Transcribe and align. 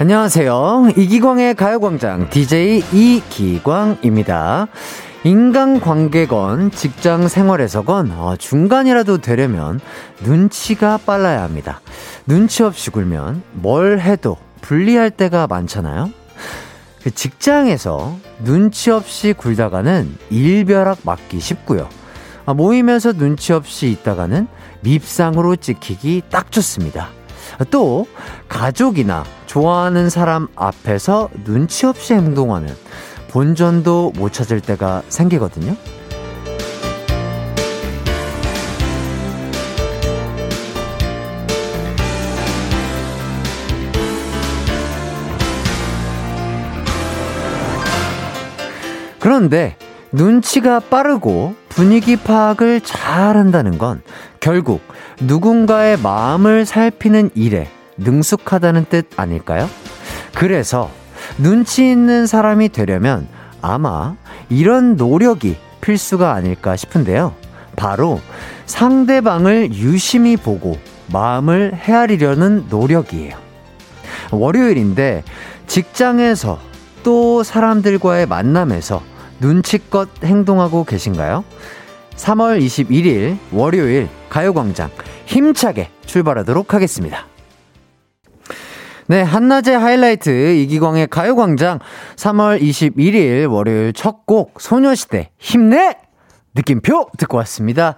안녕하세요. 0.00 0.92
이기광의 0.96 1.54
가요광장 1.56 2.30
DJ 2.30 2.82
이기광입니다. 2.90 4.68
인간관계건 5.24 6.70
직장 6.70 7.28
생활에서건 7.28 8.10
어, 8.12 8.34
중간이라도 8.34 9.18
되려면 9.18 9.78
눈치가 10.22 10.96
빨라야 10.96 11.42
합니다. 11.42 11.82
눈치 12.26 12.62
없이 12.62 12.88
굴면 12.88 13.42
뭘 13.52 14.00
해도 14.00 14.38
불리할 14.62 15.10
때가 15.10 15.46
많잖아요. 15.46 16.08
그 17.02 17.10
직장에서 17.10 18.16
눈치 18.42 18.90
없이 18.90 19.34
굴다가는 19.34 20.16
일벼락 20.30 21.00
맞기 21.02 21.40
쉽고요. 21.40 21.90
아, 22.46 22.54
모이면서 22.54 23.12
눈치 23.12 23.52
없이 23.52 23.90
있다가는 23.90 24.48
밉상으로 24.80 25.56
찍히기 25.56 26.22
딱 26.30 26.50
좋습니다. 26.50 27.19
또 27.70 28.06
가족이나 28.48 29.24
좋아하는 29.46 30.10
사람 30.10 30.48
앞에서 30.56 31.28
눈치 31.44 31.86
없이 31.86 32.14
행동하면 32.14 32.76
본전도 33.28 34.12
못 34.16 34.32
찾을 34.32 34.60
때가 34.60 35.02
생기거든요. 35.08 35.76
그런데 49.20 49.76
눈치가 50.12 50.80
빠르고 50.80 51.54
분위기 51.68 52.16
파악을 52.16 52.80
잘 52.80 53.36
한다는 53.36 53.78
건 53.78 54.02
결국 54.40 54.82
누군가의 55.20 55.98
마음을 55.98 56.66
살피는 56.66 57.30
일에 57.34 57.68
능숙하다는 57.96 58.86
뜻 58.88 59.06
아닐까요? 59.16 59.68
그래서 60.34 60.90
눈치 61.38 61.88
있는 61.88 62.26
사람이 62.26 62.70
되려면 62.70 63.28
아마 63.62 64.16
이런 64.48 64.96
노력이 64.96 65.56
필수가 65.80 66.32
아닐까 66.32 66.76
싶은데요. 66.76 67.34
바로 67.76 68.20
상대방을 68.66 69.74
유심히 69.74 70.36
보고 70.36 70.76
마음을 71.12 71.72
헤아리려는 71.74 72.66
노력이에요. 72.68 73.36
월요일인데 74.32 75.24
직장에서 75.66 76.58
또 77.02 77.42
사람들과의 77.42 78.26
만남에서 78.26 79.02
눈치껏 79.40 80.08
행동하고 80.22 80.84
계신가요? 80.84 81.44
3월 82.16 82.60
21일 82.60 83.38
월요일 83.52 84.08
가요광장 84.28 84.90
힘차게 85.26 85.88
출발하도록 86.04 86.74
하겠습니다. 86.74 87.26
네, 89.06 89.22
한낮의 89.22 89.76
하이라이트 89.78 90.30
이기광의 90.54 91.08
가요광장 91.08 91.80
3월 92.16 92.60
21일 92.60 93.50
월요일 93.50 93.92
첫 93.92 94.24
곡 94.26 94.60
소녀시대 94.60 95.30
힘내! 95.38 95.96
느낌표 96.54 97.10
듣고 97.16 97.36
왔습니다. 97.38 97.94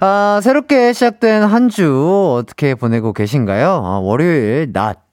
아, 0.00 0.40
새롭게 0.42 0.92
시작된 0.92 1.44
한 1.44 1.68
주 1.70 2.36
어떻게 2.38 2.74
보내고 2.74 3.12
계신가요? 3.12 3.68
아, 3.84 3.98
월요일 4.00 4.70
낮 4.72 5.03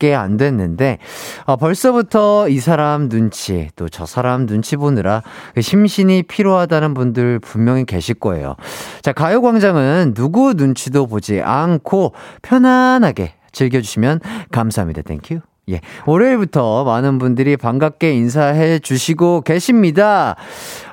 밖에 0.00 0.14
안 0.14 0.38
됐는데, 0.38 0.98
어, 1.44 1.56
벌써부터 1.56 2.48
이 2.48 2.58
사람 2.58 3.08
눈치, 3.10 3.68
또 3.76 3.90
저 3.90 4.06
사람 4.06 4.46
눈치 4.46 4.76
보느라 4.76 5.22
그 5.54 5.60
심신이 5.60 6.22
피로하다는 6.22 6.94
분들 6.94 7.40
분명히 7.40 7.84
계실 7.84 8.14
거예요. 8.14 8.56
자, 9.02 9.12
가요광장은 9.12 10.14
누구 10.14 10.54
눈치도 10.54 11.06
보지 11.06 11.42
않고 11.42 12.14
편안하게 12.42 13.34
즐겨주시면 13.52 14.20
감사합니다. 14.50 15.02
Thank 15.02 15.23
you. 15.23 15.40
예. 15.70 15.80
월요일부터 16.06 16.84
많은 16.84 17.18
분들이 17.18 17.56
반갑게 17.56 18.12
인사해 18.12 18.78
주시고 18.78 19.42
계십니다. 19.42 20.36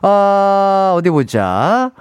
아, 0.01 0.93
어디 0.97 1.09
보자. 1.11 1.91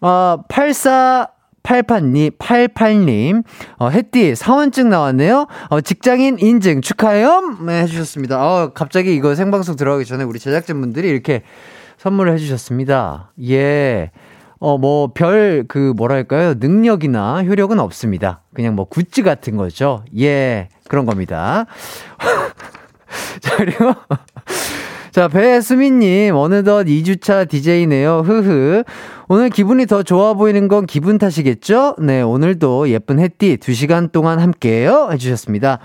아, 0.00 0.38
84 0.48 1.28
88님, 1.64 2.38
88님, 2.38 3.42
어, 3.78 3.88
햇띠, 3.88 4.34
사원증 4.34 4.90
나왔네요? 4.90 5.46
어, 5.70 5.80
직장인 5.80 6.38
인증 6.38 6.82
축하해요? 6.82 7.56
네, 7.66 7.82
해주셨습니다. 7.82 8.38
어, 8.38 8.72
갑자기 8.74 9.14
이거 9.14 9.34
생방송 9.34 9.74
들어가기 9.76 10.04
전에 10.04 10.24
우리 10.24 10.38
제작진분들이 10.38 11.08
이렇게 11.08 11.42
선물을 11.96 12.32
해주셨습니다. 12.34 13.32
예. 13.48 14.10
어, 14.60 14.78
뭐, 14.78 15.08
별, 15.14 15.64
그, 15.66 15.92
뭐랄까요. 15.96 16.54
능력이나 16.58 17.42
효력은 17.44 17.80
없습니다. 17.80 18.42
그냥 18.54 18.74
뭐, 18.74 18.84
굿즈 18.84 19.22
같은 19.22 19.56
거죠. 19.56 20.04
예. 20.18 20.68
그런 20.88 21.06
겁니다. 21.06 21.66
자, 23.40 23.56
그리고. 23.56 23.94
자, 25.14 25.28
배수민님, 25.28 26.34
어느덧 26.34 26.86
2주차 26.86 27.48
DJ네요. 27.48 28.24
흐흐. 28.26 28.82
오늘 29.28 29.48
기분이 29.48 29.86
더 29.86 30.02
좋아 30.02 30.34
보이는 30.34 30.66
건 30.66 30.86
기분 30.86 31.18
탓이겠죠? 31.18 31.94
네, 32.00 32.20
오늘도 32.20 32.88
예쁜 32.88 33.20
햇띠 33.20 33.58
2시간 33.58 34.10
동안 34.10 34.40
함께해요. 34.40 35.10
해주셨습니다. 35.12 35.78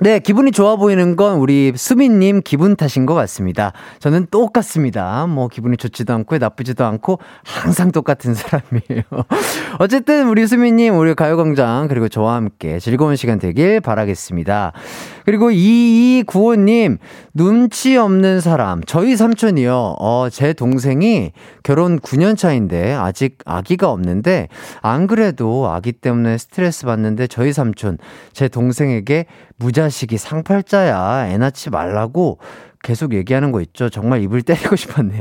네, 0.00 0.20
기분이 0.20 0.52
좋아 0.52 0.76
보이는 0.76 1.16
건 1.16 1.38
우리 1.38 1.72
수민님 1.74 2.40
기분 2.42 2.76
탓인 2.76 3.04
것 3.04 3.14
같습니다. 3.14 3.72
저는 3.98 4.28
똑같습니다. 4.30 5.26
뭐, 5.26 5.48
기분이 5.48 5.76
좋지도 5.76 6.14
않고 6.14 6.38
나쁘지도 6.38 6.84
않고 6.84 7.18
항상 7.44 7.90
똑같은 7.90 8.32
사람이에요. 8.32 9.02
어쨌든 9.80 10.28
우리 10.28 10.46
수민님, 10.46 10.96
우리 10.96 11.14
가요광장, 11.14 11.88
그리고 11.88 12.08
저와 12.08 12.36
함께 12.36 12.78
즐거운 12.78 13.16
시간 13.16 13.40
되길 13.40 13.80
바라겠습니다. 13.80 14.72
그리고 15.28 15.50
2295님, 15.50 16.96
눈치 17.34 17.98
없는 17.98 18.40
사람, 18.40 18.82
저희 18.84 19.14
삼촌이요. 19.14 19.96
어, 20.00 20.28
제 20.30 20.54
동생이 20.54 21.32
결혼 21.62 22.00
9년 22.00 22.34
차인데 22.34 22.94
아직 22.94 23.36
아기가 23.44 23.90
없는데 23.90 24.48
안 24.80 25.06
그래도 25.06 25.68
아기 25.68 25.92
때문에 25.92 26.38
스트레스 26.38 26.86
받는데 26.86 27.26
저희 27.26 27.52
삼촌, 27.52 27.98
제 28.32 28.48
동생에게 28.48 29.26
무자식이 29.58 30.16
상팔자야. 30.16 31.28
애 31.28 31.36
낳지 31.36 31.68
말라고 31.68 32.38
계속 32.82 33.12
얘기하는 33.12 33.52
거 33.52 33.60
있죠. 33.60 33.90
정말 33.90 34.22
입을 34.22 34.40
때리고 34.40 34.76
싶었네요. 34.76 35.20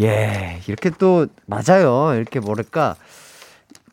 예, 0.00 0.58
이렇게 0.66 0.90
또, 0.90 1.28
맞아요. 1.46 2.16
이렇게 2.16 2.40
뭐랄까. 2.40 2.96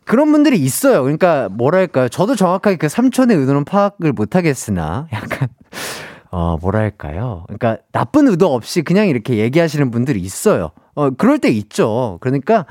그런 0.06 0.32
분들이 0.32 0.58
있어요. 0.58 1.04
그러니까 1.04 1.50
뭐랄까요. 1.50 2.10
저도 2.10 2.36
정확하게 2.36 2.78
그 2.78 2.90
삼촌의 2.90 3.38
의도는 3.38 3.66
파악을 3.66 4.14
못 4.14 4.36
하겠으나 4.36 5.08
약간, 5.14 5.50
어, 6.32 6.58
뭐랄까요. 6.62 7.44
그러니까 7.48 7.78
나쁜 7.92 8.28
의도 8.28 8.54
없이 8.54 8.82
그냥 8.82 9.08
이렇게 9.08 9.38
얘기하시는 9.38 9.92
분들이 9.92 10.20
있어요. 10.20 10.72
어, 10.96 11.10
그럴 11.12 11.40
때 11.40 11.50
있죠. 11.50 12.18
그러니까 12.22 12.66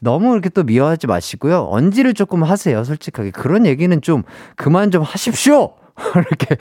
너무 0.00 0.32
이렇게 0.32 0.48
또 0.48 0.62
미워하지 0.62 1.06
마시고요. 1.06 1.68
언지를 1.70 2.14
조금 2.14 2.42
하세요. 2.42 2.82
솔직하게. 2.84 3.30
그런 3.30 3.64
얘기는 3.66 4.00
좀 4.00 4.22
그만 4.56 4.90
좀 4.90 5.02
하십시오! 5.02 5.74
이렇게 6.14 6.56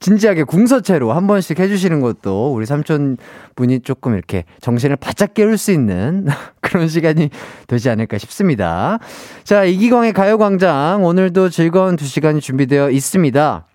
진지하게 0.00 0.44
궁서체로 0.44 1.12
한 1.12 1.26
번씩 1.26 1.58
해주시는 1.58 2.00
것도 2.00 2.52
우리 2.52 2.66
삼촌 2.66 3.16
분이 3.56 3.80
조금 3.80 4.14
이렇게 4.14 4.44
정신을 4.60 4.96
바짝 4.96 5.34
깨울 5.34 5.58
수 5.58 5.72
있는 5.72 6.26
그런 6.60 6.88
시간이 6.88 7.30
되지 7.66 7.90
않을까 7.90 8.18
싶습니다. 8.18 8.98
자, 9.44 9.64
이기광의 9.64 10.12
가요광장 10.12 11.04
오늘도 11.04 11.50
즐거운 11.50 11.96
두 11.96 12.04
시간이 12.04 12.40
준비되어 12.40 12.90
있습니다. 12.90 13.66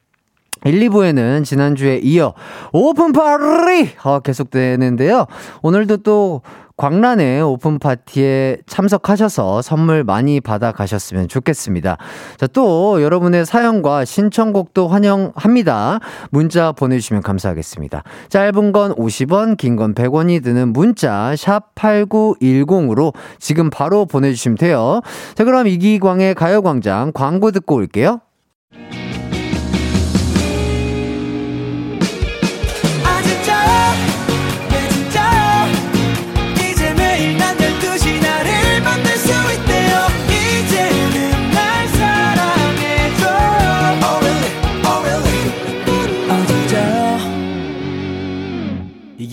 1, 0.65 0.79
2부에는 0.89 1.45
지난주에 1.45 2.00
이어 2.03 2.33
오픈 2.73 3.13
파티 3.13 3.89
어, 4.03 4.19
계속되는데요. 4.19 5.25
오늘도 5.62 5.97
또 5.97 6.41
광란의 6.79 7.41
오픈 7.41 7.77
파티에 7.77 8.59
참석하셔서 8.65 9.61
선물 9.61 10.05
많이 10.05 10.39
받아 10.39 10.71
가셨으면 10.71 11.27
좋겠습니다. 11.27 11.97
자, 12.37 12.47
또 12.47 13.01
여러분의 13.03 13.45
사연과 13.45 14.05
신청곡도 14.05 14.87
환영합니다. 14.87 15.99
문자 16.31 16.71
보내주시면 16.71 17.21
감사하겠습니다. 17.21 18.03
짧은 18.29 18.71
건 18.71 18.95
50원, 18.95 19.57
긴 19.57 19.75
건 19.75 19.93
100원이 19.93 20.41
드는 20.41 20.71
문자, 20.71 21.33
샵8910으로 21.35 23.13
지금 23.39 23.69
바로 23.69 24.05
보내주시면 24.05 24.57
돼요. 24.57 25.01
자, 25.35 25.43
그럼 25.43 25.67
이기광의 25.67 26.33
가요광장 26.33 27.11
광고 27.13 27.51
듣고 27.51 27.75
올게요. 27.75 28.21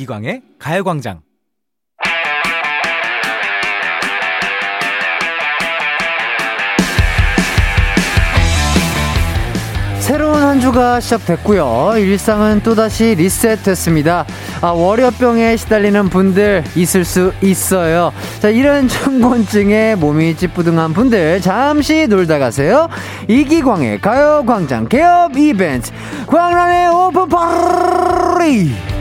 이기광의 0.06 0.43
가요광장. 0.58 1.20
새로운 9.99 10.41
한 10.41 10.61
주가 10.61 11.00
시작됐고요. 11.00 11.94
일상은 11.99 12.62
또다시 12.62 13.17
리셋됐습니다. 13.17 14.25
아, 14.61 14.69
월요병에 14.69 15.56
시달리는 15.56 16.08
분들 16.08 16.62
있을 16.76 17.05
수 17.05 17.32
있어요. 17.43 18.12
자, 18.41 18.49
이런 18.49 18.87
충곤증에 18.88 19.97
몸이 19.97 20.37
찌뿌둥한 20.37 20.93
분들 20.93 21.41
잠시 21.41 22.06
놀다 22.06 22.38
가세요. 22.38 22.88
이기광의 23.26 24.00
가요광장 24.00 24.88
개업 24.88 25.37
이벤트 25.37 25.91
광란의 26.29 26.88
오픈 26.88 27.29
파티! 27.29 28.95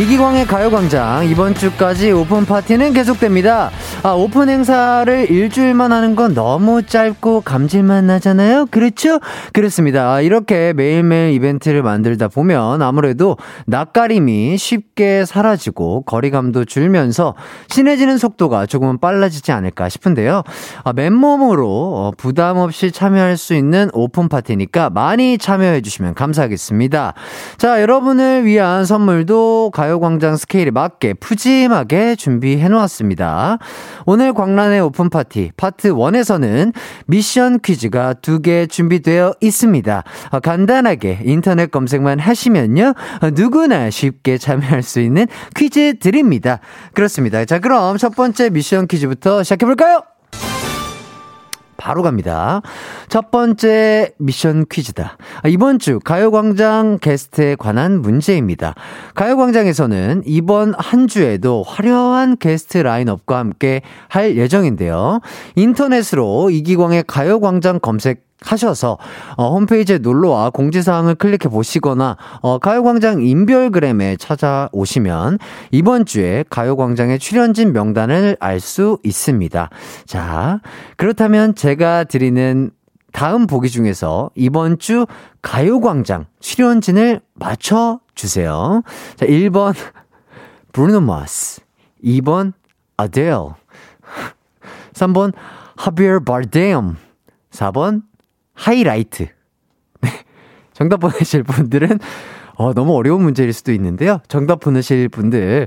이기광의 0.00 0.46
가요광장 0.46 1.26
이번 1.26 1.54
주까지 1.54 2.10
오픈 2.12 2.46
파티는 2.46 2.94
계속됩니다. 2.94 3.70
아, 4.02 4.12
오픈 4.12 4.48
행사를 4.48 5.30
일주일만 5.30 5.92
하는 5.92 6.16
건 6.16 6.32
너무 6.32 6.82
짧고 6.82 7.42
감질만 7.42 8.06
나잖아요? 8.06 8.64
그렇죠? 8.70 9.20
그렇습니다. 9.52 10.14
아, 10.14 10.22
이렇게 10.22 10.72
매일매일 10.72 11.34
이벤트를 11.34 11.82
만들다 11.82 12.28
보면 12.28 12.80
아무래도 12.80 13.36
낯가림이 13.66 14.56
쉽게 14.56 15.26
사라지고 15.26 16.04
거리감도 16.04 16.64
줄면서 16.64 17.34
친해지는 17.68 18.16
속도가 18.16 18.64
조금은 18.64 19.00
빨라지지 19.00 19.52
않을까 19.52 19.90
싶은데요. 19.90 20.44
아, 20.82 20.92
맨몸으로 20.94 21.68
어, 21.68 22.10
부담 22.16 22.56
없이 22.56 22.92
참여할 22.92 23.36
수 23.36 23.52
있는 23.52 23.90
오픈 23.92 24.30
파티니까 24.30 24.88
많이 24.88 25.36
참여해 25.36 25.82
주시면 25.82 26.14
감사하겠습니다. 26.14 27.12
자, 27.58 27.82
여러분을 27.82 28.46
위한 28.46 28.86
선물도 28.86 29.72
가요광장 29.74 30.38
스케일에 30.38 30.70
맞게 30.70 31.14
푸짐하게 31.14 32.16
준비해 32.16 32.66
놓았습니다. 32.68 33.58
오늘 34.06 34.32
광란의 34.32 34.80
오픈 34.80 35.10
파티 35.10 35.52
파트 35.56 35.92
1에서는 35.92 36.72
미션 37.06 37.60
퀴즈가 37.60 38.14
두 38.14 38.40
개 38.40 38.66
준비되어 38.66 39.34
있습니다. 39.40 40.04
아, 40.30 40.40
간단하게 40.40 41.20
인터넷 41.24 41.70
검색만 41.70 42.18
하시면요. 42.18 42.94
누구나 43.34 43.90
쉽게 43.90 44.38
참여할 44.38 44.82
수 44.82 45.00
있는 45.00 45.26
퀴즈 45.54 45.98
드립니다. 45.98 46.60
그렇습니다. 46.94 47.44
자, 47.44 47.58
그럼 47.58 47.98
첫 47.98 48.14
번째 48.16 48.50
미션 48.50 48.86
퀴즈부터 48.86 49.42
시작해 49.42 49.66
볼까요? 49.66 50.02
바로 51.80 52.02
갑니다. 52.02 52.60
첫 53.08 53.30
번째 53.30 54.12
미션 54.18 54.66
퀴즈다. 54.70 55.16
아, 55.42 55.48
이번 55.48 55.78
주 55.78 55.98
가요광장 55.98 56.98
게스트에 57.00 57.56
관한 57.56 58.02
문제입니다. 58.02 58.74
가요광장에서는 59.14 60.22
이번 60.26 60.74
한 60.76 61.08
주에도 61.08 61.64
화려한 61.66 62.36
게스트 62.36 62.78
라인업과 62.78 63.38
함께 63.38 63.80
할 64.08 64.36
예정인데요. 64.36 65.20
인터넷으로 65.56 66.50
이기광의 66.50 67.04
가요광장 67.06 67.80
검색 67.80 68.29
하셔서 68.42 68.98
어, 69.36 69.50
홈페이지에 69.50 69.98
놀러와 69.98 70.50
공지사항을 70.50 71.14
클릭해 71.16 71.50
보시거나 71.50 72.16
어, 72.40 72.58
가요광장 72.58 73.22
인별그램에 73.22 74.16
찾아오시면 74.16 75.38
이번 75.70 76.06
주에 76.06 76.44
가요광장의 76.48 77.18
출연진 77.18 77.72
명단을 77.72 78.36
알 78.40 78.60
수 78.60 78.98
있습니다. 79.02 79.70
자, 80.04 80.60
그렇다면 80.96 81.54
제가 81.54 82.04
드리는 82.04 82.70
다음 83.12 83.46
보기 83.46 83.70
중에서 83.70 84.30
이번 84.34 84.78
주 84.78 85.06
가요광장 85.42 86.26
출연진을 86.40 87.22
맞춰주세요. 87.34 88.82
자, 89.16 89.26
1번 89.26 89.74
브루노 90.72 91.00
마스 91.00 91.62
2번 92.04 92.52
아델 92.96 93.34
3번 94.92 95.32
하비에르 95.76 96.20
바르뎀 96.20 96.96
4번 97.50 98.02
하이라이트. 98.60 99.26
네. 100.02 100.10
정답 100.72 101.00
보내실 101.00 101.42
분들은 101.42 101.98
어, 102.56 102.74
너무 102.74 102.94
어려운 102.94 103.22
문제일 103.22 103.54
수도 103.54 103.72
있는데요. 103.72 104.20
정답 104.28 104.60
보내실 104.60 105.08
분들, 105.08 105.66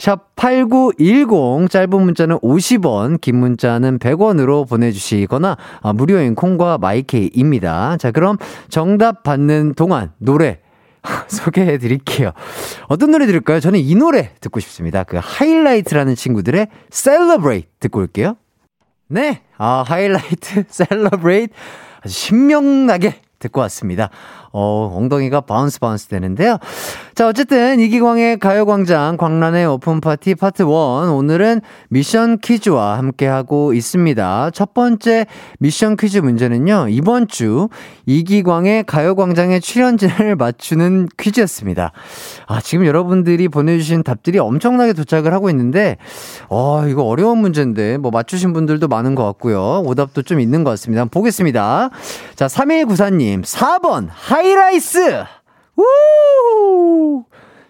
샵 0.00 0.34
8910, 0.34 1.70
짧은 1.70 2.02
문자는 2.02 2.40
50원, 2.40 3.20
긴 3.20 3.36
문자는 3.36 4.00
100원으로 4.00 4.68
보내 4.68 4.90
주시거나, 4.90 5.56
아, 5.82 5.92
무료인 5.92 6.34
콩과 6.34 6.78
마이케이입니다. 6.78 7.96
자, 7.98 8.10
그럼 8.10 8.38
정답 8.68 9.22
받는 9.22 9.74
동안 9.76 10.10
노래 10.18 10.58
소개해 11.28 11.78
드릴게요. 11.78 12.32
어떤 12.88 13.12
노래 13.12 13.26
들을까요? 13.26 13.60
저는 13.60 13.78
이 13.78 13.94
노래 13.94 14.32
듣고 14.40 14.58
싶습니다. 14.58 15.04
그 15.04 15.20
하이라이트라는 15.22 16.16
친구들의 16.16 16.66
Celebrate 16.90 17.68
듣고 17.78 18.00
올게요. 18.00 18.36
네, 19.06 19.42
아, 19.58 19.84
하이라이트, 19.86 20.64
Celebrate. 20.70 21.54
아주 22.04 22.14
신명나게 22.14 23.20
듣고 23.38 23.60
왔습니다. 23.62 24.10
어, 24.52 24.92
엉덩이가 24.94 25.42
bounce 25.42 25.80
bounce 25.80 26.08
되는데요. 26.08 26.58
자, 27.14 27.28
어쨌든 27.28 27.80
이기광의 27.80 28.38
가요광장 28.38 29.16
광란의 29.16 29.66
오픈파티 29.66 30.34
파트 30.34 30.62
1. 30.62 30.68
오늘은 30.68 31.60
미션 31.88 32.38
퀴즈와 32.38 32.98
함께하고 32.98 33.74
있습니다. 33.74 34.50
첫 34.52 34.74
번째 34.74 35.26
미션 35.58 35.96
퀴즈 35.96 36.18
문제는요, 36.18 36.86
이번 36.90 37.28
주 37.28 37.68
이기광의 38.06 38.84
가요광장의 38.84 39.60
출연진을 39.60 40.36
맞추는 40.36 41.08
퀴즈였습니다. 41.18 41.92
아, 42.46 42.60
지금 42.60 42.86
여러분들이 42.86 43.48
보내주신 43.48 44.02
답들이 44.02 44.38
엄청나게 44.38 44.92
도착을 44.94 45.32
하고 45.32 45.50
있는데, 45.50 45.96
어, 46.48 46.86
이거 46.88 47.04
어려운 47.04 47.38
문제인데, 47.38 47.98
뭐 47.98 48.10
맞추신 48.10 48.52
분들도 48.52 48.88
많은 48.88 49.14
것 49.14 49.24
같고요. 49.24 49.82
오답도 49.86 50.22
좀 50.22 50.40
있는 50.40 50.64
것 50.64 50.70
같습니다. 50.70 51.04
보겠습니다. 51.04 51.90
자, 52.34 52.46
3194님, 52.46 53.42
4번, 53.44 54.08
하이 54.10 54.41
라이스! 54.54 55.24
우! 55.76 57.24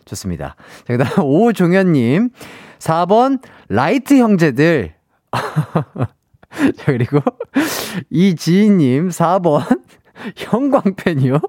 좋습니다. 0.04 0.56
자, 0.86 0.96
그 0.96 0.98
다음, 0.98 1.26
오종현님, 1.28 2.30
4번, 2.78 3.40
라이트 3.68 4.18
형제들. 4.18 4.94
자, 5.32 6.84
그리고, 6.84 7.20
이지인님, 8.10 9.08
4번, 9.08 9.82
형광펜이요? 10.36 11.40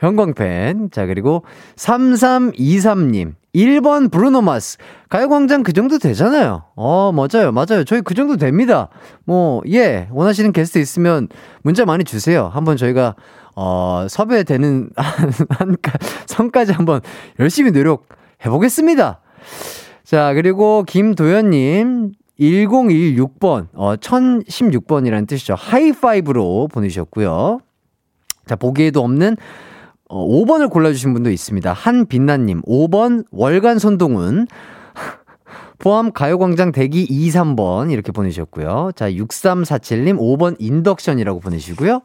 형광펜. 0.00 0.90
자, 0.90 1.06
그리고 1.06 1.44
3323님. 1.76 3.34
1번 3.54 4.10
브루노마스. 4.10 4.78
가요광장 5.08 5.62
그 5.62 5.72
정도 5.72 5.98
되잖아요. 5.98 6.64
어, 6.74 7.12
맞아요. 7.12 7.52
맞아요. 7.52 7.84
저희 7.84 8.00
그 8.00 8.14
정도 8.14 8.36
됩니다. 8.36 8.88
뭐, 9.24 9.60
예. 9.68 10.08
원하시는 10.10 10.52
게스트 10.52 10.78
있으면 10.78 11.28
문자 11.62 11.84
많이 11.84 12.04
주세요. 12.04 12.50
한번 12.52 12.76
저희가, 12.76 13.14
어, 13.56 14.06
섭외되는 14.08 14.90
한, 14.96 15.32
한, 15.50 15.76
선까지 16.26 16.72
한번 16.72 17.00
열심히 17.38 17.70
노력해보겠습니다. 17.72 19.20
자, 20.04 20.34
그리고 20.34 20.84
김도현님. 20.86 22.12
1016번, 22.40 23.66
어, 23.74 23.96
1016번이라는 23.96 25.28
뜻이죠. 25.28 25.54
하이파이브로 25.58 26.68
보내주셨고요. 26.72 27.60
자, 28.46 28.56
보기에도 28.56 29.02
없는 29.02 29.36
어, 30.10 30.26
5번을 30.26 30.70
골라주신 30.70 31.14
분도 31.14 31.30
있습니다. 31.30 31.72
한빛나님, 31.72 32.62
5번 32.62 33.24
월간 33.30 33.78
손동훈, 33.78 34.48
포함 35.78 36.10
가요광장 36.10 36.72
대기 36.72 37.06
2, 37.08 37.30
3번 37.30 37.92
이렇게 37.92 38.10
보내주셨고요. 38.10 38.90
자, 38.96 39.08
6347님, 39.08 40.18
5번 40.18 40.56
인덕션이라고 40.58 41.38
보내시고요. 41.38 42.02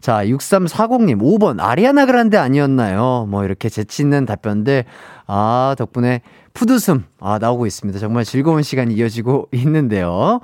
자, 0.00 0.24
6340님, 0.26 1.20
5번 1.22 1.60
아리아나 1.60 2.04
그란데 2.04 2.36
아니었나요? 2.36 3.26
뭐 3.30 3.44
이렇게 3.44 3.68
재치있는 3.68 4.26
답변들, 4.26 4.84
아, 5.28 5.76
덕분에 5.78 6.22
푸드숨, 6.52 7.04
아, 7.20 7.38
나오고 7.38 7.66
있습니다. 7.66 8.00
정말 8.00 8.24
즐거운 8.24 8.64
시간이 8.64 8.92
이어지고 8.94 9.48
있는데요. 9.54 10.40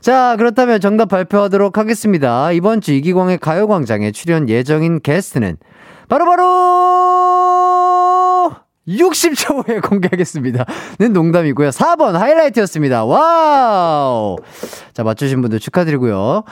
자, 0.00 0.36
그렇다면 0.36 0.80
정답 0.80 1.08
발표하도록 1.08 1.76
하겠습니다. 1.76 2.52
이번 2.52 2.80
주 2.80 2.92
이기광의 2.92 3.38
가요광장에 3.38 4.12
출연 4.12 4.48
예정인 4.48 5.00
게스트는 5.00 5.56
바로바로 6.08 7.84
60초 8.86 9.66
후에 9.66 9.80
공개하겠습니다. 9.88 10.64
는 10.98 11.12
농담이고요. 11.12 11.70
4번 11.70 12.12
하이라이트였습니다. 12.12 13.04
와우! 13.04 14.36
자, 14.92 15.02
맞추신 15.02 15.40
분들 15.40 15.58
축하드리고요. 15.58 16.44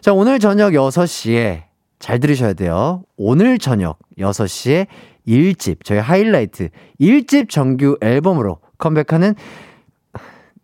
자, 0.00 0.12
오늘 0.12 0.38
저녁 0.38 0.72
6시에 0.72 1.64
잘 1.98 2.20
들으셔야 2.20 2.52
돼요. 2.54 3.02
오늘 3.16 3.58
저녁 3.58 3.98
6시에 4.18 4.86
1집, 5.26 5.84
저희 5.84 5.98
하이라이트 5.98 6.70
1집 7.00 7.50
정규 7.50 7.98
앨범으로 8.00 8.58
컴백하는 8.78 9.34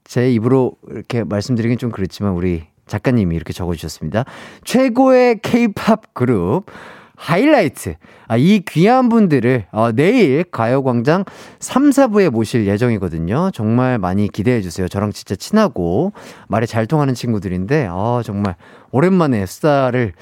제 0.05 0.31
입으로 0.33 0.73
이렇게 0.89 1.25
말씀드리긴 1.25 1.79
좀 1.79 1.91
그렇지만 1.91 2.33
우리 2.33 2.65
작가님이 2.87 3.35
이렇게 3.35 3.53
적어주셨습니다. 3.53 4.25
최고의 4.65 5.41
케이팝 5.43 6.15
그룹 6.15 6.67
하이라이트. 7.17 7.95
아, 8.29 8.37
이 8.37 8.61
귀한 8.67 9.09
분들을 9.09 9.67
어, 9.73 9.93
내일 9.93 10.45
가요광장 10.45 11.25
3, 11.59 11.91
4부에 11.91 12.31
모실 12.31 12.67
예정이거든요. 12.67 13.51
정말 13.53 13.99
많이 13.99 14.29
기대해 14.29 14.61
주세요. 14.61 14.89
저랑 14.89 15.13
진짜 15.13 15.35
친하고 15.35 16.13
말이 16.49 16.67
잘 16.67 16.87
통하는 16.87 17.15
친구들인데, 17.15 17.89
어, 17.91 18.23
정말 18.25 18.57
오랜만에 18.91 19.47
수다를 19.47 20.13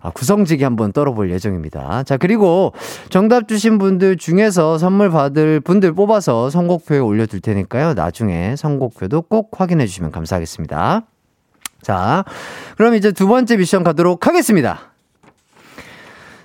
아, 0.00 0.10
구성지게 0.10 0.64
한번 0.64 0.92
떨어볼 0.92 1.30
예정입니다. 1.30 2.02
자, 2.04 2.16
그리고 2.16 2.72
정답 3.10 3.48
주신 3.48 3.78
분들 3.78 4.16
중에서 4.16 4.78
선물 4.78 5.10
받을 5.10 5.60
분들 5.60 5.92
뽑아서 5.94 6.50
선곡표에 6.50 6.98
올려둘 6.98 7.40
테니까요. 7.40 7.94
나중에 7.94 8.56
선곡표도 8.56 9.22
꼭 9.22 9.50
확인해 9.60 9.86
주시면 9.86 10.12
감사하겠습니다. 10.12 11.02
자, 11.82 12.24
그럼 12.76 12.94
이제 12.94 13.12
두 13.12 13.28
번째 13.28 13.56
미션 13.56 13.84
가도록 13.84 14.26
하겠습니다. 14.26 14.95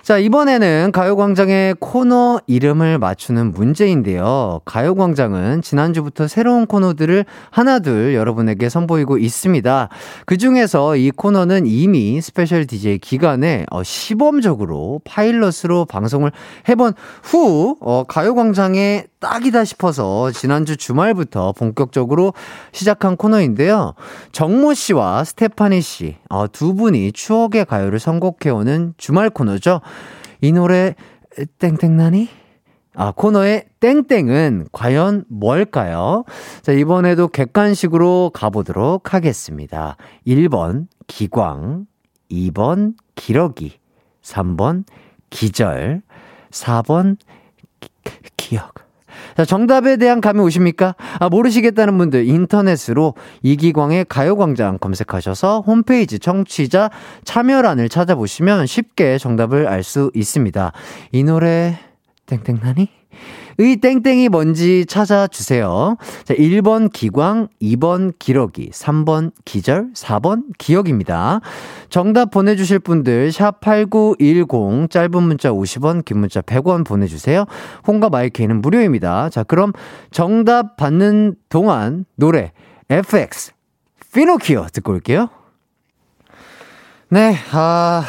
자, 0.02 0.18
이번에는 0.18 0.90
가요광장의 0.90 1.76
코너 1.78 2.40
이름을 2.48 2.98
맞추는 2.98 3.52
문제인데요. 3.52 4.60
가요광장은 4.64 5.62
지난주부터 5.62 6.26
새로운 6.26 6.66
코너들을 6.66 7.24
하나둘 7.50 8.12
여러분에게 8.14 8.68
선보이고 8.68 9.18
있습니다. 9.18 9.88
그 10.26 10.36
중에서 10.38 10.96
이 10.96 11.12
코너는 11.12 11.66
이미 11.66 12.20
special 12.20 12.66
DJ 12.66 12.98
기간에 12.98 13.64
어, 13.70 13.84
시범적으로 13.84 15.00
파일럿으로 15.04 15.84
방송을 15.84 16.32
해본 16.68 16.94
후, 17.22 17.76
어, 17.80 18.02
가요광장에 18.02 19.04
딱이다 19.22 19.64
싶어서 19.64 20.32
지난주 20.32 20.76
주말부터 20.76 21.52
본격적으로 21.52 22.34
시작한 22.72 23.16
코너인데요. 23.16 23.94
정모 24.32 24.74
씨와 24.74 25.22
스테파니 25.24 25.80
씨, 25.80 26.16
어, 26.28 26.50
두 26.50 26.74
분이 26.74 27.12
추억의 27.12 27.64
가요를 27.64 28.00
선곡해오는 28.00 28.94
주말 28.98 29.30
코너죠. 29.30 29.80
이 30.40 30.52
노래, 30.52 30.96
땡땡나니? 31.58 32.28
아, 32.94 33.12
코너의 33.12 33.66
땡땡은 33.80 34.66
과연 34.72 35.24
뭘까요? 35.28 36.24
자, 36.60 36.72
이번에도 36.72 37.28
객관식으로 37.28 38.32
가보도록 38.34 39.14
하겠습니다. 39.14 39.96
1번, 40.26 40.88
기광. 41.06 41.86
2번, 42.30 42.94
기러기. 43.14 43.78
3번, 44.22 44.84
기절. 45.30 46.02
4번, 46.50 47.16
기, 47.80 47.88
기억. 48.36 48.91
자, 49.36 49.44
정답에 49.44 49.96
대한 49.96 50.20
감이 50.20 50.40
오십니까? 50.40 50.94
아, 51.18 51.28
모르시겠다는 51.28 51.98
분들 51.98 52.26
인터넷으로 52.28 53.14
이기광의 53.42 54.06
가요광장 54.08 54.78
검색하셔서 54.78 55.60
홈페이지 55.66 56.18
청취자 56.18 56.90
참여란을 57.24 57.88
찾아보시면 57.88 58.66
쉽게 58.66 59.18
정답을 59.18 59.68
알 59.68 59.82
수 59.82 60.10
있습니다. 60.14 60.72
이 61.10 61.24
노래 61.24 61.76
땡땡나니? 62.26 63.01
의 63.58 63.76
땡땡이 63.76 64.28
뭔지 64.28 64.86
찾아주세요. 64.86 65.96
자, 66.24 66.34
1번 66.34 66.92
기광, 66.92 67.48
2번 67.60 68.12
기러기, 68.18 68.70
3번 68.70 69.32
기절, 69.44 69.92
4번 69.94 70.44
기억입니다. 70.58 71.40
정답 71.90 72.30
보내주실 72.30 72.78
분들, 72.80 73.30
샵8910, 73.30 74.90
짧은 74.90 75.22
문자 75.22 75.50
50원, 75.50 76.04
긴 76.04 76.18
문자 76.18 76.40
100원 76.40 76.86
보내주세요. 76.86 77.44
홍과 77.86 78.08
마이크는 78.08 78.62
무료입니다. 78.62 79.28
자, 79.30 79.42
그럼 79.42 79.72
정답 80.10 80.76
받는 80.76 81.36
동안 81.48 82.04
노래, 82.16 82.52
FX, 82.88 83.52
피노키오 84.12 84.66
듣고 84.72 84.92
올게요. 84.92 85.28
네, 87.08 87.36
아, 87.52 88.04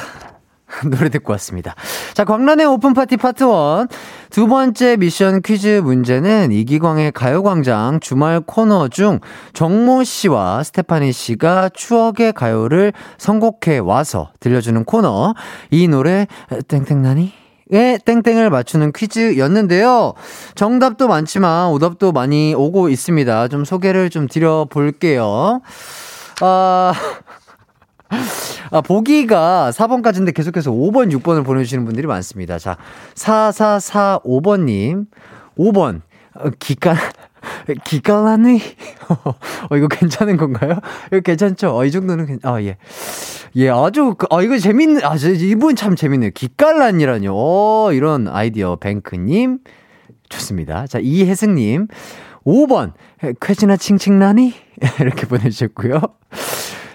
노래 0.90 1.10
듣고 1.10 1.32
왔습니다. 1.34 1.76
자, 2.14 2.26
광란의 2.26 2.66
오픈파티 2.66 3.18
파트 3.18 3.44
1. 3.44 3.88
두 4.30 4.48
번째 4.48 4.98
미션 4.98 5.42
퀴즈 5.42 5.82
문제는 5.84 6.52
이기광의 6.52 7.12
가요광장 7.12 8.00
주말 8.00 8.42
코너 8.42 8.88
중 8.88 9.20
정모 9.54 10.04
씨와 10.04 10.64
스테파니 10.64 11.12
씨가 11.12 11.70
추억의 11.74 12.34
가요를 12.34 12.94
선곡해 13.18 13.80
와서 13.80 14.32
들려주는 14.40 14.84
코너. 14.86 15.34
이 15.70 15.88
노래, 15.88 16.28
땡땡나니? 16.68 17.34
의 17.70 17.98
땡땡을 18.06 18.50
맞추는 18.50 18.92
퀴즈였는데요. 18.92 20.14
정답도 20.54 21.08
많지만 21.08 21.70
오답도 21.70 22.12
많이 22.12 22.54
오고 22.54 22.90
있습니다. 22.90 23.48
좀 23.48 23.66
소개를 23.66 24.10
좀 24.10 24.28
드려 24.28 24.68
볼게요. 24.70 25.62
아, 26.42 26.94
아, 28.72 28.82
보기가 28.82 29.72
4번까지인데 29.72 30.34
계속해서 30.34 30.72
5번, 30.72 31.12
6번을 31.18 31.46
보내주시는 31.46 31.86
분들이 31.86 32.08
많습니다. 32.08 32.58
자, 32.60 32.78
4445번님, 33.16 35.06
5번, 35.58 36.02
어, 36.36 36.50
기가, 36.60 36.96
기가라니? 37.84 38.62
어, 39.70 39.78
이거 39.78 39.88
괜찮은 39.88 40.38
건가요? 40.38 40.80
이거 41.08 41.20
괜찮죠? 41.20 41.76
어, 41.78 41.86
이 41.86 41.92
정도는 41.92 42.26
괜, 42.26 42.40
아, 42.44 42.62
예. 42.62 42.78
예, 43.56 43.70
아주, 43.70 44.16
그, 44.18 44.26
아, 44.32 44.42
이거 44.42 44.58
재밌는, 44.58 45.04
아, 45.04 45.16
이분 45.16 45.76
참 45.76 45.96
재밌네요. 45.96 46.32
기깔란이라뇨. 46.34 47.32
어, 47.36 47.92
이런 47.94 48.28
아이디어, 48.28 48.78
뱅크님. 48.78 49.60
좋습니다. 50.30 50.88
자, 50.88 51.00
이혜승님. 51.00 51.88
5번, 52.46 52.94
쾌지나 53.40 53.78
칭칭나니? 53.78 54.54
이렇게 55.00 55.28
보내주셨고요. 55.28 56.02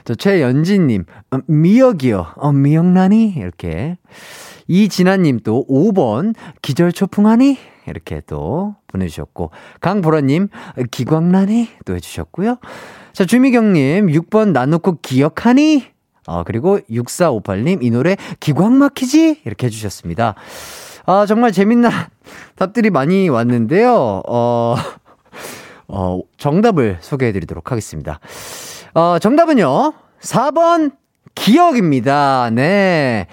저 0.09 0.15
최연진님, 0.15 1.05
어, 1.33 1.39
미역이요. 1.47 2.29
어, 2.37 2.51
미역나니? 2.51 3.35
이렇게. 3.37 3.99
이진아님 4.67 5.41
또 5.41 5.67
5번, 5.69 6.35
기절초풍하니? 6.63 7.59
이렇게 7.87 8.23
또 8.27 8.75
보내주셨고, 8.87 9.51
강보라님, 9.83 10.49
기광나니? 10.91 11.69
또 11.85 11.95
해주셨고요. 11.95 12.57
자, 13.13 13.27
주미경님, 13.27 14.07
6번, 14.07 14.53
나놓고 14.53 15.01
기억하니? 15.03 15.85
어, 16.27 16.43
그리고 16.43 16.79
6458님, 16.89 17.85
이 17.85 17.91
노래 17.91 18.17
기광 18.41 18.79
막히지? 18.79 19.43
이렇게 19.45 19.67
해주셨습니다. 19.67 20.37
아, 21.05 21.27
정말 21.27 21.53
재밌는 21.53 21.91
답들이 22.57 22.89
많이 22.89 23.29
왔는데요. 23.29 24.23
어, 24.27 24.75
어, 25.87 26.21
정답을 26.39 26.97
소개해 27.03 27.33
드리도록 27.33 27.71
하겠습니다. 27.71 28.21
어, 28.95 29.19
정답은요. 29.19 29.93
4번 30.21 30.93
기억입니다. 31.35 32.51
네. 32.53 33.27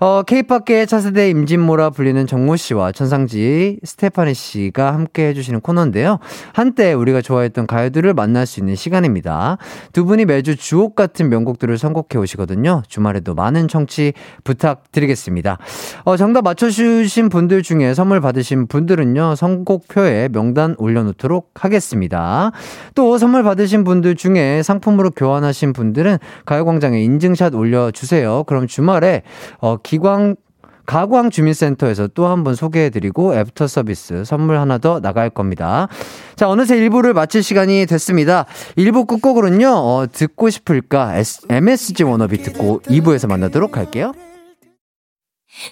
어, 0.00 0.22
케이팝계의 0.22 0.86
차세대 0.86 1.28
임진모라 1.28 1.90
불리는 1.90 2.26
정모 2.26 2.56
씨와 2.56 2.90
천상지 2.92 3.78
스테파니 3.84 4.32
씨가 4.32 4.94
함께 4.94 5.28
해주시는 5.28 5.60
코너인데요. 5.60 6.18
한때 6.54 6.94
우리가 6.94 7.20
좋아했던 7.20 7.66
가요들을 7.66 8.14
만날 8.14 8.46
수 8.46 8.60
있는 8.60 8.76
시간입니다. 8.76 9.58
두 9.92 10.06
분이 10.06 10.24
매주 10.24 10.56
주옥 10.56 10.94
같은 10.94 11.28
명곡들을 11.28 11.76
선곡해 11.76 12.16
오시거든요. 12.16 12.82
주말에도 12.88 13.34
많은 13.34 13.68
청취 13.68 14.14
부탁드리겠습니다. 14.42 15.58
어, 16.04 16.16
정답 16.16 16.44
맞춰주신 16.44 17.28
분들 17.28 17.62
중에 17.62 17.92
선물 17.92 18.22
받으신 18.22 18.68
분들은요, 18.68 19.34
선곡표에 19.34 20.30
명단 20.32 20.74
올려놓도록 20.78 21.50
하겠습니다. 21.54 22.52
또 22.94 23.18
선물 23.18 23.42
받으신 23.42 23.84
분들 23.84 24.16
중에 24.16 24.62
상품으로 24.62 25.10
교환하신 25.10 25.74
분들은 25.74 26.16
가요광장에 26.46 27.02
인증 27.02 27.34
샷 27.40 27.54
올려주세요. 27.54 28.44
그럼 28.44 28.66
주말에, 28.66 29.22
어, 29.60 29.78
기광 29.78 30.36
가광 30.84 31.30
주민센터에서 31.30 32.08
또 32.08 32.26
한 32.26 32.44
번 32.44 32.54
소개해드리고 32.54 33.34
애프터 33.34 33.66
서비스 33.66 34.24
선물 34.26 34.58
하나 34.58 34.76
더 34.76 35.00
나갈 35.00 35.30
겁니다. 35.30 35.88
자, 36.36 36.48
어느새 36.50 36.76
1부를 36.76 37.14
마칠 37.14 37.42
시간이 37.42 37.86
됐습니다. 37.86 38.44
1부 38.76 39.06
끝곡으로는요, 39.06 39.68
어, 39.70 40.06
듣고 40.12 40.50
싶을까? 40.50 41.14
MSG 41.48 42.02
워너비 42.02 42.42
듣고 42.42 42.80
2부에서 42.82 43.26
만나도록 43.28 43.76
할게요. 43.78 44.12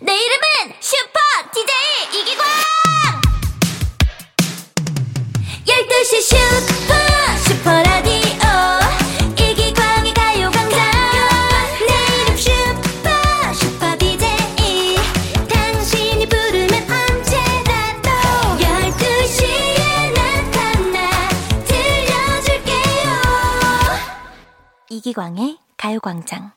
내 0.00 0.12
이름은 0.12 0.74
슈퍼 0.80 1.18
DJ 1.52 2.22
이기광! 2.22 2.44
12시 5.66 6.22
슈 6.22 6.77
이기광의 24.98 25.58
가요광장. 25.76 26.50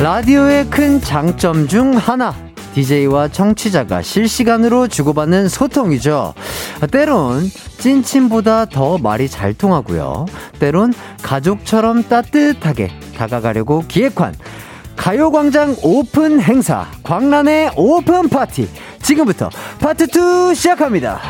라디오의 0.00 0.70
큰 0.70 1.00
장점 1.00 1.66
중 1.66 1.96
하나. 1.96 2.34
DJ와 2.74 3.28
청취자가 3.28 4.00
실시간으로 4.00 4.86
주고받는 4.86 5.48
소통이죠. 5.48 6.34
때론 6.90 7.42
찐친보다 7.78 8.66
더 8.66 8.96
말이 8.96 9.28
잘 9.28 9.54
통하고요. 9.54 10.26
때론 10.60 10.94
가족처럼 11.22 12.04
따뜻하게 12.04 12.92
다가가려고 13.16 13.82
기획한 13.88 14.34
가요광장 14.96 15.76
오픈 15.82 16.40
행사 16.40 16.86
광란의 17.02 17.72
오픈 17.76 18.28
파티 18.28 18.68
지금부터 19.02 19.50
파트 19.80 20.04
2 20.04 20.54
시작합니다. 20.54 21.20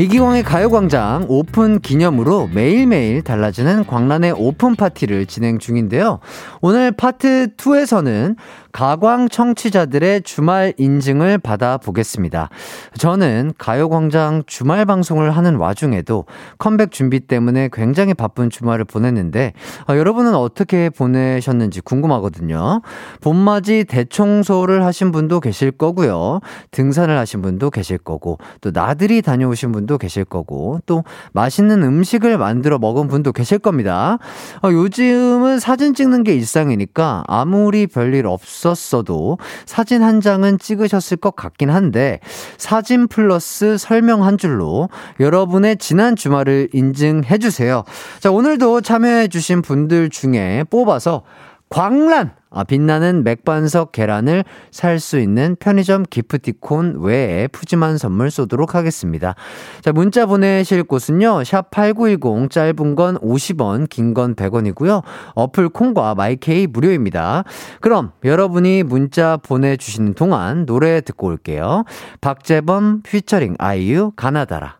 이기광의 0.00 0.44
가요광장 0.44 1.26
오픈 1.28 1.78
기념으로 1.78 2.48
매일매일 2.54 3.20
달라지는 3.20 3.84
광란의 3.84 4.32
오픈 4.32 4.74
파티를 4.74 5.26
진행 5.26 5.58
중인데요. 5.58 6.20
오늘 6.62 6.90
파트 6.90 7.48
2에서는 7.58 8.36
가광 8.72 9.28
청취자들의 9.28 10.22
주말 10.22 10.72
인증을 10.76 11.38
받아보겠습니다. 11.38 12.48
저는 12.96 13.52
가요광장 13.58 14.44
주말 14.46 14.84
방송을 14.84 15.30
하는 15.30 15.56
와중에도 15.56 16.24
컴백 16.58 16.92
준비 16.92 17.20
때문에 17.20 17.68
굉장히 17.72 18.14
바쁜 18.14 18.50
주말을 18.50 18.84
보냈는데 18.84 19.52
어, 19.88 19.96
여러분은 19.96 20.34
어떻게 20.34 20.90
보내셨는지 20.90 21.80
궁금하거든요. 21.80 22.82
봄맞이 23.20 23.84
대청소를 23.84 24.84
하신 24.84 25.12
분도 25.12 25.40
계실 25.40 25.70
거고요. 25.70 26.40
등산을 26.70 27.16
하신 27.18 27.42
분도 27.42 27.70
계실 27.70 27.98
거고 27.98 28.38
또 28.60 28.70
나들이 28.70 29.22
다녀오신 29.22 29.72
분도 29.72 29.98
계실 29.98 30.24
거고 30.24 30.80
또 30.86 31.04
맛있는 31.32 31.82
음식을 31.82 32.38
만들어 32.38 32.78
먹은 32.78 33.08
분도 33.08 33.32
계실 33.32 33.58
겁니다. 33.58 34.18
어, 34.62 34.70
요즘은 34.70 35.58
사진 35.58 35.94
찍는 35.94 36.24
게 36.24 36.34
일상이니까 36.34 37.24
아무리 37.26 37.86
별일 37.86 38.26
없 38.26 38.40
없었어도 38.60 39.38
사진 39.64 40.02
한 40.02 40.20
장은 40.20 40.58
찍으셨을 40.58 41.16
것 41.16 41.34
같긴 41.36 41.70
한데 41.70 42.20
사진 42.58 43.08
플러스 43.08 43.78
설명 43.78 44.24
한 44.24 44.38
줄로 44.38 44.88
여러분의 45.18 45.78
지난 45.78 46.16
주말을 46.16 46.68
인증해 46.72 47.38
주세요. 47.38 47.84
자, 48.20 48.30
오늘도 48.30 48.82
참여해 48.82 49.28
주신 49.28 49.62
분들 49.62 50.10
중에 50.10 50.64
뽑아서 50.70 51.22
광란 51.70 52.32
아, 52.52 52.64
빛나는 52.64 53.22
맥반석 53.22 53.92
계란을 53.92 54.44
살 54.72 54.98
수 54.98 55.20
있는 55.20 55.54
편의점 55.60 56.02
기프티콘 56.02 56.96
외에 57.00 57.46
푸짐한 57.46 57.96
선물 57.96 58.32
쏘도록 58.32 58.74
하겠습니다. 58.74 59.36
자, 59.80 59.92
문자 59.92 60.26
보내실 60.26 60.82
곳은요. 60.82 61.42
샵8910 61.42 62.50
짧은 62.50 62.96
건 62.96 63.18
50원, 63.18 63.88
긴 63.88 64.14
건 64.14 64.34
100원이고요. 64.34 65.02
어플 65.36 65.68
콩과 65.68 66.16
마이케이 66.16 66.66
무료입니다. 66.66 67.44
그럼 67.80 68.10
여러분이 68.24 68.82
문자 68.82 69.36
보내주시는 69.36 70.14
동안 70.14 70.66
노래 70.66 71.00
듣고 71.00 71.28
올게요. 71.28 71.84
박재범 72.20 73.02
피처링 73.02 73.54
아이유 73.60 74.10
가나다라. 74.16 74.78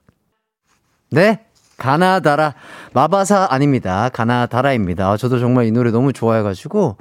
네, 1.12 1.44
가나다라. 1.80 2.54
마바사 2.92 3.48
아닙니다. 3.50 4.10
가나다라입니다. 4.12 5.16
저도 5.16 5.38
정말 5.40 5.64
이 5.64 5.72
노래 5.72 5.90
너무 5.90 6.12
좋아해가지고 6.12 6.98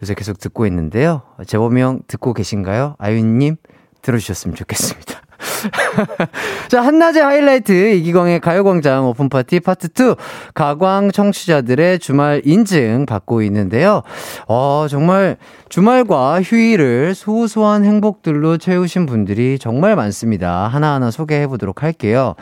요새 0.00 0.14
계속 0.14 0.38
듣고 0.38 0.64
있는데요. 0.66 1.22
재범이 1.44 1.80
형 1.80 2.00
듣고 2.06 2.32
계신가요? 2.32 2.94
아이유님 2.98 3.56
들어주셨으면 4.00 4.54
좋겠습니다. 4.54 5.20
자, 6.68 6.82
한낮의 6.82 7.22
하이라이트 7.22 7.72
이기광의 7.94 8.38
가요광장 8.38 9.06
오픈파티 9.08 9.58
파트 9.60 9.88
2 9.88 10.14
가광 10.54 11.10
청취자들의 11.10 11.98
주말 11.98 12.42
인증 12.44 13.06
받고 13.06 13.42
있는데요. 13.42 14.02
어, 14.46 14.86
정말 14.88 15.36
주말과 15.68 16.42
휴일을 16.42 17.16
소소한 17.16 17.84
행복들로 17.84 18.56
채우신 18.58 19.06
분들이 19.06 19.58
정말 19.58 19.96
많습니다. 19.96 20.68
하나하나 20.68 21.10
소개해 21.10 21.48
보도록 21.48 21.82
할게요. 21.82 22.36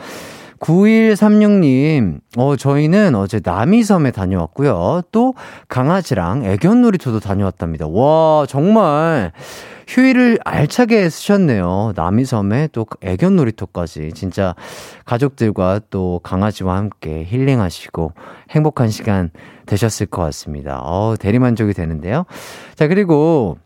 9136님, 0.61 2.19
어, 2.37 2.55
저희는 2.55 3.15
어제 3.15 3.41
남이섬에 3.43 4.11
다녀왔고요. 4.11 5.01
또 5.11 5.33
강아지랑 5.67 6.45
애견 6.45 6.81
놀이터도 6.81 7.19
다녀왔답니다. 7.19 7.87
와, 7.87 8.45
정말 8.47 9.31
휴일을 9.87 10.37
알차게 10.45 11.09
쓰셨네요. 11.09 11.93
남이섬에 11.95 12.69
또 12.71 12.85
애견 13.01 13.35
놀이터까지. 13.35 14.11
진짜 14.13 14.55
가족들과 15.05 15.81
또 15.89 16.21
강아지와 16.23 16.77
함께 16.77 17.25
힐링하시고 17.27 18.13
행복한 18.51 18.89
시간 18.89 19.31
되셨을 19.65 20.05
것 20.05 20.21
같습니다. 20.21 20.79
어, 20.83 21.15
대리만족이 21.19 21.73
되는데요. 21.73 22.25
자, 22.75 22.87
그리고 22.87 23.57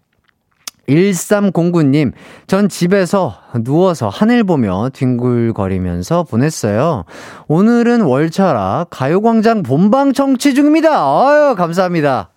1309님, 0.87 2.13
전 2.47 2.69
집에서 2.69 3.37
누워서 3.63 4.09
하늘 4.09 4.43
보며 4.43 4.89
뒹굴거리면서 4.93 6.23
보냈어요. 6.23 7.05
오늘은 7.47 8.01
월차라 8.01 8.87
가요광장 8.89 9.63
본방 9.63 10.13
청취 10.13 10.53
중입니다. 10.53 10.89
아유, 10.91 11.55
감사합니다. 11.55 12.29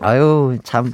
아유, 0.00 0.58
참. 0.62 0.92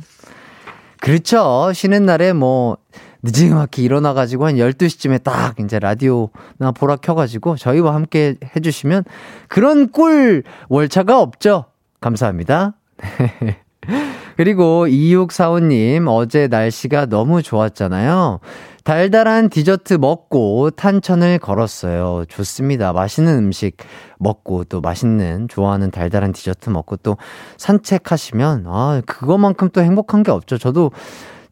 그렇죠. 1.00 1.70
쉬는 1.74 2.06
날에 2.06 2.32
뭐, 2.32 2.78
늦지막히 3.22 3.82
일어나가지고 3.82 4.46
한 4.46 4.56
12시쯤에 4.56 5.22
딱 5.22 5.58
이제 5.58 5.78
라디오나 5.78 6.72
보라 6.74 6.96
켜가지고 6.96 7.56
저희와 7.56 7.94
함께 7.94 8.36
해주시면 8.54 9.04
그런 9.48 9.90
꿀 9.90 10.44
월차가 10.68 11.20
없죠. 11.20 11.64
감사합니다. 12.00 12.74
그리고 14.36 14.86
2645님, 14.86 16.06
어제 16.08 16.48
날씨가 16.48 17.06
너무 17.06 17.42
좋았잖아요. 17.42 18.40
달달한 18.84 19.48
디저트 19.48 19.94
먹고 19.94 20.70
탄천을 20.70 21.38
걸었어요. 21.38 22.24
좋습니다. 22.28 22.92
맛있는 22.92 23.38
음식 23.38 23.78
먹고 24.18 24.64
또 24.64 24.82
맛있는 24.82 25.48
좋아하는 25.48 25.90
달달한 25.90 26.32
디저트 26.32 26.68
먹고 26.68 26.96
또 26.98 27.16
산책하시면 27.56 28.64
아, 28.66 29.00
그거만큼 29.06 29.70
또 29.72 29.80
행복한 29.80 30.22
게 30.22 30.30
없죠. 30.30 30.58
저도 30.58 30.90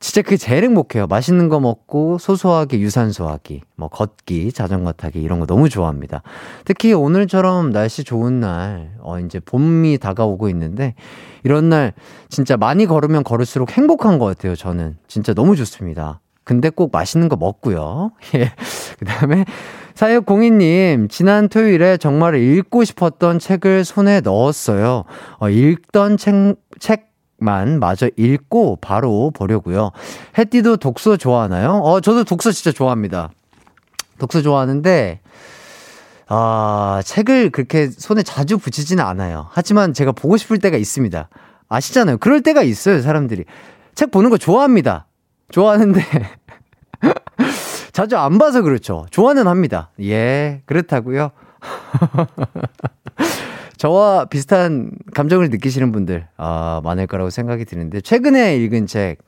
진짜 0.03 0.21
그게 0.21 0.37
제일 0.37 0.65
행복해요. 0.65 1.07
맛있는 1.07 1.49
거 1.49 1.61
먹고 1.61 2.19
소소하게 2.19 2.81
유산소 2.81 3.29
하기, 3.29 3.63
뭐 3.77 3.87
걷기, 3.87 4.53
자전거 4.53 4.91
타기 4.91 5.23
이런 5.23 5.39
거 5.39 5.47
너무 5.47 5.69
좋아합니다. 5.69 6.23
특히 6.65 6.93
오늘처럼 6.93 7.71
날씨 7.71 8.03
좋은 8.03 8.41
날, 8.41 8.97
어 8.99 9.21
이제 9.21 9.39
봄이 9.39 9.99
다가오고 9.99 10.49
있는데 10.49 10.97
이런 11.45 11.69
날 11.69 11.93
진짜 12.29 12.57
많이 12.57 12.85
걸으면 12.85 13.23
걸을수록 13.23 13.71
행복한 13.71 14.19
것 14.19 14.27
같아요. 14.27 14.57
저는 14.57 14.97
진짜 15.07 15.35
너무 15.35 15.55
좋습니다. 15.55 16.19
근데 16.43 16.69
꼭 16.69 16.91
맛있는 16.93 17.29
거 17.29 17.37
먹고요. 17.37 18.11
예. 18.35 18.51
그 18.99 19.05
다음에 19.05 19.45
사육공인님, 19.95 21.07
지난 21.11 21.49
토요일에 21.49 21.97
정말 21.97 22.35
읽고 22.35 22.83
싶었던 22.83 23.39
책을 23.39 23.85
손에 23.85 24.21
넣었어요. 24.21 25.05
어, 25.39 25.49
읽던 25.49 26.17
책, 26.17 26.57
책 26.81 27.12
만 27.43 27.79
마저 27.81 28.09
읽고 28.17 28.79
바로 28.81 29.31
보려고요. 29.35 29.91
해띠도 30.39 30.77
독서 30.79 31.17
좋아하나요? 31.17 31.81
어, 31.83 32.01
저도 32.01 32.25
독서 32.25 32.51
진짜 32.53 32.73
좋아합니다. 32.73 33.31
독서 34.19 34.43
좋아하는데 34.43 35.21
아, 36.29 37.03
책을 37.05 37.51
그렇게 37.51 37.89
손에 37.91 38.23
자주 38.23 38.57
붙이지는 38.57 39.05
않아요. 39.05 39.49
하지만 39.51 39.93
제가 39.93 40.13
보고 40.13 40.37
싶을 40.37 40.59
때가 40.59 40.77
있습니다. 40.77 41.29
아시잖아요. 41.69 42.19
그럴 42.19 42.41
때가 42.43 42.63
있어요, 42.63 43.03
사람들이. 43.03 43.45
책 43.95 44.11
보는 44.11 44.31
거 44.31 44.39
좋아합니다. 44.39 45.07
좋아하는데 45.51 46.03
자주 47.93 48.17
안 48.17 48.39
봐서 48.39 48.63
그렇죠. 48.63 49.07
좋아는 49.11 49.47
합니다. 49.47 49.91
예, 50.01 50.63
그렇다고요. 50.65 51.33
저와 53.83 54.27
비슷한 54.27 54.93
감정을 55.13 55.51
느끼시는 55.51 55.91
분들 55.91 56.29
아, 56.37 56.81
많을 56.85 57.09
거라고 57.09 57.31
생각이 57.31 57.65
드는데 57.65 58.01
최근에 58.01 58.57
읽은 58.59 58.87
책 58.87 59.19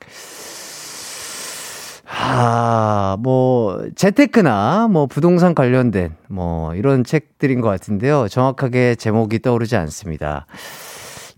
아, 2.07 3.17
뭐, 3.19 3.85
재테크나, 3.95 4.87
뭐, 4.89 5.07
부동산 5.07 5.53
관련된, 5.53 6.15
뭐, 6.29 6.73
이런 6.75 7.03
책들인 7.03 7.59
것 7.59 7.67
같은데요. 7.67 8.29
정확하게 8.29 8.95
제목이 8.95 9.39
떠오르지 9.39 9.75
않습니다. 9.75 10.45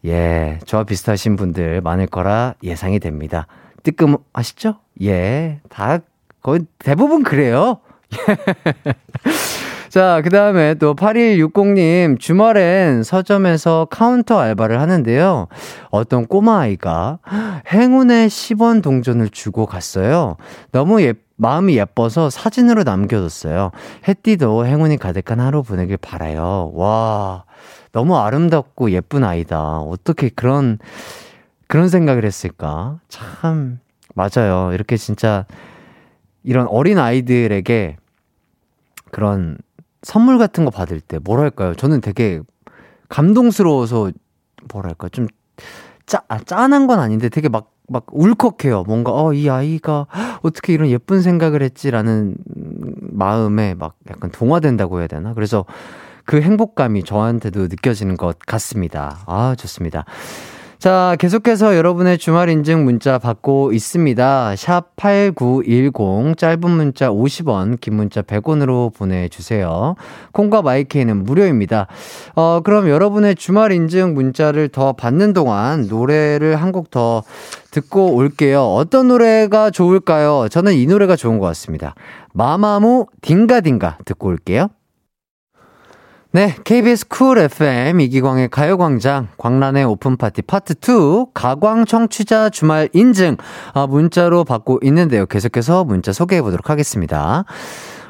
예, 0.06 0.60
저와 0.66 0.84
비슷하신 0.84 1.38
분들 1.38 1.82
많을 1.82 2.06
거라 2.06 2.54
예상이 2.62 3.00
됩니다. 3.00 3.48
뜨끔하시죠? 3.82 4.76
예, 5.02 5.62
다, 5.70 6.00
거의 6.44 6.62
대부분 6.78 7.24
그래요. 7.24 7.80
자, 9.98 10.22
그 10.24 10.30
다음에 10.30 10.76
또 10.76 10.94
8160님, 10.94 12.20
주말엔 12.20 13.02
서점에서 13.02 13.88
카운터 13.90 14.38
알바를 14.38 14.80
하는데요. 14.80 15.48
어떤 15.90 16.28
꼬마아이가 16.28 17.18
행운의 17.74 18.30
10원 18.30 18.84
동전을 18.84 19.30
주고 19.30 19.66
갔어요. 19.66 20.38
너무 20.72 21.02
예, 21.02 21.16
마음이 21.38 21.80
예뻐서 21.80 22.30
사진으로 22.30 22.84
남겨뒀어요. 22.84 23.72
햇디도 24.08 24.68
행운이 24.68 24.98
가득한 24.98 25.40
하루 25.40 25.64
보내길 25.64 25.98
바라요. 25.98 26.74
와, 26.76 27.46
너무 27.92 28.18
아름답고 28.18 28.92
예쁜 28.92 29.24
아이다. 29.24 29.80
어떻게 29.80 30.30
그런, 30.30 30.78
그런 31.68 31.90
생각을 31.90 32.24
했을까? 32.24 33.00
참, 33.10 33.80
맞아요. 34.14 34.74
이렇게 34.74 34.96
진짜 34.96 35.48
이런 36.44 36.68
어린 36.68 37.00
아이들에게 37.00 37.98
그런 39.10 39.58
선물 40.02 40.38
같은 40.38 40.66
거 40.66 40.72
받을 40.72 41.00
때 41.02 41.20
뭐랄까요? 41.20 41.74
저는 41.76 42.02
되게 42.02 42.42
감동스러워서 43.10 44.12
뭐랄까 44.72 45.10
좀 45.10 45.28
짜, 46.08 46.24
아, 46.30 46.40
짠한 46.40 46.88
건 46.88 47.00
아닌데 47.00 47.30
되게 47.30 47.50
막, 47.50 47.74
막 47.90 48.06
울컥해요. 48.12 48.84
뭔가, 48.84 49.12
어, 49.12 49.34
이 49.34 49.50
아이가 49.50 50.08
어떻게 50.42 50.74
이런 50.74 50.90
예쁜 50.90 51.22
생각을 51.22 51.62
했지라는 51.62 52.36
마음에 53.12 53.76
막 53.76 53.96
약간 54.10 54.32
동화된다고 54.32 55.00
해야 55.00 55.08
되나? 55.08 55.34
그래서 55.34 55.66
그 56.26 56.42
행복감이 56.42 57.04
저한테도 57.04 57.68
느껴지는 57.68 58.16
것 58.16 58.40
같습니다. 58.40 59.20
아, 59.28 59.56
좋습니다. 59.58 60.06
자, 60.80 61.16
계속해서 61.20 61.76
여러분의 61.76 62.20
주말 62.20 62.50
인증 62.50 62.86
문자 62.86 63.18
받고 63.18 63.72
있습니다. 63.74 64.56
샵 64.56 64.96
8910, 64.96 66.38
짧은 66.38 66.70
문자 66.70 67.10
50원, 67.10 67.82
긴 67.82 67.96
문자 67.96 68.22
100원으로 68.22 68.94
보내주세요. 68.94 69.96
콩과 70.34 70.62
마이케이는 70.62 71.24
무료입니다. 71.24 71.88
어, 72.36 72.62
그럼 72.64 72.90
여러분의 72.90 73.34
주말 73.34 73.72
인증 73.72 74.14
문자를 74.14 74.70
더 74.70 74.94
받는 74.94 75.34
동안 75.34 75.88
노래를 75.88 76.56
한 76.58 76.72
곡 76.72 76.92
더 76.92 77.24
듣고 77.72 78.14
올게요. 78.14 78.62
어떤 78.62 79.08
노래가 79.08 79.72
좋을까요? 79.72 80.48
저는 80.50 80.74
이 80.74 80.86
노래가 80.86 81.16
좋은 81.16 81.40
것 81.40 81.48
같습니다. 81.48 81.96
마마무 82.34 83.08
딩가딩가 83.22 83.98
듣고 84.06 84.28
올게요. 84.28 84.68
네, 86.32 86.54
KBS 86.66 87.08
Cool 87.08 87.38
FM 87.38 88.02
이기광의 88.02 88.50
가요광장 88.50 89.30
광란의 89.38 89.86
오픈파티 89.86 90.42
파트 90.42 90.74
2 90.74 91.28
가광 91.34 91.86
청취자 91.86 92.50
주말 92.50 92.90
인증 92.92 93.38
아, 93.74 93.88
문자로 93.88 94.44
받고 94.44 94.80
있는데요. 94.84 95.26
계속해서 95.26 95.86
문자 95.86 96.12
소개해 96.12 96.42
보도록 96.42 96.70
하겠습니다. 96.70 97.46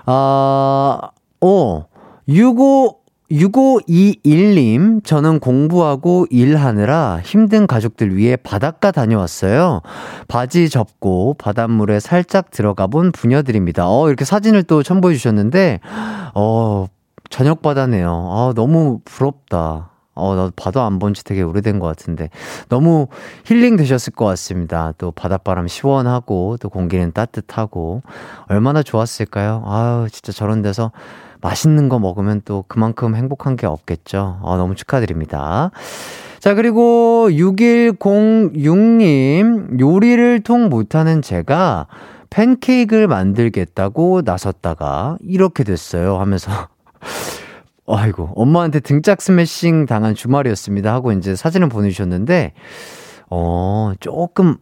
아, 0.07 0.99
오, 1.41 1.83
65 2.27 2.97
6521님, 3.29 5.03
저는 5.03 5.39
공부하고 5.39 6.27
일하느라 6.29 7.19
힘든 7.21 7.67
가족들 7.67 8.15
위해 8.15 8.37
바닷가 8.37 8.91
다녀왔어요. 8.91 9.81
바지 10.29 10.69
접고 10.69 11.33
바닷물에 11.37 11.99
살짝 11.99 12.51
들어가 12.51 12.87
본 12.87 13.11
부녀들입니다. 13.11 13.89
어, 13.89 14.07
이렇게 14.07 14.23
사진을 14.23 14.63
또 14.63 14.81
첨부해 14.81 15.13
주셨는데, 15.13 15.81
어, 16.35 16.85
저녁 17.29 17.61
바다네요. 17.61 18.09
아, 18.09 18.53
너무 18.55 18.99
부럽다. 19.05 19.91
어, 20.19 20.33
나도 20.35 20.51
바다 20.55 20.83
안 20.85 20.97
본 20.97 21.13
지 21.13 21.23
되게 21.23 21.43
오래된 21.43 21.77
것 21.79 21.85
같은데. 21.87 22.29
너무 22.69 23.07
힐링 23.45 23.77
되셨을 23.77 24.13
것 24.13 24.25
같습니다. 24.25 24.91
또 24.97 25.11
바닷바람 25.11 25.67
시원하고, 25.67 26.57
또 26.59 26.69
공기는 26.69 27.11
따뜻하고, 27.11 28.01
얼마나 28.47 28.81
좋았을까요? 28.81 29.63
아유, 29.67 30.07
진짜 30.11 30.31
저런 30.31 30.63
데서 30.63 30.91
맛있는 31.41 31.87
거 31.87 31.99
먹으면 31.99 32.41
또 32.45 32.63
그만큼 32.67 33.15
행복한 33.15 33.55
게 33.57 33.67
없겠죠. 33.67 34.39
아, 34.43 34.57
너무 34.57 34.73
축하드립니다. 34.73 35.69
자, 36.39 36.55
그리고 36.55 37.27
6106님, 37.29 39.79
요리를 39.79 40.39
통 40.41 40.69
못하는 40.69 41.21
제가 41.21 41.85
팬케이크를 42.29 43.07
만들겠다고 43.07 44.21
나섰다가 44.25 45.17
이렇게 45.21 45.63
됐어요 45.63 46.19
하면서 46.19 46.51
아이고, 47.87 48.31
엄마한테 48.35 48.79
등짝 48.81 49.21
스매싱 49.21 49.85
당한 49.85 50.13
주말이었습니다. 50.13 50.93
하고 50.93 51.11
이제 51.13 51.35
사진을 51.35 51.69
보내주셨는데, 51.69 52.53
어, 53.29 53.93
조금, 53.99 54.57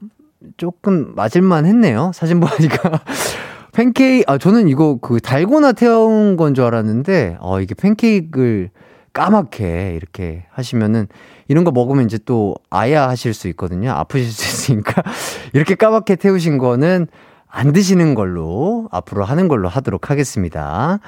조금 0.57 1.13
맞을만 1.15 1.65
했네요. 1.65 2.11
사진 2.13 2.39
보니까. 2.39 3.01
팬케이크, 3.73 4.23
아, 4.31 4.37
저는 4.37 4.67
이거 4.69 4.97
그 5.01 5.19
달고나 5.19 5.71
태운 5.73 6.37
건 6.37 6.53
줄 6.53 6.63
알았는데, 6.65 7.37
어, 7.41 7.59
이게 7.59 7.73
팬케이크를 7.75 8.69
까맣게 9.13 9.93
이렇게 9.95 10.45
하시면은, 10.51 11.07
이런 11.47 11.63
거 11.63 11.71
먹으면 11.71 12.05
이제 12.05 12.17
또 12.25 12.55
아야 12.69 13.07
하실 13.09 13.33
수 13.33 13.47
있거든요. 13.49 13.91
아프실 13.91 14.31
수 14.31 14.43
있으니까. 14.71 15.01
이렇게 15.53 15.75
까맣게 15.75 16.15
태우신 16.15 16.57
거는 16.57 17.07
안 17.55 17.71
드시는 17.71 18.15
걸로 18.15 18.89
앞으로 18.91 19.23
하는 19.23 19.47
걸로 19.47 19.69
하도록 19.69 20.09
하겠습니다. 20.09 20.99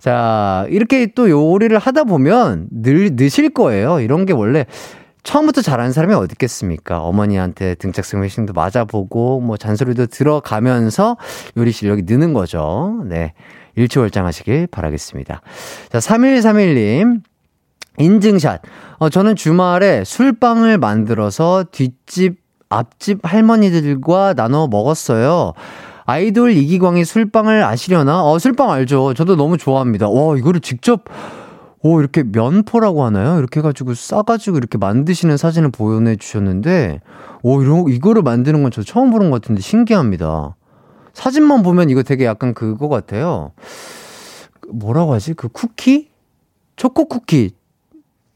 자, 0.00 0.66
이렇게 0.68 1.06
또 1.06 1.30
요리를 1.30 1.78
하다 1.78 2.02
보면 2.04 2.66
늘 2.72 3.10
느실 3.14 3.50
거예요. 3.50 4.00
이런 4.00 4.26
게 4.26 4.32
원래 4.32 4.66
처음부터 5.22 5.62
잘하는 5.62 5.92
사람이 5.92 6.12
어디 6.14 6.32
있겠습니까? 6.32 7.00
어머니한테 7.00 7.76
등짝 7.76 8.04
스매싱도 8.04 8.54
맞아보고 8.54 9.40
뭐 9.40 9.56
잔소리도 9.56 10.06
들어가면서 10.06 11.16
요리 11.56 11.70
실력이 11.70 12.02
느는 12.06 12.34
거죠. 12.34 13.00
네. 13.06 13.32
일치월장하시길 13.76 14.66
바라겠습니다. 14.66 15.42
자, 15.90 15.98
3131님. 15.98 17.20
인증샷. 17.98 18.62
어, 18.98 19.08
저는 19.08 19.36
주말에 19.36 20.02
술빵을 20.02 20.78
만들어서 20.78 21.64
뒷집 21.70 22.43
앞집 22.78 23.20
할머니들과 23.22 24.34
나눠 24.34 24.66
먹었어요. 24.68 25.52
아이돌 26.06 26.52
이기광이 26.52 27.04
술빵을 27.04 27.62
아시려나? 27.64 28.24
어, 28.24 28.38
술빵 28.38 28.70
알죠. 28.70 29.14
저도 29.14 29.36
너무 29.36 29.56
좋아합니다. 29.56 30.08
와, 30.08 30.36
이거를 30.36 30.60
직접, 30.60 31.04
오, 31.82 32.00
이렇게 32.00 32.22
면포라고 32.22 33.04
하나요? 33.04 33.38
이렇게 33.38 33.60
해가지고 33.60 33.94
싸가지고 33.94 34.58
이렇게 34.58 34.76
만드시는 34.76 35.36
사진을 35.36 35.70
보내주셨는데, 35.70 37.00
오, 37.42 37.62
이런, 37.62 37.88
이거를 37.88 38.22
만드는 38.22 38.62
건 38.62 38.70
저 38.70 38.82
처음 38.82 39.10
보는 39.10 39.30
것 39.30 39.40
같은데 39.40 39.62
신기합니다. 39.62 40.56
사진만 41.14 41.62
보면 41.62 41.90
이거 41.90 42.02
되게 42.02 42.24
약간 42.26 42.54
그거 42.54 42.88
같아요. 42.88 43.52
뭐라고 44.68 45.14
하지? 45.14 45.32
그 45.34 45.48
쿠키? 45.48 46.10
초코 46.76 47.06
쿠키. 47.06 47.52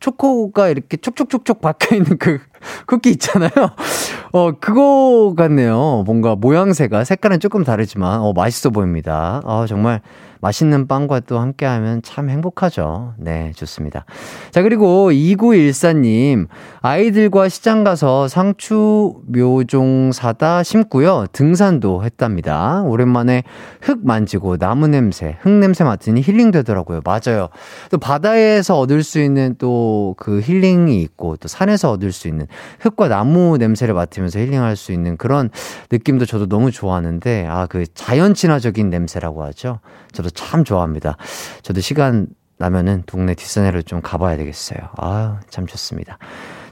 초코가 0.00 0.68
이렇게 0.68 0.96
촉촉촉촉 0.96 1.60
박혀 1.60 1.96
있는 1.96 2.18
그 2.18 2.38
쿠키 2.86 3.10
있잖아요. 3.10 3.50
어, 4.32 4.52
그거 4.60 5.34
같네요. 5.36 6.02
뭔가 6.06 6.34
모양새가 6.36 7.04
색깔은 7.04 7.40
조금 7.40 7.64
다르지만, 7.64 8.20
어, 8.20 8.32
맛있어 8.32 8.70
보입니다. 8.70 9.40
어, 9.44 9.66
정말 9.66 10.00
맛있는 10.40 10.86
빵과 10.86 11.20
또 11.20 11.40
함께 11.40 11.66
하면 11.66 12.00
참 12.02 12.30
행복하죠. 12.30 13.14
네, 13.18 13.50
좋습니다. 13.56 14.04
자, 14.52 14.62
그리고 14.62 15.10
2914님, 15.10 16.46
아이들과 16.80 17.48
시장 17.48 17.82
가서 17.82 18.28
상추 18.28 19.14
묘종 19.26 20.12
사다 20.12 20.62
심고요. 20.62 21.26
등산도 21.32 22.04
했답니다. 22.04 22.82
오랜만에 22.82 23.42
흙 23.80 23.98
만지고 24.06 24.58
나무 24.58 24.86
냄새, 24.86 25.36
흙 25.40 25.50
냄새 25.50 25.82
맡으니 25.82 26.20
힐링 26.20 26.52
되더라고요. 26.52 27.00
맞아요. 27.04 27.48
또 27.90 27.98
바다에서 27.98 28.78
얻을 28.78 29.02
수 29.02 29.20
있는 29.20 29.56
또 29.58 30.14
그 30.16 30.40
힐링이 30.40 31.00
있고, 31.02 31.36
또 31.36 31.48
산에서 31.48 31.90
얻을 31.92 32.12
수 32.12 32.28
있는 32.28 32.46
흙과 32.80 33.08
나무 33.08 33.56
냄새를 33.58 33.94
맡으면서 33.94 34.38
힐링할 34.38 34.76
수 34.76 34.92
있는 34.92 35.16
그런 35.16 35.50
느낌도 35.90 36.26
저도 36.26 36.46
너무 36.46 36.70
좋아하는데, 36.70 37.46
아, 37.48 37.66
그 37.66 37.84
자연 37.94 38.34
친화적인 38.34 38.90
냄새라고 38.90 39.44
하죠. 39.44 39.80
저도 40.12 40.30
참 40.30 40.64
좋아합니다. 40.64 41.16
저도 41.62 41.80
시간 41.80 42.26
나면은 42.58 43.04
동네 43.06 43.34
뒷산에를 43.34 43.84
좀 43.84 44.00
가봐야 44.02 44.36
되겠어요. 44.36 44.78
아, 44.96 45.40
참 45.48 45.66
좋습니다. 45.66 46.18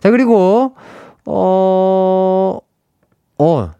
자, 0.00 0.10
그리고, 0.10 0.74
어, 1.26 2.58
어, 3.38 3.70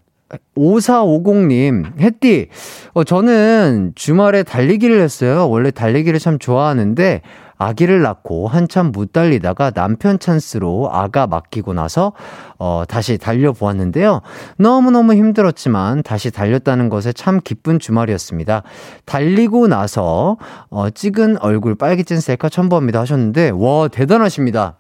5450님, 0.57 1.99
햇띠, 2.01 2.49
어, 2.95 3.05
저는 3.05 3.93
주말에 3.95 4.43
달리기를 4.43 5.01
했어요. 5.01 5.49
원래 5.49 5.71
달리기를 5.71 6.19
참 6.19 6.39
좋아하는데, 6.39 7.23
아기를 7.59 8.03
낳고 8.03 8.49
한참 8.49 8.93
못 8.93 9.13
달리다가 9.13 9.71
남편 9.71 10.19
찬스로 10.19 10.91
아가 10.93 11.27
맡기고 11.27 11.73
나서 11.73 12.13
어, 12.59 12.85
다시 12.87 13.19
달려보았는데요. 13.19 14.21
너무너무 14.59 15.15
힘들었지만 15.15 16.03
다시 16.03 16.31
달렸다는 16.31 16.89
것에 16.89 17.13
참 17.13 17.41
기쁜 17.43 17.79
주말이었습니다. 17.79 18.63
달리고 19.05 19.69
나서 19.69 20.37
어, 20.69 20.91
찍은 20.91 21.39
얼굴 21.39 21.75
빨개진 21.75 22.21
셀카 22.21 22.49
첨부합니다 22.49 23.01
하셨는데 23.01 23.51
와 23.55 23.89
대단하십니다. 23.89 24.77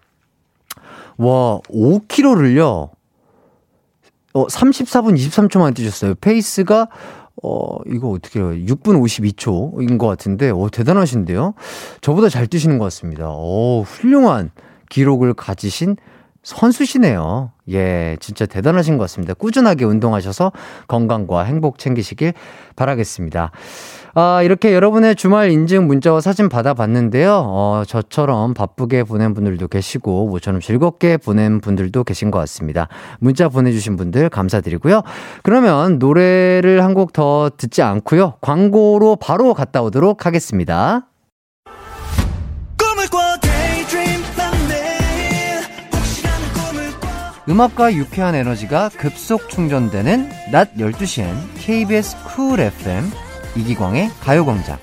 와 1.18 1.60
5km를요. 1.68 2.90
어, 4.34 4.46
34분 4.46 5.16
23초 5.16 5.58
만에 5.58 5.72
뛰셨어요. 5.72 6.14
페이스가 6.16 6.88
어, 7.42 7.78
이거 7.86 8.08
어떻게 8.10 8.40
해요? 8.40 8.50
6분 8.50 9.00
52초인 9.02 9.98
것 9.98 10.06
같은데, 10.06 10.50
오, 10.50 10.68
대단하신데요? 10.68 11.54
저보다 12.00 12.28
잘 12.28 12.46
뛰시는 12.46 12.78
것 12.78 12.84
같습니다. 12.84 13.28
오, 13.28 13.82
훌륭한 13.82 14.50
기록을 14.88 15.34
가지신 15.34 15.96
선수시네요. 16.42 17.50
예, 17.70 18.16
진짜 18.20 18.46
대단하신 18.46 18.98
것 18.98 19.04
같습니다. 19.04 19.34
꾸준하게 19.34 19.84
운동하셔서 19.84 20.52
건강과 20.86 21.42
행복 21.42 21.78
챙기시길 21.78 22.34
바라겠습니다. 22.76 23.50
아, 24.18 24.40
이렇게 24.42 24.72
여러분의 24.72 25.14
주말 25.14 25.50
인증 25.50 25.86
문자와 25.86 26.22
사진 26.22 26.48
받아봤는데요. 26.48 27.34
어, 27.34 27.82
저처럼 27.86 28.54
바쁘게 28.54 29.04
보낸 29.04 29.34
분들도 29.34 29.68
계시고, 29.68 30.28
모처럼 30.28 30.62
즐겁게 30.62 31.18
보낸 31.18 31.60
분들도 31.60 32.02
계신 32.04 32.30
것 32.30 32.38
같습니다. 32.38 32.88
문자 33.20 33.50
보내주신 33.50 33.96
분들 33.96 34.30
감사드리고요. 34.30 35.02
그러면 35.42 35.98
노래를 35.98 36.82
한 36.82 36.94
곡 36.94 37.12
더 37.12 37.50
듣지 37.58 37.82
않고요. 37.82 38.36
광고로 38.40 39.16
바로 39.16 39.52
갔다 39.52 39.82
오도록 39.82 40.24
하겠습니다. 40.24 41.08
음악과 47.48 47.94
유쾌한 47.94 48.34
에너지가 48.34 48.88
급속 48.96 49.48
충전되는 49.48 50.28
낮 50.50 50.74
12시엔 50.74 51.32
KBS 51.58 52.16
쿨 52.24 52.60
FM 52.60 53.04
이기광의 53.56 54.10
가요광장. 54.20 54.78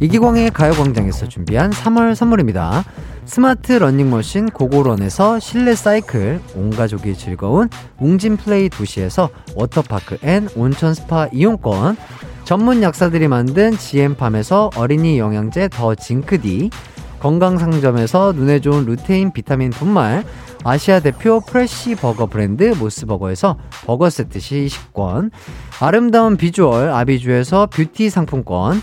이기광의 0.00 0.50
가요광장에서 0.50 1.28
준비한 1.28 1.70
3월 1.70 2.16
선물입니다. 2.16 2.84
스마트 3.24 3.72
러닝머신 3.74 4.50
고고런에서 4.50 5.38
실내 5.38 5.76
사이클, 5.76 6.40
온 6.56 6.70
가족이 6.70 7.16
즐거운 7.16 7.68
웅진 8.00 8.36
플레이 8.36 8.68
도시에서 8.68 9.30
워터파크 9.54 10.18
and 10.22 10.48
온천 10.56 10.94
스파 10.94 11.28
이용권, 11.32 11.96
전문 12.44 12.82
약사들이 12.82 13.28
만든 13.28 13.76
GM팜에서 13.76 14.70
어린이 14.76 15.18
영양제 15.18 15.68
더 15.68 15.94
징크디, 15.94 16.70
건강상점에서 17.20 18.32
눈에 18.32 18.58
좋은 18.60 18.84
루테인 18.84 19.32
비타민 19.32 19.70
분말, 19.70 20.24
아시아 20.64 21.00
대표 21.00 21.40
fresh 21.40 21.94
버거 21.94 22.26
브랜드 22.26 22.64
모스버거에서 22.64 23.58
버거 23.86 24.10
세트 24.10 24.40
시식권, 24.40 25.30
아름다운 25.80 26.36
비주얼 26.36 26.90
아비주에서 26.90 27.66
뷰티 27.66 28.10
상품권, 28.10 28.82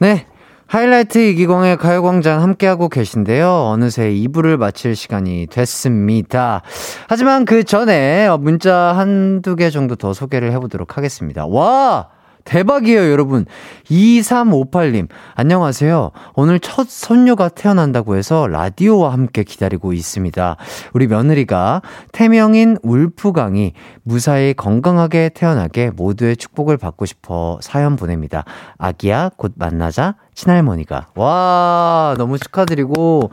네. 0.00 0.26
하이라이트 0.66 1.18
이기광의 1.18 1.76
가요광장 1.76 2.40
함께하고 2.40 2.88
계신데요. 2.88 3.50
어느새 3.50 4.10
2부를 4.10 4.56
마칠 4.56 4.96
시간이 4.96 5.48
됐습니다. 5.50 6.62
하지만 7.06 7.44
그 7.44 7.64
전에 7.64 8.28
문자 8.38 8.74
한두 8.74 9.56
개 9.56 9.68
정도 9.68 9.96
더 9.96 10.14
소개를 10.14 10.52
해보도록 10.52 10.96
하겠습니다. 10.96 11.44
와! 11.44 12.08
대박이에요, 12.44 13.10
여러분. 13.10 13.46
2358님, 13.84 15.08
안녕하세요. 15.34 16.10
오늘 16.34 16.60
첫 16.60 16.88
손녀가 16.88 17.48
태어난다고 17.48 18.16
해서 18.16 18.46
라디오와 18.46 19.12
함께 19.12 19.42
기다리고 19.44 19.92
있습니다. 19.92 20.56
우리 20.92 21.06
며느리가 21.06 21.82
태명인 22.12 22.76
울프강이 22.82 23.72
무사히 24.02 24.54
건강하게 24.54 25.30
태어나게 25.34 25.90
모두의 25.90 26.36
축복을 26.36 26.76
받고 26.76 27.06
싶어 27.06 27.58
사연 27.62 27.96
보냅니다. 27.96 28.44
아기야, 28.78 29.30
곧 29.36 29.52
만나자. 29.56 30.16
친할머니가. 30.40 31.08
와, 31.16 32.14
너무 32.16 32.38
축하드리고, 32.38 33.30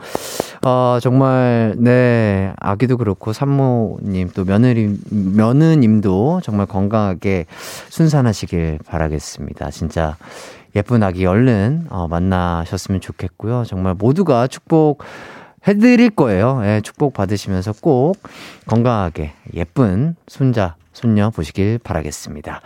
어, 0.66 0.98
정말, 1.00 1.74
네, 1.78 2.52
아기도 2.58 2.98
그렇고, 2.98 3.32
산모님, 3.32 4.30
또 4.34 4.44
며느리, 4.44 4.94
며느님도 5.10 6.42
정말 6.44 6.66
건강하게 6.66 7.46
순산하시길 7.88 8.80
바라겠습니다. 8.86 9.70
진짜 9.70 10.16
예쁜 10.76 11.02
아기 11.02 11.24
얼른, 11.24 11.86
어, 11.88 12.08
만나셨으면 12.08 13.00
좋겠고요. 13.00 13.64
정말 13.64 13.94
모두가 13.94 14.46
축복, 14.46 15.02
해드릴 15.66 16.10
거예요. 16.10 16.60
예, 16.64 16.80
축복 16.84 17.14
받으시면서 17.14 17.72
꼭 17.80 18.18
건강하게 18.66 19.32
예쁜 19.54 20.14
손자, 20.26 20.76
손녀 20.92 21.30
보시길 21.30 21.78
바라겠습니다. 21.82 22.60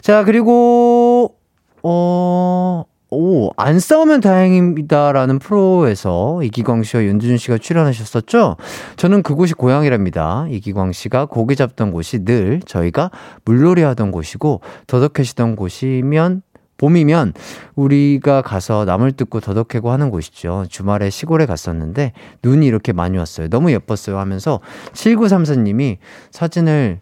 자, 0.00 0.24
그리고, 0.24 1.34
어, 1.82 2.84
오, 3.14 3.50
안 3.58 3.78
싸우면 3.78 4.22
다행입니다라는 4.22 5.38
프로에서 5.38 6.42
이기광 6.42 6.82
씨와 6.82 7.04
윤두준 7.04 7.36
씨가 7.36 7.58
출연하셨었죠? 7.58 8.56
저는 8.96 9.22
그곳이 9.22 9.52
고향이랍니다. 9.52 10.46
이기광 10.48 10.92
씨가 10.92 11.26
고기 11.26 11.54
잡던 11.54 11.92
곳이 11.92 12.24
늘 12.24 12.62
저희가 12.64 13.10
물놀이 13.44 13.82
하던 13.82 14.12
곳이고, 14.12 14.62
더덕해시던 14.86 15.56
곳이면 15.56 16.40
봄이면 16.78 17.34
우리가 17.74 18.40
가서 18.40 18.86
나물 18.86 19.12
뜯고 19.12 19.40
더덕해고 19.40 19.90
하는 19.90 20.08
곳이죠. 20.08 20.64
주말에 20.70 21.10
시골에 21.10 21.44
갔었는데 21.44 22.12
눈이 22.42 22.64
이렇게 22.64 22.94
많이 22.94 23.18
왔어요. 23.18 23.48
너무 23.48 23.72
예뻤어요 23.72 24.18
하면서 24.18 24.60
7934님이 24.94 25.98
사진을 26.30 27.00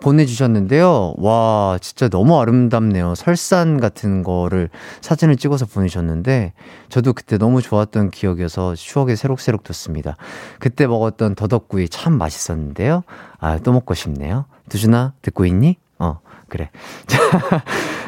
보내주셨는데요. 0.00 1.14
와, 1.18 1.78
진짜 1.80 2.08
너무 2.08 2.38
아름답네요. 2.38 3.14
설산 3.14 3.80
같은 3.80 4.22
거를 4.22 4.70
사진을 5.00 5.36
찍어서 5.36 5.66
보내셨는데, 5.66 6.52
저도 6.88 7.12
그때 7.12 7.38
너무 7.38 7.62
좋았던 7.62 8.10
기억이어서 8.10 8.74
추억이 8.74 9.16
새록새록 9.16 9.64
돋습니다. 9.64 10.16
그때 10.58 10.86
먹었던 10.86 11.34
더덕구이 11.34 11.88
참 11.88 12.18
맛있었는데요. 12.18 13.02
아, 13.40 13.58
또 13.58 13.72
먹고 13.72 13.94
싶네요. 13.94 14.44
두준아, 14.68 15.14
듣고 15.22 15.46
있니? 15.46 15.78
어, 15.98 16.20
그래. 16.48 16.70
자, 17.06 17.18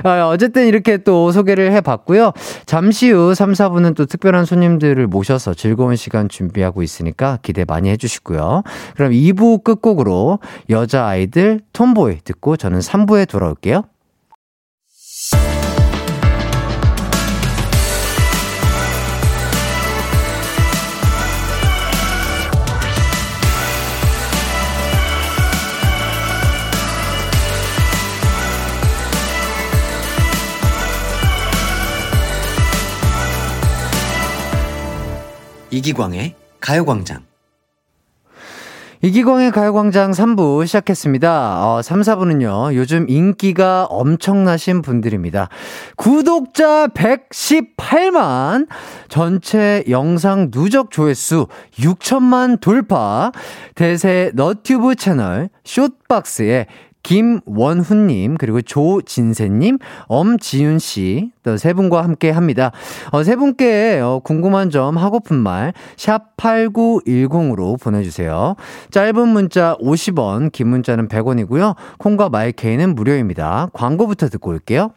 아, 0.02 0.28
어쨌든 0.28 0.66
이렇게 0.66 0.98
또 0.98 1.30
소개를 1.30 1.72
해봤고요. 1.72 2.32
잠시 2.66 3.10
후 3.10 3.34
3, 3.34 3.52
4분은 3.52 3.94
또 3.94 4.06
특별한 4.06 4.44
손님들을 4.44 5.06
모셔서 5.06 5.54
즐거운 5.54 5.96
시간 5.96 6.28
준비하고 6.28 6.82
있으니까 6.82 7.38
기대 7.42 7.64
많이 7.64 7.90
해주시고요. 7.90 8.62
그럼 8.96 9.12
2부 9.12 9.62
끝곡으로 9.62 10.38
여자아이들 10.68 11.60
톰보이 11.72 12.18
듣고 12.24 12.56
저는 12.56 12.80
3부에 12.80 13.28
돌아올게요. 13.28 13.84
이기광의 35.70 36.34
가요광장. 36.60 37.22
이기광의 39.02 39.50
가요광장 39.52 40.10
3부 40.10 40.66
시작했습니다. 40.66 41.64
어, 41.64 41.80
3, 41.80 42.02
4부는요, 42.02 42.74
요즘 42.74 43.08
인기가 43.08 43.86
엄청나신 43.86 44.82
분들입니다. 44.82 45.48
구독자 45.96 46.88
118만, 46.88 48.66
전체 49.08 49.84
영상 49.88 50.50
누적 50.50 50.90
조회수 50.90 51.46
6천만 51.78 52.60
돌파, 52.60 53.32
대세 53.74 54.32
너튜브 54.34 54.96
채널 54.96 55.48
숏박스에 55.64 56.66
김원훈님, 57.02 58.36
그리고 58.36 58.60
조진세님, 58.62 59.78
엄지윤씨, 60.06 61.32
또 61.42 61.56
세 61.56 61.72
분과 61.72 62.02
함께 62.02 62.30
합니다. 62.30 62.70
어, 63.12 63.22
세 63.22 63.36
분께 63.36 64.00
어, 64.00 64.20
궁금한 64.22 64.70
점, 64.70 64.96
하고픈 64.96 65.36
말, 65.36 65.72
샵8910으로 65.96 67.80
보내주세요. 67.80 68.56
짧은 68.90 69.28
문자 69.28 69.76
50원, 69.80 70.52
긴 70.52 70.68
문자는 70.68 71.08
100원이고요. 71.08 71.74
콩과 71.98 72.28
마이케이는 72.28 72.94
무료입니다. 72.94 73.68
광고부터 73.72 74.28
듣고 74.28 74.50
올게요. 74.50 74.92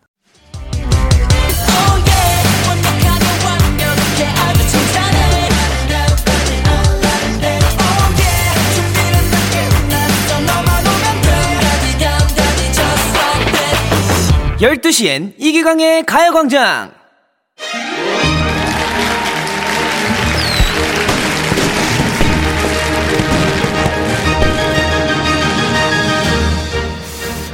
열두 14.64 14.94
시엔 14.94 15.34
이기광의 15.38 16.06
가요광장 16.06 16.94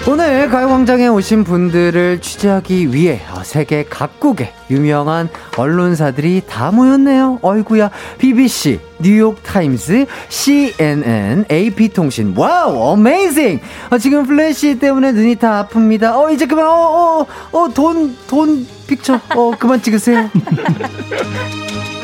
오늘 0.08 0.50
가요광장에 0.50 1.08
오신 1.08 1.46
분들을 1.46 2.22
취재하기 2.22 2.94
위해 2.94 3.22
어, 3.32 3.44
세계 3.44 3.84
각국의 3.86 4.54
유명한 4.70 5.30
언론사들이 5.58 6.44
다 6.48 6.70
모였네요. 6.70 7.40
어이구야. 7.42 7.90
BBC, 8.20 8.80
뉴욕타임스, 9.02 10.06
CNN, 10.30 11.46
AP통신. 11.52 12.34
Wow, 12.36 12.94
amazing! 12.94 13.60
어, 13.90 13.98
지금 13.98 14.26
플래시 14.26 14.80
때문에 14.80 15.12
눈이 15.12 15.36
다 15.36 15.68
아픕니다. 15.68 16.16
어, 16.16 16.30
이제 16.32 16.46
그만, 16.46 16.66
어, 16.66 16.72
어, 16.72 17.28
어, 17.52 17.70
don't, 17.74 18.16
don't 18.28 18.68
picture. 18.88 19.20
어, 19.36 19.52
그만 19.58 19.82
찍으세요. 19.82 20.30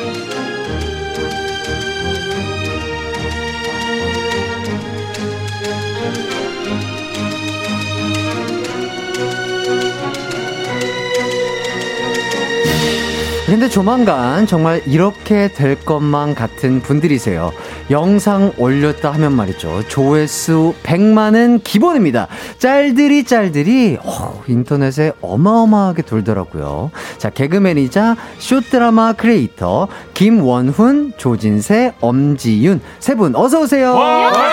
근데 13.55 13.69
조만간 13.69 14.45
정말 14.45 14.81
이렇게 14.85 15.47
될 15.47 15.79
것만 15.85 16.35
같은 16.35 16.81
분들이세요. 16.81 17.53
영상 17.89 18.51
올렸다 18.57 19.11
하면 19.13 19.31
말이죠. 19.31 19.87
조회수 19.87 20.73
100만은 20.83 21.63
기본입니다. 21.63 22.27
짤들이 22.59 23.23
짤들이 23.23 23.97
오, 24.03 24.41
인터넷에 24.47 25.13
어마어마하게 25.21 26.01
돌더라고요. 26.01 26.91
자, 27.17 27.29
개그맨이자 27.29 28.17
쇼드라마 28.39 29.13
크리에이터 29.13 29.87
김원훈, 30.13 31.13
조진세, 31.15 31.93
엄지윤 32.01 32.81
세 32.99 33.15
분 33.15 33.33
어서 33.37 33.61
오세요. 33.61 33.93
나오다니! 33.95 34.43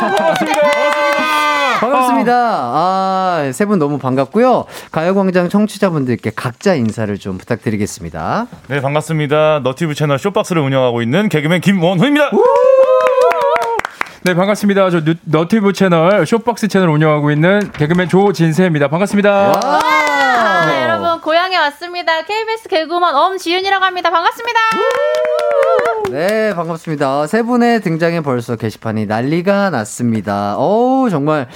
반갑습니다. 0.00 0.60
반갑습니다. 1.78 2.32
아, 2.34 2.95
세 3.52 3.66
분 3.66 3.78
너무 3.78 3.98
반갑고요. 3.98 4.64
가요광장 4.92 5.48
청취자분들께 5.48 6.30
각자 6.36 6.74
인사를 6.74 7.16
좀 7.18 7.36
부탁드리겠습니다. 7.38 8.46
네, 8.68 8.80
반갑습니다. 8.80 9.60
유튜브 9.64 9.94
채널 9.94 10.18
쇼박스를 10.18 10.62
운영하고 10.62 11.02
있는 11.02 11.28
개그맨 11.28 11.60
김원훈입니다. 11.60 12.30
네, 14.22 14.34
반갑습니다. 14.34 14.90
저 14.90 15.00
유튜브 15.24 15.72
채널, 15.72 16.26
쇼박스 16.26 16.68
채널 16.68 16.88
운영하고 16.90 17.30
있는 17.30 17.70
개그맨 17.72 18.08
조진세입니다. 18.08 18.88
반갑습니다. 18.88 19.60
네, 21.16 21.18
여러분 21.18 21.20
고향에 21.22 21.56
왔습니다. 21.56 22.22
KBS 22.22 22.68
개그우먼 22.68 23.14
엄지윤이라고 23.14 23.82
합니다. 23.84 24.10
반갑습니다. 24.10 24.58
네, 26.10 26.54
반갑습니다. 26.54 27.26
세 27.26 27.42
분의 27.42 27.80
등장에 27.80 28.20
벌써 28.20 28.56
게시판이 28.56 29.06
난리가 29.06 29.70
났습니다. 29.70 30.56
어우, 30.58 31.08
정말. 31.10 31.48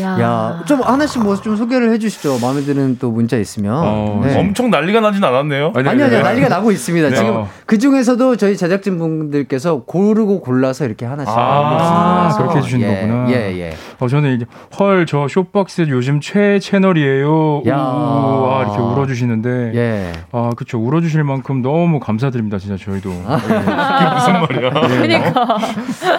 야. 0.00 0.20
야, 0.20 0.62
좀 0.66 0.80
하나씩 0.80 1.22
뭐 1.22 1.36
좀 1.42 1.56
소개를 1.56 1.92
해주시죠. 1.92 2.38
마음에 2.40 2.62
드는 2.62 2.98
또 2.98 3.10
문자 3.10 3.36
있으면. 3.36 3.74
어, 3.76 4.20
네. 4.24 4.38
엄청 4.38 4.70
난리가 4.70 5.00
나진 5.00 5.22
않았네요. 5.22 5.72
아니, 5.74 5.88
아니. 5.88 6.02
아니. 6.04 6.22
난리가 6.22 6.48
나고 6.48 6.70
있습니다. 6.70 7.10
네. 7.10 7.14
지금 7.16 7.36
어. 7.36 7.48
그 7.66 7.78
중에서도 7.78 8.36
저희 8.36 8.56
제작진 8.56 8.98
분들께서 8.98 9.82
고르고 9.84 10.40
골라서 10.40 10.84
이렇게 10.86 11.04
하나씩. 11.04 11.32
아, 11.36 12.30
올려주시는 12.30 12.38
그렇게 12.38 12.58
해주시는 12.58 12.88
예, 12.88 13.00
거구나. 13.00 13.30
예, 13.30 13.34
예. 13.60 13.76
어, 13.98 14.08
저는 14.08 14.36
이제, 14.36 14.46
헐, 14.78 15.04
저 15.06 15.26
쇼박스 15.28 15.86
요즘 15.88 16.20
최애 16.20 16.58
채널이에요. 16.60 17.62
야. 17.66 17.76
우와, 17.76 18.62
이렇게 18.64 18.78
울어 18.80 19.01
주시는데. 19.06 19.72
예. 19.74 20.12
아, 20.32 20.50
그쵸. 20.56 20.78
울어주실 20.78 21.24
만큼 21.24 21.62
너무 21.62 22.00
감사드립니다, 22.00 22.58
진짜 22.58 22.76
저희도. 22.76 23.10
그게 23.10 23.54
무슨 24.14 24.32
말이야? 24.32 24.70
그러니까 24.88 25.42
어, 25.42 25.56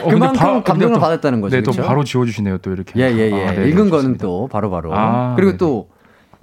근데 0.03 0.13
그만큼 0.13 0.33
바- 0.33 0.63
감동을 0.63 0.93
또- 0.95 0.99
받았다는 0.99 1.41
거죠. 1.41 1.55
네, 1.55 1.61
또 1.63 1.71
그렇죠? 1.71 1.87
바로 1.87 2.03
지워주시네요, 2.03 2.57
또 2.59 2.71
이렇게. 2.71 2.99
예, 2.99 3.11
예, 3.11 3.31
예. 3.31 3.47
아, 3.47 3.51
네, 3.53 3.67
읽은 3.69 3.85
네, 3.85 3.89
거는. 3.89 4.17
또 4.17 4.47
바로 4.51 4.69
바로. 4.69 4.93
아, 4.93 5.33
그리고 5.35 5.51
네네. 5.51 5.57
또, 5.57 5.87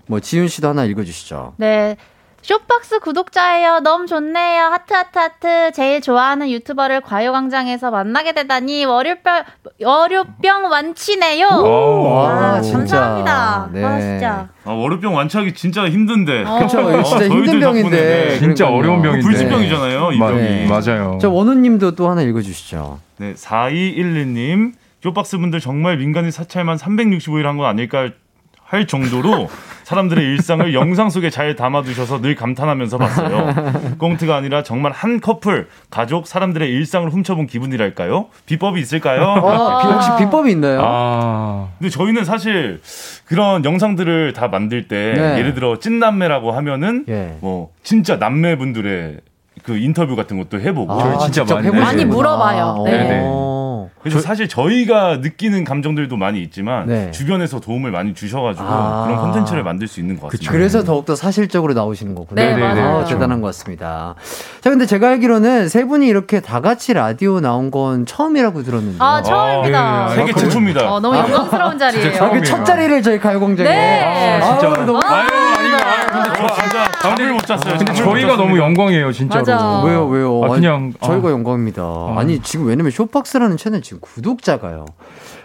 뭐, 0.07 0.21
지윤 0.21 0.49
씨도 0.49 0.69
하나 0.69 0.85
읽어주시죠. 0.85 1.55
네. 1.59 1.97
쇼박스 2.43 2.99
구독자예요. 3.01 3.81
너무 3.81 4.07
좋네요. 4.07 4.65
하트 4.65 4.93
하트 4.95 5.19
하트. 5.19 5.73
제일 5.73 6.01
좋아하는 6.01 6.51
유튜버를 6.51 7.03
가요광장에서 7.03 7.91
만나게 7.91 8.33
되다니 8.33 8.87
월요병 8.87 9.45
월요병 9.83 10.65
완치네요. 10.71 11.47
오. 11.47 12.17
아, 12.27 12.53
와, 12.55 12.61
진짜. 12.63 12.79
감사합니다. 12.79 13.69
네. 13.73 13.85
아 13.85 14.01
진짜. 14.01 14.49
아, 14.65 14.71
월요병 14.73 15.15
완치하기 15.15 15.53
진짜 15.55 15.87
힘든데. 15.89 16.45
어. 16.47 16.59
이거 16.59 16.67
진짜 16.67 17.25
어, 17.27 17.29
힘든 17.29 17.61
병인데. 17.61 17.91
네. 17.91 18.39
진짜 18.39 18.65
그러니까요. 18.67 18.79
어려운 18.79 19.03
병인데. 19.03 19.23
불치병이잖아요, 19.23 20.13
이 20.13 20.19
마- 20.19 20.29
병이. 20.29 20.43
네. 20.43 20.67
맞아요. 20.67 21.19
저 21.21 21.29
원우님도 21.29 21.95
또 21.95 22.09
하나 22.09 22.23
읽어주시죠. 22.23 22.99
네, 23.19 23.35
4212님. 23.35 24.73
쇼박스 25.03 25.39
분들 25.39 25.61
정말 25.61 25.97
민간인 25.99 26.31
사찰만 26.31 26.77
365일 26.79 27.45
한 27.45 27.57
건 27.59 27.67
아닐까 27.67 28.09
할 28.63 28.87
정도로 28.87 29.49
사람들의 29.91 30.25
일상을 30.25 30.73
영상 30.75 31.11
속에 31.11 31.31
잘 31.31 31.57
담아두셔서 31.57 32.21
늘 32.21 32.37
감탄하면서 32.37 32.99
봤어요. 32.99 33.55
꽁트가 33.99 34.37
아니라 34.37 34.63
정말 34.63 34.93
한 34.93 35.21
커플, 35.21 35.67
가족, 35.91 36.29
사람들의 36.29 36.69
일상을 36.71 37.11
훔쳐본 37.11 37.49
기분이랄까요? 37.49 38.27
비법이 38.47 38.81
있을까요? 38.81 39.23
어, 39.23 39.81
비- 39.83 39.87
혹시 39.93 40.11
비법이 40.19 40.53
있나요? 40.53 40.81
아, 40.85 41.69
근데 41.79 41.91
저희는 41.91 42.25
사실 42.25 42.81
그런 43.25 43.65
영상들을 43.65 44.33
다 44.33 44.47
만들 44.47 44.87
때 44.87 45.13
네. 45.17 45.39
예를 45.39 45.55
들어 45.55 45.79
찐남매라고 45.81 46.53
하면은 46.53 47.05
예. 47.09 47.37
뭐 47.41 47.71
진짜 47.83 48.15
남매분들의 48.17 49.17
그 49.65 49.77
인터뷰 49.77 50.15
같은 50.15 50.39
것도 50.39 50.61
해보고 50.61 50.99
저희 51.01 51.19
진짜 51.19 51.43
직접 51.43 51.55
많이 51.57 51.67
해보시는구나. 51.67 51.93
많이 51.93 52.05
물어봐요. 52.05 52.83
네. 52.87 53.21
네. 54.03 54.09
어. 54.09 54.13
그래서 54.13 54.21
사실 54.21 54.49
저희가 54.49 55.19
느끼는 55.19 55.65
감정들도 55.65 56.17
많이 56.17 56.43
있지만 56.43 56.87
네. 56.87 57.11
주변에서 57.11 57.61
도움을 57.61 57.91
많이 57.91 58.15
주셔가지고 58.15 58.65
아. 58.67 59.05
그런 59.07 59.21
콘텐츠를 59.21 59.63
만들 59.63 59.87
수 59.89 60.01
있는 60.01 60.19
것 60.19 60.29
같습니다. 60.29 60.53
그래서 60.53 60.85
더욱더 60.85 61.15
사실적으로 61.15 61.75
나오시는 61.75 62.15
거군요. 62.15 62.43
네, 62.43 62.57
맞아요. 62.57 62.89
아, 62.89 62.95
그렇죠. 62.95 63.15
대단한 63.15 63.41
것 63.41 63.49
같습니다. 63.49 64.15
자, 64.61 64.71
근데 64.71 64.87
제가 64.87 65.09
알기로는 65.11 65.69
세 65.69 65.85
분이 65.85 66.07
이렇게 66.07 66.41
다 66.41 66.61
같이 66.61 66.95
라디오 66.95 67.41
나온 67.41 67.71
건 67.71 68.07
처음이라고 68.07 68.63
들었는데. 68.63 68.97
아 69.01 69.23
처음입니다. 69.23 69.81
아, 69.81 70.09
네. 70.09 70.17
세계 70.17 70.33
아, 70.33 70.35
최초입니다. 70.35 70.93
어, 70.93 71.01
너무 71.01 71.17
영광스러운 71.19 71.79
자리예요. 71.79 72.23
아, 72.25 72.31
그첫 72.31 72.65
자리를 72.65 73.03
저희 73.03 73.19
가요공장에. 73.19 73.69
네. 73.69 74.41
아, 74.43 74.59
진짜. 74.59 74.85
너무 74.87 74.99
아유, 75.05 75.29
아닙니다. 75.59 75.87
아유, 75.87 76.07
근데 76.11 76.29
저 76.29 76.35
진짜 76.37 76.50
잠을 77.03 77.33
못 77.33 77.47
잤어요. 77.47 77.79
근데 77.79 77.95
저희가 77.95 78.37
너무 78.37 78.57
잤습니다. 78.57 78.65
영광이에요, 78.67 79.13
진짜로. 79.13 79.41
맞아. 79.41 79.83
왜요, 79.85 80.07
왜요? 80.09 80.43
아, 80.45 80.47
아니, 80.47 80.55
그냥, 80.57 80.93
저희가 81.03 81.29
아. 81.29 81.31
영광입니다. 81.33 81.83
아니, 82.17 82.41
지금 82.43 82.67
왜냐면 82.67 82.91
쇼박스라는 82.93 83.57
채널 83.57 83.83
지금 83.83 84.01
구독자가요. 84.01 84.85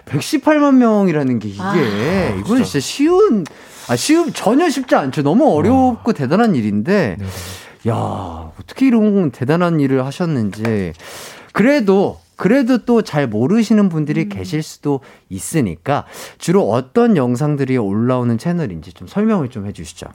118만 0.05 0.75
명이라는 0.75 1.39
게 1.39 1.49
이게, 1.49 1.61
아, 1.61 2.35
이건 2.39 2.63
진짜 2.63 2.79
쉬운, 2.79 3.45
아, 3.89 3.95
쉬운, 3.95 4.33
전혀 4.33 4.69
쉽지 4.69 4.95
않죠. 4.95 5.23
너무 5.23 5.49
어렵고 5.55 6.13
대단한 6.13 6.55
일인데, 6.55 7.17
야 7.87 8.51
어떻게 8.59 8.87
이런 8.87 9.31
대단한 9.31 9.79
일을 9.79 10.05
하셨는지. 10.05 10.93
그래도, 11.53 12.19
그래도 12.35 12.79
또 12.83 13.01
잘 13.01 13.27
모르시는 13.27 13.87
분들이 13.87 14.27
계실 14.27 14.61
수도 14.61 14.99
있으니까 15.29 16.05
주로 16.37 16.69
어떤 16.69 17.15
영상들이 17.15 17.77
올라오는 17.77 18.37
채널인지 18.37 18.91
좀 18.91 19.07
설명을 19.07 19.49
좀 19.49 19.65
해주시죠. 19.65 20.07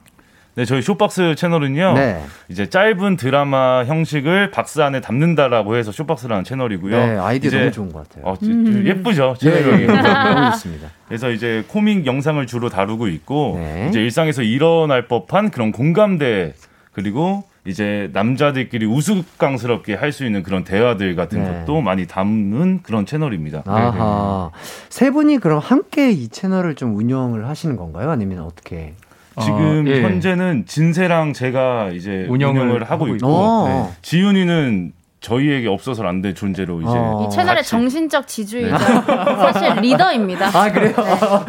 네, 0.61 0.67
저희 0.67 0.83
쇼박스 0.83 1.35
채널은요. 1.37 1.95
네. 1.95 2.23
이제 2.51 2.69
짧은 2.69 3.17
드라마 3.17 3.83
형식을 3.87 4.51
박스 4.51 4.81
안에 4.83 5.01
담는다라고 5.01 5.75
해서 5.77 5.91
쇼박스라는 5.91 6.45
채널이고요. 6.45 6.95
네, 6.95 7.17
아이디어 7.17 7.51
너무 7.51 7.73
좋은 7.73 7.91
것 7.91 8.07
같아요. 8.07 8.27
어, 8.27 8.37
지- 8.37 8.45
지- 8.45 8.83
예쁘죠? 8.85 9.37
예, 9.43 9.51
채널명이. 9.51 9.83
예, 9.85 9.87
너무 9.87 10.51
좋습니다. 10.53 10.89
그래서 11.09 11.31
이제 11.31 11.65
코믹 11.67 12.05
영상을 12.05 12.47
주로 12.47 12.69
다루고 12.69 13.09
있고 13.09 13.55
네. 13.59 13.87
이제 13.89 14.01
일상에서 14.03 14.43
일어날 14.43 15.09
법한 15.09 15.51
그런 15.51 15.73
공감대 15.73 16.53
그리고 16.93 17.45
이제 17.67 18.11
남자들끼리 18.13 18.85
우스꽝스럽게 18.85 19.95
할 19.95 20.13
수 20.13 20.27
있는 20.27 20.43
그런 20.43 20.65
대화들 20.65 21.17
같은 21.17 21.43
네. 21.43 21.61
것도 21.65 21.81
많이 21.81 22.07
담는 22.07 22.81
그런 22.83 23.07
채널입니다. 23.07 23.63
아하. 23.65 24.51
세 24.91 25.11
분이 25.11 25.39
그럼 25.39 25.59
함께 25.59 26.11
이 26.11 26.29
채널을 26.29 26.75
좀 26.75 26.97
운영을 26.97 27.49
하시는 27.49 27.77
건가요? 27.77 28.11
아니면 28.11 28.41
어떻게? 28.41 28.93
지금 29.41 29.85
어, 29.87 29.91
예. 29.91 30.03
현재는 30.03 30.65
진세랑 30.67 31.33
제가 31.33 31.91
이제 31.93 32.27
운영을 32.29 32.63
운영을, 32.63 32.83
하고 32.85 33.05
하고 33.07 33.15
있고 33.17 33.27
어. 33.29 33.69
네. 33.91 33.97
지윤이는 34.03 34.93
저희에게 35.21 35.69
없어서는 35.69 36.09
안 36.09 36.23
될 36.23 36.35
존재로 36.35 36.81
이제 36.81 36.91
어. 36.91 37.27
이 37.27 37.31
채널의 37.35 37.57
같이. 37.57 37.71
정신적 37.71 38.27
지주이자 38.27 38.79
사실 39.53 39.75
리더입니다. 39.83 40.47
아, 40.59 40.73
그래요? 40.73 40.95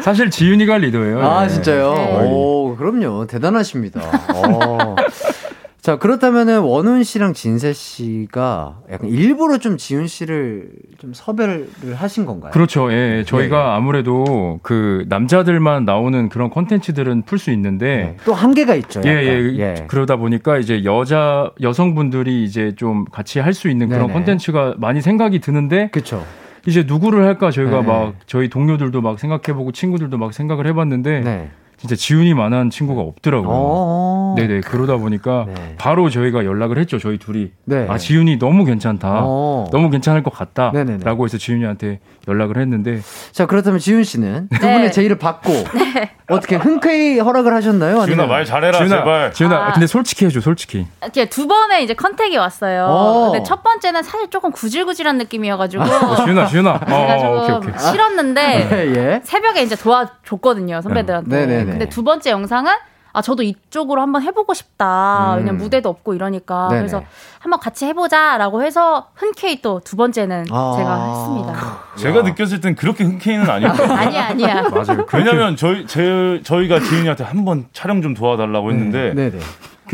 사실 0.00 0.28
지윤이가 0.30 0.76
리더예요. 0.78 1.20
아, 1.26 1.44
예. 1.44 1.48
진짜요? 1.48 1.94
네. 1.94 2.18
오, 2.30 2.76
그럼요. 2.76 3.26
대단하십니다. 3.26 4.00
어. 5.82 5.84
자, 5.84 5.96
그렇다면은 5.98 6.60
원훈 6.60 7.02
씨랑 7.02 7.32
진세 7.34 7.72
씨가 7.72 8.82
약간 8.92 9.08
일부러 9.10 9.58
좀 9.58 9.76
지훈 9.76 10.06
씨를 10.06 10.68
좀 10.98 11.12
섭외를 11.12 11.68
하신 11.96 12.24
건가요? 12.24 12.52
그렇죠. 12.52 12.92
예, 12.92 13.24
저희가 13.26 13.74
아무래도 13.74 14.60
그 14.62 15.04
남자들만 15.08 15.84
나오는 15.84 16.28
그런 16.28 16.50
컨텐츠들은 16.50 17.22
풀 17.22 17.38
수 17.40 17.50
있는데 17.50 17.96
네. 17.96 18.16
또 18.24 18.32
한계가 18.32 18.76
있죠. 18.76 19.00
예, 19.04 19.10
약간. 19.10 19.58
예, 19.58 19.84
그러다 19.88 20.14
보니까 20.16 20.58
이제 20.58 20.84
여자 20.84 21.50
여성분들이 21.60 22.44
이제 22.44 22.74
좀 22.76 23.04
같이 23.06 23.40
할 23.40 23.52
수 23.52 23.68
있는 23.68 23.88
그런 23.88 24.02
네네. 24.06 24.12
컨텐츠가 24.14 24.76
많이 24.78 25.02
생각이 25.02 25.40
드는데 25.40 25.88
그렇죠. 25.90 26.24
이제 26.66 26.84
누구를 26.86 27.24
할까 27.26 27.50
저희가 27.50 27.80
네. 27.80 27.86
막 27.86 28.14
저희 28.26 28.48
동료들도 28.48 29.00
막 29.02 29.18
생각해보고 29.18 29.72
친구들도 29.72 30.16
막 30.16 30.32
생각을 30.32 30.68
해봤는데 30.68 31.20
네. 31.20 31.50
진짜 31.76 31.96
지윤이 31.96 32.32
만한 32.34 32.70
친구가 32.70 33.00
없더라고요. 33.02 33.50
어. 34.32 34.34
네네 34.36 34.60
그러다 34.62 34.96
보니까 34.96 35.44
네. 35.46 35.74
바로 35.78 36.10
저희가 36.10 36.44
연락을 36.44 36.78
했죠 36.78 36.98
저희 36.98 37.18
둘이 37.18 37.50
네. 37.64 37.86
아 37.88 37.98
지윤이 37.98 38.38
너무 38.38 38.64
괜찮다 38.64 39.20
어. 39.22 39.66
너무 39.72 39.90
괜찮을 39.90 40.22
것. 40.22 40.32
같다라고 40.32 41.24
해서 41.26 41.36
지윤이한테 41.38 42.00
연락을 42.26 42.56
했는데 42.58 43.00
자, 43.32 43.46
그렇다면 43.46 43.78
지훈 43.78 44.02
씨는 44.02 44.48
두 44.54 44.66
네. 44.66 44.72
분의 44.74 44.92
제의를 44.92 45.18
받고 45.18 45.52
어떻게 46.30 46.56
흔쾌히 46.56 47.18
허락을 47.18 47.52
하셨나요? 47.54 47.92
지윤아 47.92 48.02
아니면 48.04 48.28
말 48.28 48.44
잘해라 48.44 48.78
지훈아 48.78 48.96
제발. 48.98 49.32
지훈아 49.32 49.56
아. 49.68 49.72
근데 49.72 49.86
솔직히 49.86 50.24
해줘 50.24 50.40
솔직히 50.40 50.86
이렇게 51.02 51.28
두 51.28 51.46
번의 51.46 51.84
이제 51.84 51.94
컨택이 51.94 52.36
왔어요. 52.38 52.86
어. 52.88 53.30
근데 53.30 53.44
첫 53.44 53.62
번째는 53.62 54.02
사실 54.02 54.30
조금 54.30 54.50
구질구질한 54.52 55.18
느낌이어가지고 55.18 55.82
어, 55.82 56.16
지훈아 56.24 56.46
지훈아 56.46 56.80
제가 56.86 57.14
어, 57.16 57.18
조금 57.18 57.38
오케이 57.58 57.70
오케이 57.72 57.90
싫었는데 57.90 58.68
예, 58.72 58.94
예. 58.96 59.20
새벽에 59.24 59.62
이제 59.62 59.76
도와줬거든요 59.76 60.80
선배들한테. 60.80 61.28
네네네. 61.36 61.64
근데 61.64 61.88
두 61.88 62.02
번째 62.02 62.30
영상은 62.30 62.72
아 63.12 63.20
저도 63.22 63.42
이쪽으로 63.42 64.00
한번 64.00 64.22
해보고 64.22 64.54
싶다. 64.54 65.32
음. 65.34 65.38
왜냐면 65.38 65.58
무대도 65.58 65.88
없고 65.88 66.14
이러니까 66.14 66.68
네네. 66.68 66.80
그래서 66.80 67.02
한번 67.40 67.60
같이 67.60 67.86
해보자라고 67.86 68.62
해서 68.62 69.08
흔쾌히 69.14 69.60
또 69.60 69.80
두 69.84 69.96
번째는 69.96 70.46
아. 70.50 70.74
제가 70.76 71.08
했습니다. 71.08 71.78
제가 71.96 72.22
느꼈을 72.22 72.60
땐 72.60 72.74
그렇게 72.74 73.04
흔쾌히는 73.04 73.48
아니었거든요. 73.50 73.92
아니야 73.98 74.26
아니야. 74.28 74.62
맞아요 74.68 75.06
왜냐면 75.12 75.56
저희 75.56 75.86
제 75.86 76.40
저희가 76.44 76.80
지윤이한테 76.80 77.24
한번 77.24 77.66
촬영 77.72 78.00
좀 78.00 78.14
도와달라고 78.14 78.70
했는데 78.70 79.12
네, 79.14 79.30
네. 79.30 79.38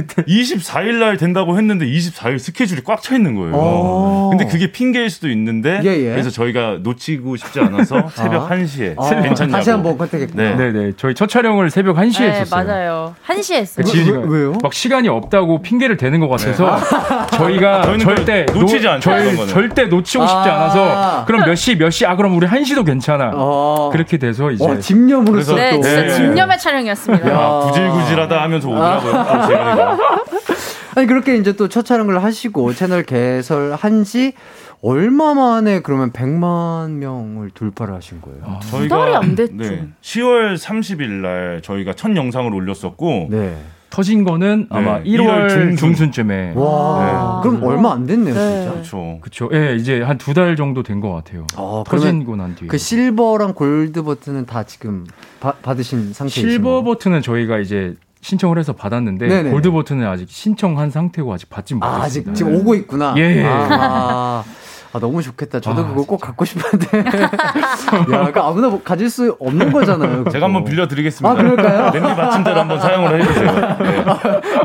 24일 0.06 0.94
날 0.98 1.16
된다고 1.16 1.56
했는데 1.58 1.86
24일 1.86 2.38
스케줄이 2.38 2.82
꽉 2.84 3.02
차 3.02 3.14
있는 3.16 3.34
거예요. 3.34 3.52
어. 3.54 4.28
근데 4.30 4.44
그게 4.46 4.70
핑계일 4.72 5.10
수도 5.10 5.28
있는데 5.30 5.80
예, 5.84 5.88
예. 5.90 6.10
그래서 6.10 6.30
저희가 6.30 6.78
놓치고 6.82 7.36
싶지 7.36 7.60
않아서 7.60 8.08
새벽 8.14 8.50
아. 8.50 8.54
1시에 8.56 8.94
아, 8.98 9.22
괜찮냐고. 9.22 9.52
다시 9.56 9.70
한번 9.70 9.98
컨택했구나. 9.98 10.56
네. 10.56 10.56
네네 10.72 10.92
저희 10.96 11.14
첫 11.14 11.28
촬영을 11.28 11.70
새벽 11.70 11.96
1시에 11.96 12.20
네 12.20 12.30
했었어요 12.40 12.64
맞아요. 12.66 13.14
한 13.22 13.42
시에 13.42 13.58
했어요. 13.58 13.84
그 13.84 13.90
지은이가 13.90 14.18
왜- 14.20 14.38
왜요? 14.40 14.52
막 14.62 14.72
시간이 14.72 15.08
없다고 15.08 15.62
핑계를 15.62 15.96
대는 15.96 16.20
것 16.20 16.28
같아서 16.28 16.78
저희가 17.36 17.82
저희는 17.82 18.04
절대 18.04 18.44
놓치지 18.52 18.88
않죠, 18.88 19.10
저희. 19.10 19.46
절대 19.48 19.84
놓치고 19.86 20.26
싶지 20.26 20.48
아. 20.48 20.54
않아서 20.54 21.24
그럼 21.26 21.42
몇 21.46 21.54
시 21.54 21.76
몇 21.76 21.90
시 21.90 22.06
아 22.06 22.16
그럼 22.16 22.36
우리 22.36 22.46
1시도 22.46 22.84
괜찮아 22.84 23.30
어. 23.34 23.90
그렇게 23.92 24.18
돼서 24.18 24.50
이제 24.50 24.64
어, 24.64 24.78
집념으로서 24.78 25.54
그래서- 25.54 25.56
네 25.56 25.70
또. 25.76 25.82
진짜 25.82 26.00
네. 26.02 26.08
집념의 26.14 26.58
촬영이었습니다. 26.58 27.28
아, 27.30 27.60
구질구질하다 27.66 28.42
하면서 28.42 28.68
오더라고요. 28.68 29.87
아니 30.96 31.06
그렇게 31.06 31.36
이제 31.36 31.52
또 31.52 31.68
첫 31.68 31.84
촬영을 31.84 32.22
하시고 32.22 32.72
채널 32.74 33.02
개설한 33.04 34.04
지 34.04 34.32
얼마 34.80 35.34
만에 35.34 35.80
그러면 35.80 36.12
100만 36.12 36.90
명을 36.92 37.50
돌파를 37.50 37.94
하신 37.94 38.20
거예요? 38.20 38.60
저희가 38.70 38.96
달이 38.98 39.14
안 39.16 39.34
됐죠. 39.34 39.54
네, 39.56 39.88
10월 40.02 40.56
30일 40.56 41.08
날 41.20 41.60
저희가 41.62 41.94
첫 41.94 42.14
영상을 42.16 42.52
올렸었고 42.54 43.26
네. 43.30 43.56
터진 43.90 44.22
거는 44.22 44.66
아마 44.70 44.98
네, 44.98 45.04
1월 45.10 45.26
1월 45.26 45.48
중순. 45.48 45.76
중순. 45.76 46.12
쯤에 46.12 46.52
와. 46.54 47.40
네. 47.42 47.48
그럼 47.50 47.64
얼마 47.64 47.92
안 47.92 48.06
됐네요, 48.06 48.34
네. 48.34 48.40
진짜. 48.62 48.70
그렇죠. 48.72 49.18
그쵸 49.20 49.48
예 49.52 49.74
이제 49.76 50.00
한 50.02 50.16
두 50.18 50.34
달 50.34 50.54
정도 50.56 50.82
된 50.82 51.00
것 51.00 51.12
같아요 51.12 51.46
어, 51.56 51.82
그러면 51.88 52.06
터진고 52.12 52.36
난 52.36 52.54
뒤에 52.54 52.68
그 52.68 52.76
실버랑 52.78 53.54
골드 53.54 54.02
버튼은 54.02 54.46
다 54.46 54.62
지금 54.64 55.06
바- 55.40 55.52
받으신 55.54 56.12
상태이신 56.12 56.50
실버? 56.50 56.82
버튼은 56.84 57.22
저희가 57.22 57.58
이제 57.58 57.94
신청을 58.20 58.58
해서 58.58 58.72
받았는데 58.72 59.28
네네. 59.28 59.50
골드 59.50 59.70
버튼은 59.70 60.06
아직 60.06 60.28
신청한 60.28 60.90
상태고 60.90 61.32
아직 61.32 61.48
받지 61.50 61.74
아, 61.74 61.76
못했습니다. 61.76 62.30
아직 62.30 62.34
지금 62.34 62.54
오고 62.56 62.74
있구나. 62.74 63.14
예. 63.16 63.44
아, 63.44 64.44
아, 64.92 64.98
너무 64.98 65.22
좋겠다. 65.22 65.60
저도 65.60 65.82
아, 65.82 65.88
그거 65.88 66.02
꼭 66.04 66.18
갖고 66.18 66.44
싶은데. 66.44 66.98
야, 68.12 68.32
그 68.32 68.40
아무나 68.40 68.68
뭐 68.68 68.82
가질 68.82 69.10
수 69.10 69.36
없는 69.38 69.70
거잖아요. 69.70 70.18
그거. 70.18 70.30
제가 70.30 70.46
한번 70.46 70.64
빌려드리겠습니다. 70.64 71.30
아, 71.30 71.34
그럴까요? 71.34 71.90
냄비 71.92 72.08
받침대로 72.16 72.58
한번 72.60 72.80
사용을 72.80 73.20
해주세요. 73.20 73.52
네. 73.52 74.04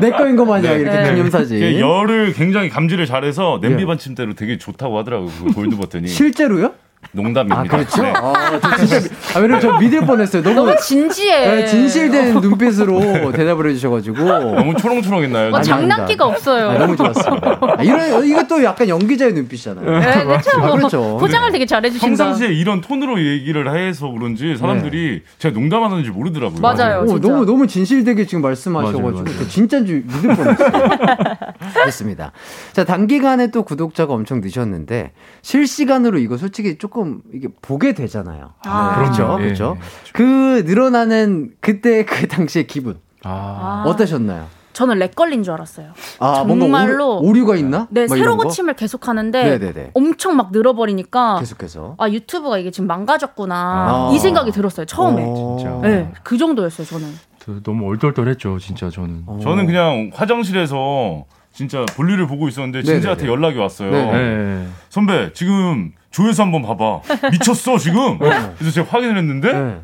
내 0.00 0.10
거인 0.10 0.34
거 0.36 0.44
마냥 0.44 0.74
네. 0.74 0.80
이렇게 0.80 0.96
네. 1.02 1.14
기념사진. 1.14 1.78
열을 1.78 2.32
굉장히 2.32 2.68
감지를 2.70 3.06
잘해서 3.06 3.58
냄비 3.60 3.82
예. 3.82 3.86
받침대로 3.86 4.34
되게 4.34 4.56
좋다고 4.58 4.98
하더라고요. 4.98 5.30
그 5.46 5.52
골드 5.52 5.76
버튼이. 5.76 6.08
실제로요? 6.08 6.72
농담입니다. 7.14 7.60
아, 7.60 7.62
그렇죠? 7.64 8.02
네. 8.02 8.12
아, 8.16 8.58
저 8.60 8.76
진짜, 8.76 9.00
미- 9.00 9.06
아, 9.34 9.38
왜냐면 9.38 9.60
저 9.60 9.78
믿을 9.78 10.00
뻔했어요. 10.04 10.42
너무, 10.42 10.56
너무 10.56 10.76
진지해. 10.80 11.46
네, 11.56 11.66
진실된 11.66 12.34
눈빛으로 12.40 13.32
대답을 13.32 13.70
해주셔가지고. 13.70 14.24
너무 14.24 14.74
초롱초롱했나요? 14.76 15.50
뭐 15.50 15.58
아니, 15.58 15.66
장난기가 15.68 16.26
없어요. 16.26 16.70
아, 16.70 16.78
너무 16.78 16.96
좋았습니다. 16.96 17.58
아, 17.78 17.82
이런, 17.82 18.24
이것도 18.26 18.64
약간 18.64 18.88
연기자의 18.88 19.32
눈빛이잖아요. 19.32 19.98
네, 20.00 20.24
그렇죠. 20.24 20.50
아, 20.60 20.70
그렇죠. 20.76 21.16
포장을 21.18 21.50
되게 21.52 21.66
잘해주신다. 21.66 22.06
평상시에 22.06 22.48
이런 22.52 22.80
톤으로 22.80 23.20
얘기를 23.24 23.74
해서 23.88 24.08
그렇지 24.08 24.56
사람들이 24.56 25.22
제가 25.38 25.54
농담하는지 25.54 26.10
모르더라고요. 26.10 26.60
맞아요. 26.60 27.02
오, 27.02 27.06
진짜. 27.06 27.28
너무 27.28 27.46
너무 27.46 27.66
진실되게 27.66 28.26
지금 28.26 28.42
말씀하셔가지고 28.42 29.02
맞아요, 29.10 29.24
맞아요. 29.24 29.38
저 29.38 29.48
진짜인 29.48 29.86
줄 29.86 30.02
믿을 30.06 30.34
뻔했어요. 30.36 30.68
됐습니다. 31.84 32.32
자 32.72 32.84
단기간에 32.84 33.48
또 33.50 33.62
구독자가 33.62 34.12
엄청 34.14 34.40
늦었는데 34.42 35.12
실시간으로 35.42 36.18
이거 36.18 36.36
솔직히 36.36 36.76
조금 36.78 37.03
이게 37.32 37.48
보게 37.62 37.92
되잖아요. 37.94 38.52
아. 38.64 38.94
그렇죠, 38.96 39.24
그럼요. 39.24 39.40
예, 39.40 39.44
그렇죠. 39.46 39.76
예. 39.78 40.10
그 40.12 40.62
늘어나는 40.66 41.52
그때 41.60 42.04
그 42.04 42.28
당시의 42.28 42.66
기분 42.66 42.98
아, 43.22 43.82
아. 43.84 43.88
어떠셨나요? 43.88 44.46
저는 44.74 44.98
렉 44.98 45.14
걸린 45.14 45.44
줄 45.44 45.52
알았어요. 45.54 45.92
아 46.18 46.42
뭔가 46.42 46.64
정말로. 46.64 47.18
오류, 47.20 47.28
오류가 47.30 47.54
있나? 47.54 47.86
네, 47.90 48.06
막 48.08 48.16
새로? 48.16 48.36
고침을 48.36 48.74
계속 48.74 49.06
하는데 49.06 49.40
네네네. 49.58 49.90
엄청 49.94 50.36
막 50.36 50.50
늘어버리니까 50.50 51.38
계속해서. 51.38 51.94
아 51.96 52.08
유튜브가 52.10 52.58
이게 52.58 52.72
지금 52.72 52.88
망가졌구나 52.88 53.54
아. 53.56 54.10
이 54.12 54.18
생각이 54.18 54.50
들었어요 54.50 54.84
처음에. 54.86 55.22
어. 55.24 55.56
진짜. 55.60 55.80
네, 55.88 56.12
그 56.24 56.36
정도였어요 56.36 56.86
저는. 56.88 57.06
저 57.38 57.60
너무 57.62 57.88
얼떨떨했죠 57.88 58.58
진짜 58.58 58.90
저는. 58.90 59.22
어. 59.26 59.38
저는 59.40 59.66
그냥 59.66 60.10
화장실에서 60.12 61.24
진짜 61.52 61.84
볼일을 61.94 62.26
보고 62.26 62.48
있었는데 62.48 62.82
진지한테. 62.82 63.28
연락이 63.28 63.58
왔어요. 63.58 63.92
네네. 63.92 64.12
네. 64.12 64.66
선배 64.90 65.32
지금 65.34 65.92
조회수 66.14 66.42
한번 66.42 66.62
봐봐. 66.62 67.00
미쳤어 67.32 67.76
지금. 67.76 68.18
그래서 68.56 68.70
제가 68.70 68.88
확인을 68.88 69.18
했는데 69.18 69.52
네. 69.52 69.80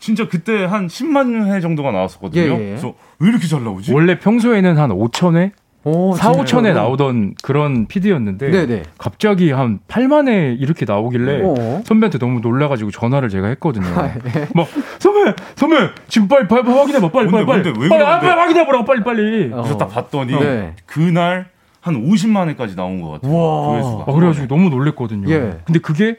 진짜 0.00 0.26
그때 0.26 0.64
한 0.64 0.86
10만 0.86 1.52
회 1.52 1.60
정도가 1.60 1.92
나왔었거든요. 1.92 2.42
예, 2.42 2.50
예. 2.50 2.56
그래서 2.70 2.94
왜 3.18 3.28
이렇게 3.28 3.46
잘 3.46 3.62
나오지? 3.62 3.92
원래 3.92 4.18
평소에는 4.18 4.78
한 4.78 4.90
5천 4.90 5.36
회, 5.36 5.52
오, 5.84 6.14
4, 6.14 6.32
진짜요? 6.32 6.62
5천 6.62 6.66
회 6.66 6.72
나오던 6.72 7.34
그런 7.42 7.86
PD였는데 7.86 8.50
네네. 8.50 8.82
갑자기 8.96 9.52
한 9.52 9.80
8만 9.86 10.28
회 10.28 10.56
이렇게 10.58 10.86
나오길래 10.86 11.42
어. 11.44 11.82
선배한테 11.84 12.18
너무 12.18 12.40
놀라가지고 12.40 12.90
전화를 12.90 13.28
제가 13.28 13.48
했거든요. 13.48 13.86
아, 14.00 14.14
네. 14.14 14.48
막 14.54 14.66
선배, 14.98 15.34
선배 15.56 15.76
지금 16.08 16.26
빨리 16.26 16.48
빨리 16.48 16.62
확인해봐, 16.62 17.10
빨리 17.10 17.28
뭔데, 17.28 17.46
빨리 17.46 17.62
뭔데? 17.62 17.72
빨리, 17.72 17.82
왜 17.82 17.88
빨리, 17.90 18.20
빨리 18.20 18.40
확인해보라고 18.40 18.84
빨리 18.86 19.04
빨리. 19.04 19.52
어. 19.52 19.56
그래서 19.56 19.76
딱 19.76 19.88
봤더니 19.88 20.32
네. 20.32 20.74
그날 20.86 21.50
한 21.86 22.04
50만 22.04 22.48
회까지 22.48 22.74
나온 22.74 23.00
것 23.00 23.10
같아요. 23.10 23.32
우와. 23.32 23.80
조회수가. 23.80 24.04
아, 24.08 24.12
그래가지고 24.12 24.46
너무 24.48 24.70
놀랬거든요. 24.70 25.30
예. 25.30 25.60
근데 25.64 25.78
그게 25.78 26.16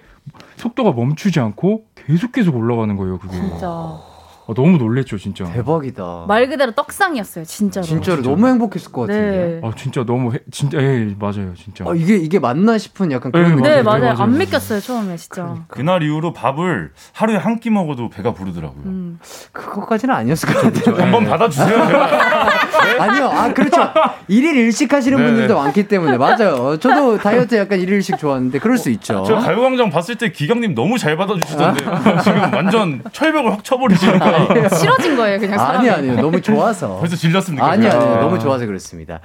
속도가 0.56 0.94
멈추지 0.94 1.42
않고 1.42 1.88
계속 1.94 2.32
계속 2.32 2.56
올라가는 2.56 2.96
거예요. 2.96 3.20
그게. 3.20 3.36
진짜. 3.36 4.00
어, 4.48 4.54
너무 4.54 4.78
놀랬죠, 4.78 5.18
진짜. 5.18 5.44
대박이다. 5.52 6.26
말 6.28 6.48
그대로 6.48 6.72
떡상이었어요, 6.72 7.44
진짜로. 7.44 7.86
진짜로 7.86 8.22
너무 8.22 8.48
행복했을 8.48 8.92
것 8.94 9.02
같은데. 9.02 9.60
네. 9.62 9.68
아, 9.68 9.72
진짜 9.76 10.06
너무 10.06 10.34
해, 10.34 10.40
진짜 10.52 10.80
예, 10.82 11.14
맞아요, 11.20 11.54
진짜. 11.56 11.84
어, 11.86 11.94
이게 11.94 12.16
이게 12.16 12.40
맞나 12.40 12.78
싶은 12.78 13.12
약간 13.12 13.32
네, 13.34 13.40
그런 13.44 13.62
네, 13.62 13.70
느낌. 13.74 13.84
맞아요. 13.84 14.02
맞아요. 14.02 14.16
안 14.20 14.38
믿겼어요, 14.38 14.80
처음에, 14.80 15.18
진짜. 15.18 15.56
그날 15.68 16.02
이후로 16.02 16.32
밥을 16.34 16.92
하루에 17.14 17.36
한 17.36 17.58
끼 17.58 17.72
먹어도 17.72 18.10
배가 18.10 18.34
부르더라고요. 18.36 18.84
음. 18.86 19.20
그것까지는 19.52 20.14
아니었을 20.14 20.54
것 20.54 20.62
같아요. 20.62 21.04
한번 21.04 21.26
받아주세요. 21.26 21.76
아니요, 23.00 23.26
아 23.34 23.52
그렇죠. 23.54 23.82
일일 24.28 24.56
일식 24.58 24.94
하시는 24.94 25.18
네, 25.18 25.24
분들도 25.26 25.54
네. 25.56 25.60
많기 25.60 25.88
때문에 25.88 26.18
맞아요. 26.18 26.78
저도 26.78 27.18
다이어트 27.18 27.56
약간 27.56 27.80
일일 27.80 27.96
일식 27.96 28.18
좋아하는데 28.18 28.60
그럴 28.60 28.78
수 28.78 28.90
있죠. 28.92 29.24
저 29.28 29.36
가요광장 29.38 29.90
봤을 29.90 30.16
때 30.16 30.32
기강님 30.32 30.76
너무 30.76 30.98
잘 31.00 31.18
받아주시던데 31.18 31.84
지금 32.24 32.54
완전 32.54 33.02
철벽을 33.12 33.52
확 33.54 33.64
쳐버리시 33.64 34.06
니까 34.54 34.70
싫어진 34.76 35.16
거예요, 35.18 35.40
그냥 35.40 35.58
사람이. 35.58 35.90
아니 35.90 36.10
아니요, 36.10 36.22
너무 36.22 36.42
좋아서. 36.42 36.98
벌써 37.00 37.16
질렸습니까? 37.16 37.66
아니? 37.70 37.88
아니요, 37.88 38.16
너무 38.22 38.40
좋아서 38.40 38.66
그렇습니다. 38.66 39.20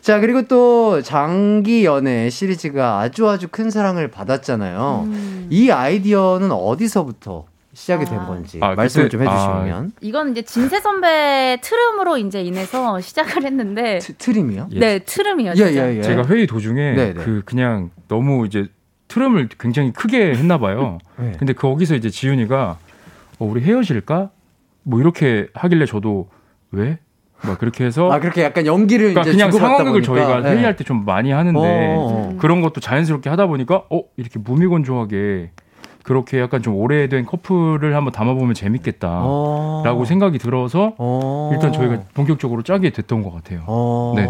자 0.00 0.18
그리고 0.20 0.42
또 0.42 1.02
장기 1.02 1.84
연애 1.84 2.30
시리즈가 2.30 3.00
아주 3.00 3.28
아주 3.28 3.48
큰 3.48 3.70
사랑을 3.70 4.08
받았잖아요. 4.08 5.04
음. 5.06 5.46
이 5.50 5.70
아이디어는 5.70 6.50
어디서부터 6.52 7.44
시작이 7.72 8.04
된 8.04 8.18
아. 8.18 8.26
건지 8.26 8.58
아, 8.62 8.74
말씀을 8.74 9.08
그때- 9.08 9.18
좀 9.18 9.26
해주시면. 9.26 9.92
이건 10.00 10.30
이제 10.32 10.42
진세 10.42 10.80
선배 10.80 11.58
트름으로 11.62 12.18
이제 12.18 12.42
인해서 12.42 13.00
시작을 13.00 13.44
했는데. 13.44 13.98
트, 13.98 14.14
트림이요? 14.16 14.68
예. 14.72 14.78
네, 14.78 14.98
트름이요. 15.00 15.52
예. 15.56 15.62
예, 15.62 15.96
예. 15.98 16.02
제가 16.02 16.24
회의 16.26 16.46
도중에 16.46 16.92
네, 16.92 17.12
네. 17.12 17.14
그 17.14 17.42
그냥 17.44 17.90
너무 18.08 18.46
이제 18.46 18.66
트럼을 19.08 19.48
굉장히 19.58 19.92
크게 19.92 20.30
했나 20.34 20.58
봐요. 20.58 20.98
네. 21.16 21.32
근데 21.38 21.52
거기서 21.52 21.94
이제 21.94 22.10
지윤이가 22.10 22.76
어, 23.38 23.44
우리 23.44 23.60
헤어질까? 23.62 24.30
뭐 24.82 25.00
이렇게 25.00 25.48
하길래 25.54 25.86
저도 25.86 26.28
왜? 26.72 26.98
막 27.42 27.58
그렇게 27.58 27.84
해서 27.84 28.10
아 28.12 28.20
그렇게 28.20 28.42
약간 28.42 28.66
연기를 28.66 29.14
그러니까 29.14 29.32
그냥 29.32 29.50
상황극을. 29.50 30.02
저희가 30.02 30.40
네. 30.42 30.50
회의할 30.56 30.76
때 30.76 30.84
좀 30.84 31.04
많이 31.06 31.30
하는데 31.30 31.58
어. 31.96 32.36
그런 32.38 32.60
것도 32.60 32.80
자연스럽게 32.80 33.30
하다 33.30 33.46
보니까 33.46 33.84
어 33.90 34.02
이렇게 34.16 34.38
무미건조하게 34.38 35.50
그렇게 36.02 36.38
약간 36.40 36.62
좀 36.62 36.76
오래된 36.76 37.24
커플을 37.26 37.94
한번 37.96 38.12
담아보면 38.12 38.52
재밌겠다라고 38.54 39.22
어. 40.00 40.04
생각이 40.06 40.38
들어서 40.38 40.94
어. 40.98 41.50
일단 41.52 41.72
저희가 41.72 42.00
본격적으로 42.14 42.62
짜게 42.62 42.90
됐던 42.90 43.22
것 43.22 43.32
같아요. 43.32 43.62
어. 43.66 44.12
네네. 44.16 44.28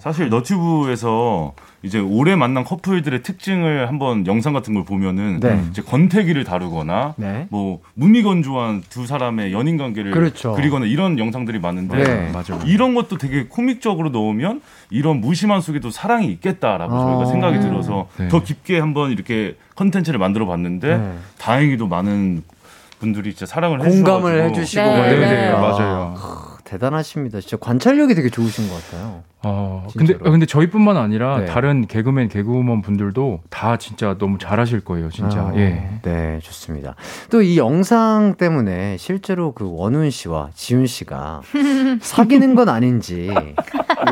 사실 0.00 0.28
너튜브에서 0.28 1.54
이제 1.82 1.98
오래 1.98 2.34
만난 2.34 2.64
커플들의 2.64 3.22
특징을 3.22 3.88
한번 3.88 4.26
영상 4.26 4.52
같은 4.52 4.74
걸 4.74 4.84
보면은 4.84 5.40
네. 5.40 5.62
이제 5.70 5.82
권태기를 5.82 6.44
다루거나 6.44 7.14
네. 7.16 7.46
뭐 7.50 7.80
무미건조한 7.94 8.82
두 8.88 9.06
사람의 9.06 9.52
연인 9.52 9.76
관계를 9.76 10.10
그렇죠. 10.10 10.52
그리거나 10.54 10.86
이런 10.86 11.18
영상들이 11.18 11.58
많은데 11.60 12.02
네. 12.02 12.32
맞아요. 12.32 12.60
이런 12.66 12.94
것도 12.94 13.18
되게 13.18 13.46
코믹적으로 13.46 14.08
넣으면 14.08 14.62
이런 14.90 15.20
무심한 15.20 15.60
속에도 15.60 15.90
사랑이 15.90 16.26
있겠다라고 16.28 16.94
아. 16.94 17.00
저희가 17.00 17.26
생각이 17.26 17.60
들어서 17.60 18.08
네. 18.16 18.28
더 18.28 18.42
깊게 18.42 18.78
한번 18.80 19.12
이렇게 19.12 19.56
컨텐츠를 19.76 20.18
만들어 20.18 20.46
봤는데 20.46 20.98
네. 20.98 21.12
다행히도 21.38 21.86
많은 21.86 22.42
분들이 22.98 23.34
진짜 23.34 23.46
사랑을 23.46 23.78
공감을 23.78 24.44
해주셔가지고 24.44 24.60
해주시고 24.60 24.82
네, 24.82 24.98
막 24.98 25.06
네. 25.06 25.18
네, 25.18 25.52
맞아요. 25.52 26.14
크, 26.66 26.70
대단하십니다. 26.70 27.40
진짜 27.40 27.56
관찰력이 27.56 28.14
되게 28.14 28.28
좋으신 28.28 28.68
것 28.68 28.74
같아요. 28.90 29.22
어, 29.44 29.86
근데 29.92 30.12
진짜로. 30.14 30.30
근데 30.32 30.46
저희뿐만 30.46 30.96
아니라 30.96 31.38
네. 31.40 31.46
다른 31.46 31.86
개그맨 31.86 32.28
개그우먼 32.28 32.82
분들도 32.82 33.40
다 33.50 33.76
진짜 33.76 34.16
너무 34.18 34.38
잘하실 34.38 34.80
거예요, 34.80 35.08
진짜. 35.10 35.40
아, 35.40 35.52
예. 35.56 35.88
네, 36.02 36.38
좋습니다. 36.42 36.94
또 37.30 37.40
이 37.42 37.56
영상 37.58 38.34
때문에 38.36 38.96
실제로 38.98 39.52
그 39.52 39.68
원훈 39.72 40.10
씨와 40.10 40.50
지훈 40.54 40.86
씨가 40.86 41.42
사귀는 42.00 42.54
건 42.56 42.68
아닌지 42.68 43.30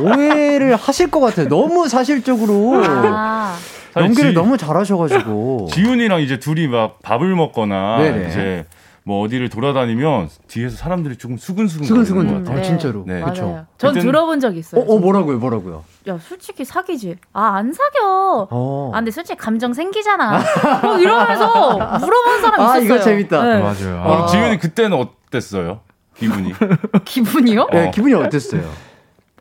오해를 0.00 0.76
하실 0.76 1.11
것 1.11 1.20
같아요. 1.20 1.48
너무 1.48 1.88
사실적으로 1.88 2.82
아, 2.84 3.57
연기를 3.96 4.30
지- 4.30 4.34
너무 4.34 4.57
잘하셔가지고. 4.57 5.68
지훈이랑 5.74 6.20
이제 6.20 6.38
둘이 6.38 6.68
막 6.68 6.98
밥을 7.02 7.34
먹거나 7.34 7.98
네네. 7.98 8.28
이제 8.28 8.64
뭐 9.07 9.22
어디를 9.22 9.50
돌아다니면 9.50 10.30
뒤에서 10.48 10.76
사람들이 10.78 11.16
조금 11.18 11.36
수근수근 11.36 11.84
수근수근. 11.86 12.22
거리는 12.22 12.42
것 12.44 12.50
아, 12.50 12.55
같아요. 12.55 12.64
진짜로. 12.66 13.05
네. 13.07 13.20
그쵸. 13.22 13.66
전 13.76 13.92
그땐- 13.94 14.00
들어본 14.00 14.40
적 14.40 14.48
어, 14.48 14.52
있어요. 14.52 14.80
어, 14.82 14.98
뭐라고요, 14.98 15.38
뭐라고요? 15.38 15.84
야, 16.09 16.18
솔직히 16.18 16.64
사귀지. 16.64 17.16
아, 17.34 17.57
안 17.57 17.70
사겨. 17.74 18.48
어. 18.50 18.90
아, 18.94 18.96
근데 18.98 19.11
솔직히 19.11 19.38
감정 19.38 19.74
생기잖아. 19.74 20.40
뭐 20.82 20.98
이러면서 20.98 21.72
물어본 21.98 22.40
사람 22.40 22.61
아, 22.61 22.64
있었어요. 22.78 22.84
이거 22.84 22.98
재밌다. 23.00 23.42
네. 23.44 23.59
맞아요. 23.61 23.74
그럼 24.02 24.22
아. 24.22 24.26
지훈이 24.26 24.59
그때는 24.59 24.96
어땠어요? 24.98 25.80
기분이? 26.16 26.52
기분이요? 27.05 27.66
네, 27.72 27.88
어. 27.88 27.90
기분이 27.90 28.14
어땠어요? 28.14 28.62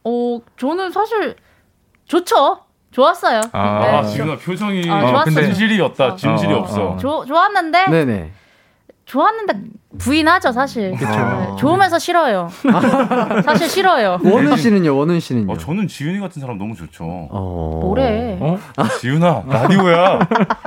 어, 0.04 0.40
저는 0.58 0.92
사실 0.92 1.36
좋죠. 2.06 2.60
좋았어요. 2.92 3.40
아, 3.54 3.80
네. 3.80 3.88
아, 3.98 4.04
지훈아 4.04 4.36
표정이 4.38 4.90
아, 4.92 5.00
좋았어요. 5.08 5.24
근데- 5.24 5.46
진실이 5.46 5.80
없다. 5.80 6.18
진실이 6.18 6.52
어, 6.54 6.58
어, 6.58 6.60
없어. 6.60 6.84
어. 6.90 6.98
좋 6.98 7.26
좋았는데 7.26 7.86
네네. 7.90 8.32
좋았는데 9.14 9.54
부인하죠 9.98 10.52
사실. 10.52 10.92
네, 10.92 10.98
좋으면서 11.60 12.00
싫어요. 12.00 12.50
사실 13.46 13.70
싫어요. 13.70 14.20
원훈 14.24 14.58
씨는요, 14.58 14.98
원훈 14.98 15.20
씨는요? 15.20 15.54
어, 15.54 15.58
저는 15.58 15.88
지훈이 15.88 16.20
같은 16.20 16.42
사람 16.42 16.58
너무 16.58 16.76
좋죠. 16.76 17.04
어. 17.04 17.80
뭐래? 17.84 18.38
어? 18.42 18.58
지훈아, 19.00 19.44
라디오야. 19.48 20.20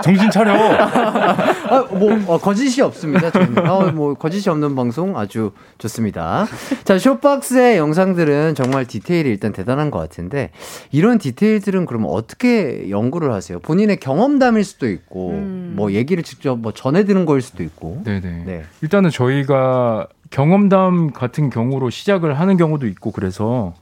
정신 0.02 0.30
차려. 0.30 0.54
아, 0.76 1.88
뭐, 1.90 2.18
어, 2.28 2.38
거짓이 2.38 2.80
없습니다. 2.82 3.30
저희는. 3.30 3.68
어, 3.68 3.90
뭐, 3.92 4.14
거짓이 4.14 4.48
없는 4.48 4.76
방송 4.76 5.18
아주 5.18 5.52
좋습니다. 5.78 6.46
자, 6.84 6.98
쇼박스의 6.98 7.78
영상들은 7.78 8.54
정말 8.54 8.86
디테일이 8.86 9.28
일단 9.28 9.52
대단한 9.52 9.90
것 9.90 9.98
같은데, 9.98 10.50
이런 10.92 11.18
디테일들은 11.18 11.86
그러면 11.86 12.10
어떻게 12.10 12.90
연구를 12.90 13.32
하세요? 13.32 13.58
본인의 13.58 13.98
경험담일 13.98 14.62
수도 14.64 14.88
있고, 14.88 15.30
음. 15.30 15.72
뭐, 15.76 15.92
얘기를 15.92 16.22
직접 16.22 16.58
뭐 16.58 16.72
전해 16.72 17.04
들은 17.04 17.26
거일 17.26 17.42
수도 17.42 17.62
있고. 17.64 18.02
네네. 18.04 18.44
네. 18.46 18.64
일단은 18.82 19.10
저희가 19.16 20.08
경험담 20.30 21.12
같은 21.12 21.48
경우로 21.48 21.88
시작을 21.88 22.38
하는 22.38 22.56
경우도 22.58 22.86
있고 22.88 23.12
그래서 23.12 23.72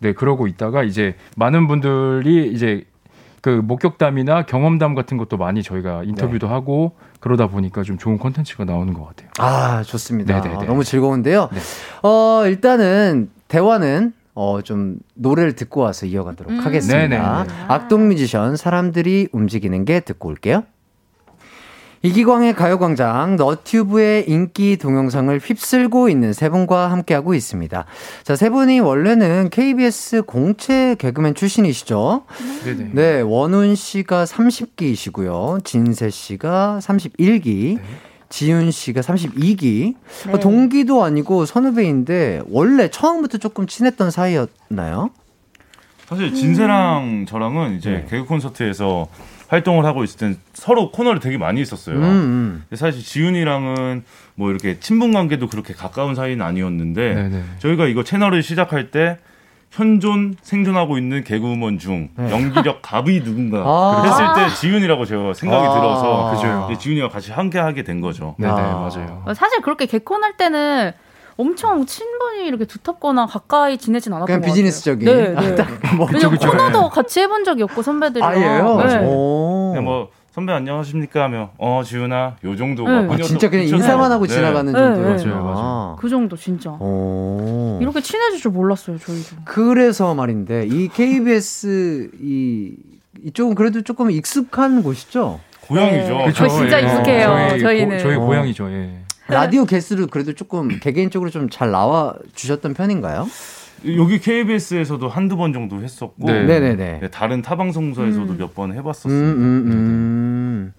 네 0.00 0.12
그러고 0.12 0.46
있다가 0.46 0.82
이제 0.82 1.16
많은 1.36 1.66
분들이 1.66 2.52
이제 2.52 2.84
그 3.40 3.48
목격담이나 3.48 4.44
경험담 4.44 4.94
같은 4.94 5.16
것도 5.16 5.38
많이 5.38 5.62
저희가 5.62 6.02
인터뷰도 6.04 6.48
하고 6.48 6.96
그러다 7.20 7.46
보니까 7.46 7.84
좀 7.84 7.96
좋은 7.96 8.18
컨텐츠가 8.18 8.64
나오는 8.64 8.92
것 8.92 9.06
같아요. 9.06 9.30
아, 9.38 9.82
좋습니다. 9.84 10.40
네네네. 10.40 10.56
아, 10.56 10.66
너무 10.66 10.84
즐거운데요. 10.84 11.48
네. 11.52 11.60
어, 12.02 12.42
일단은 12.46 13.30
대화는 13.48 14.12
어, 14.34 14.60
좀 14.62 14.98
노래를 15.14 15.54
듣고 15.54 15.80
와서 15.80 16.04
이어가도록 16.04 16.52
음. 16.52 16.58
하겠습니다. 16.58 16.98
네네네. 16.98 17.64
악동 17.68 18.08
뮤지션 18.08 18.56
사람들이 18.56 19.28
움직이는 19.32 19.84
게 19.86 20.00
듣고 20.00 20.28
올게요. 20.28 20.64
이기광의 22.02 22.54
가요광장 22.54 23.36
너튜브의 23.36 24.28
인기 24.28 24.76
동영상을 24.76 25.36
휩쓸고 25.38 26.08
있는 26.08 26.32
세 26.32 26.48
분과 26.48 26.90
함께하고 26.90 27.34
있습니다. 27.34 27.84
자, 28.22 28.36
세 28.36 28.50
분이 28.50 28.80
원래는 28.80 29.50
KBS 29.50 30.22
공채 30.22 30.94
개그맨 30.98 31.34
출신이시죠? 31.34 32.24
네네. 32.64 32.90
네, 32.92 33.20
원훈 33.22 33.74
씨가 33.74 34.24
30기이시고요. 34.24 35.64
진세 35.64 36.10
씨가 36.10 36.78
31기. 36.82 37.78
지윤 38.28 38.70
씨가 38.70 39.00
32기. 39.00 39.94
네. 40.26 40.40
동기도 40.40 41.04
아니고 41.04 41.46
선후배인데 41.46 42.42
원래 42.48 42.88
처음부터 42.88 43.38
조금 43.38 43.66
친했던 43.66 44.10
사이였나요? 44.10 45.10
사실 46.06 46.34
진세랑 46.34 47.26
저랑은 47.28 47.76
이제 47.78 47.90
네. 47.90 48.06
개그 48.08 48.26
콘서트에서 48.26 49.08
활동을 49.48 49.84
하고 49.84 50.04
있을 50.04 50.18
땐 50.18 50.38
서로 50.52 50.90
코너를 50.90 51.20
되게 51.20 51.38
많이 51.38 51.60
했었어요. 51.60 51.96
음, 51.96 52.02
음. 52.70 52.76
사실 52.76 53.02
지훈이랑은 53.02 54.04
뭐 54.34 54.50
이렇게 54.50 54.78
친분 54.80 55.12
관계도 55.12 55.48
그렇게 55.48 55.72
가까운 55.74 56.14
사이는 56.14 56.44
아니었는데 56.44 57.14
네네. 57.14 57.42
저희가 57.58 57.86
이거 57.86 58.02
채널을 58.02 58.42
시작할 58.42 58.90
때 58.90 59.18
현존 59.70 60.36
생존하고 60.42 60.96
있는 60.96 61.22
개그우먼 61.22 61.78
중 61.78 62.08
네. 62.16 62.30
연기력 62.30 62.80
갑이 62.82 63.22
누군가 63.22 63.58
아. 63.58 64.02
했을 64.04 64.48
때 64.48 64.54
지훈이라고 64.54 65.04
제가 65.04 65.34
생각이 65.34 65.66
아. 65.66 65.74
들어서 65.74 66.30
그죠. 66.34 66.68
이제 66.70 66.80
지훈이와 66.80 67.08
같이 67.08 67.32
함께 67.32 67.58
하게 67.58 67.82
된 67.82 68.00
거죠. 68.00 68.34
네네 68.38 68.52
아. 68.52 68.56
맞아요. 68.56 69.22
어, 69.26 69.34
사실 69.34 69.60
그렇게 69.60 69.86
개콘할 69.86 70.36
때는 70.36 70.92
엄청 71.36 71.84
친분이 71.84 72.46
이렇게 72.46 72.64
두텁거나 72.64 73.26
가까이 73.26 73.76
지내진 73.78 74.12
않았던 74.12 74.26
그냥 74.26 74.40
것 74.40 74.46
비즈니스적인. 74.46 75.06
같아요. 75.06 75.40
네, 75.40 75.54
네. 75.54 75.96
뭐, 75.96 76.06
왜냐면 76.10 76.30
그쵸. 76.38 76.50
코너도 76.50 76.88
같이 76.88 77.20
해본 77.20 77.44
적이 77.44 77.62
없고 77.64 77.82
선배들이랑. 77.82 78.28
아예요? 78.30 78.76
네. 79.74 79.80
뭐 79.80 80.08
선배 80.32 80.52
안녕하십니까 80.52 81.22
하며 81.24 81.50
어 81.58 81.82
지훈아 81.84 82.36
요 82.44 82.56
정도가 82.56 83.02
네. 83.02 83.14
아, 83.14 83.16
진짜 83.18 83.48
그냥? 83.48 83.66
인사만 83.66 84.12
하고 84.12 84.26
네. 84.26 84.34
지나가는 84.34 84.70
네, 84.72 84.78
정도였구나. 84.78 85.34
맞아요, 85.34 85.44
맞아요. 85.44 85.96
그 85.98 86.08
정도 86.10 86.36
진짜. 86.36 86.70
오. 86.72 87.78
이렇게 87.80 88.00
친해질 88.02 88.40
줄 88.40 88.50
몰랐어요 88.52 88.98
저희도. 88.98 89.36
그래서 89.46 90.14
말인데 90.14 90.66
이 90.66 90.88
KBS 90.88 92.10
이 92.20 92.74
이쪽은 93.24 93.54
그래도 93.54 93.80
조금 93.82 94.10
익숙한 94.10 94.82
곳이죠. 94.82 95.40
고향이죠. 95.68 96.12
네. 96.14 96.26
그쵸. 96.26 96.48
진짜 96.48 96.80
예. 96.80 96.84
익숙해요, 96.86 97.28
저희 97.50 97.60
저희는. 97.60 97.96
고, 97.96 98.02
저희 98.02 98.14
어. 98.16 98.20
고향이죠. 98.20 98.70
예. 98.70 98.98
라디오 99.28 99.64
게스트로 99.64 100.06
그래도 100.08 100.32
조금 100.32 100.68
개개인적으로 100.80 101.30
좀 101.30 101.48
잘 101.50 101.70
나와 101.70 102.14
주셨던 102.34 102.74
편인가요? 102.74 103.26
여기 103.96 104.18
KBS에서도 104.18 105.08
한두 105.08 105.36
번 105.36 105.52
정도 105.52 105.82
했었고 105.82 106.26
네. 106.26 106.44
네네네. 106.44 106.98
네, 107.00 107.10
다른 107.10 107.42
타 107.42 107.56
방송사에서도 107.56 108.32
음. 108.32 108.38
몇번 108.38 108.70
음, 108.72 108.76
해봤었습니다. 108.76 109.32
음, 109.32 109.36
음. 109.70 110.72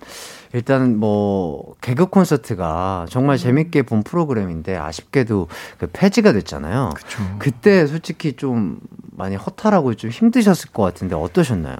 일단 0.53 0.97
뭐 0.97 1.75
개그 1.81 2.07
콘서트가 2.07 3.05
정말 3.09 3.37
재밌게 3.37 3.83
본 3.83 4.03
프로그램인데 4.03 4.75
아쉽게도 4.77 5.47
그 5.77 5.87
폐지가 5.87 6.33
됐잖아요. 6.33 6.91
그쵸. 6.95 7.23
그때 7.39 7.85
솔직히 7.85 8.33
좀 8.33 8.79
많이 9.11 9.35
허탈하고 9.35 9.93
좀 9.95 10.09
힘드셨을 10.09 10.71
것 10.71 10.83
같은데 10.83 11.15
어떠셨나요? 11.15 11.75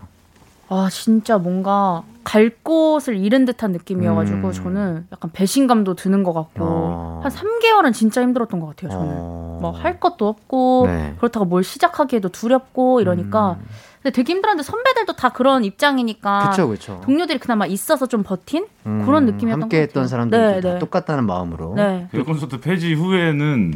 아 0.70 0.90
진짜 0.92 1.38
뭔가 1.38 2.04
갈 2.24 2.50
곳을 2.50 3.16
잃은 3.16 3.46
듯한 3.46 3.72
느낌이어가지고 3.72 4.48
음. 4.48 4.52
저는 4.52 5.08
약간 5.14 5.32
배신감도 5.32 5.96
드는 5.96 6.24
것 6.24 6.34
같고 6.34 6.64
어. 6.66 7.22
한 7.24 7.32
3개월은 7.32 7.94
진짜 7.94 8.22
힘들었던 8.22 8.60
것 8.60 8.68
같아요. 8.68 8.92
저는 8.92 9.14
어. 9.18 9.58
뭐할 9.62 10.00
것도 10.00 10.28
없고 10.28 10.88
네. 10.88 11.14
그렇다고 11.18 11.46
뭘 11.46 11.64
시작하기에도 11.64 12.30
두렵고 12.30 13.00
이러니까 13.00 13.58
음. 13.60 13.66
근데 14.04 14.14
되게 14.14 14.34
힘들었는데 14.34 14.64
선배들도 14.64 15.14
다 15.14 15.30
그런 15.30 15.64
입장이니까 15.64 16.50
그쵸 16.50 16.68
그쵸. 16.68 17.02
동료들이 17.04 17.40
그나마 17.40 17.66
있어서 17.66 18.06
좀 18.06 18.24
버틴 18.24 18.68
음, 18.86 19.04
그런 19.06 19.26
느낌이었던 19.26 19.62
함께 19.64 19.78
것 19.78 19.82
했던 19.84 20.04
같아요. 20.04 20.08
사람들도 20.10 20.48
네, 20.52 20.62
다 20.62 20.74
네. 20.74 20.80
똑같다는 20.80 21.26
마음으로. 21.26 21.76
네. 21.76 22.08
그 22.12 22.24
콘서트 22.24 22.60
폐지 22.60 22.94
후에는 22.94 23.74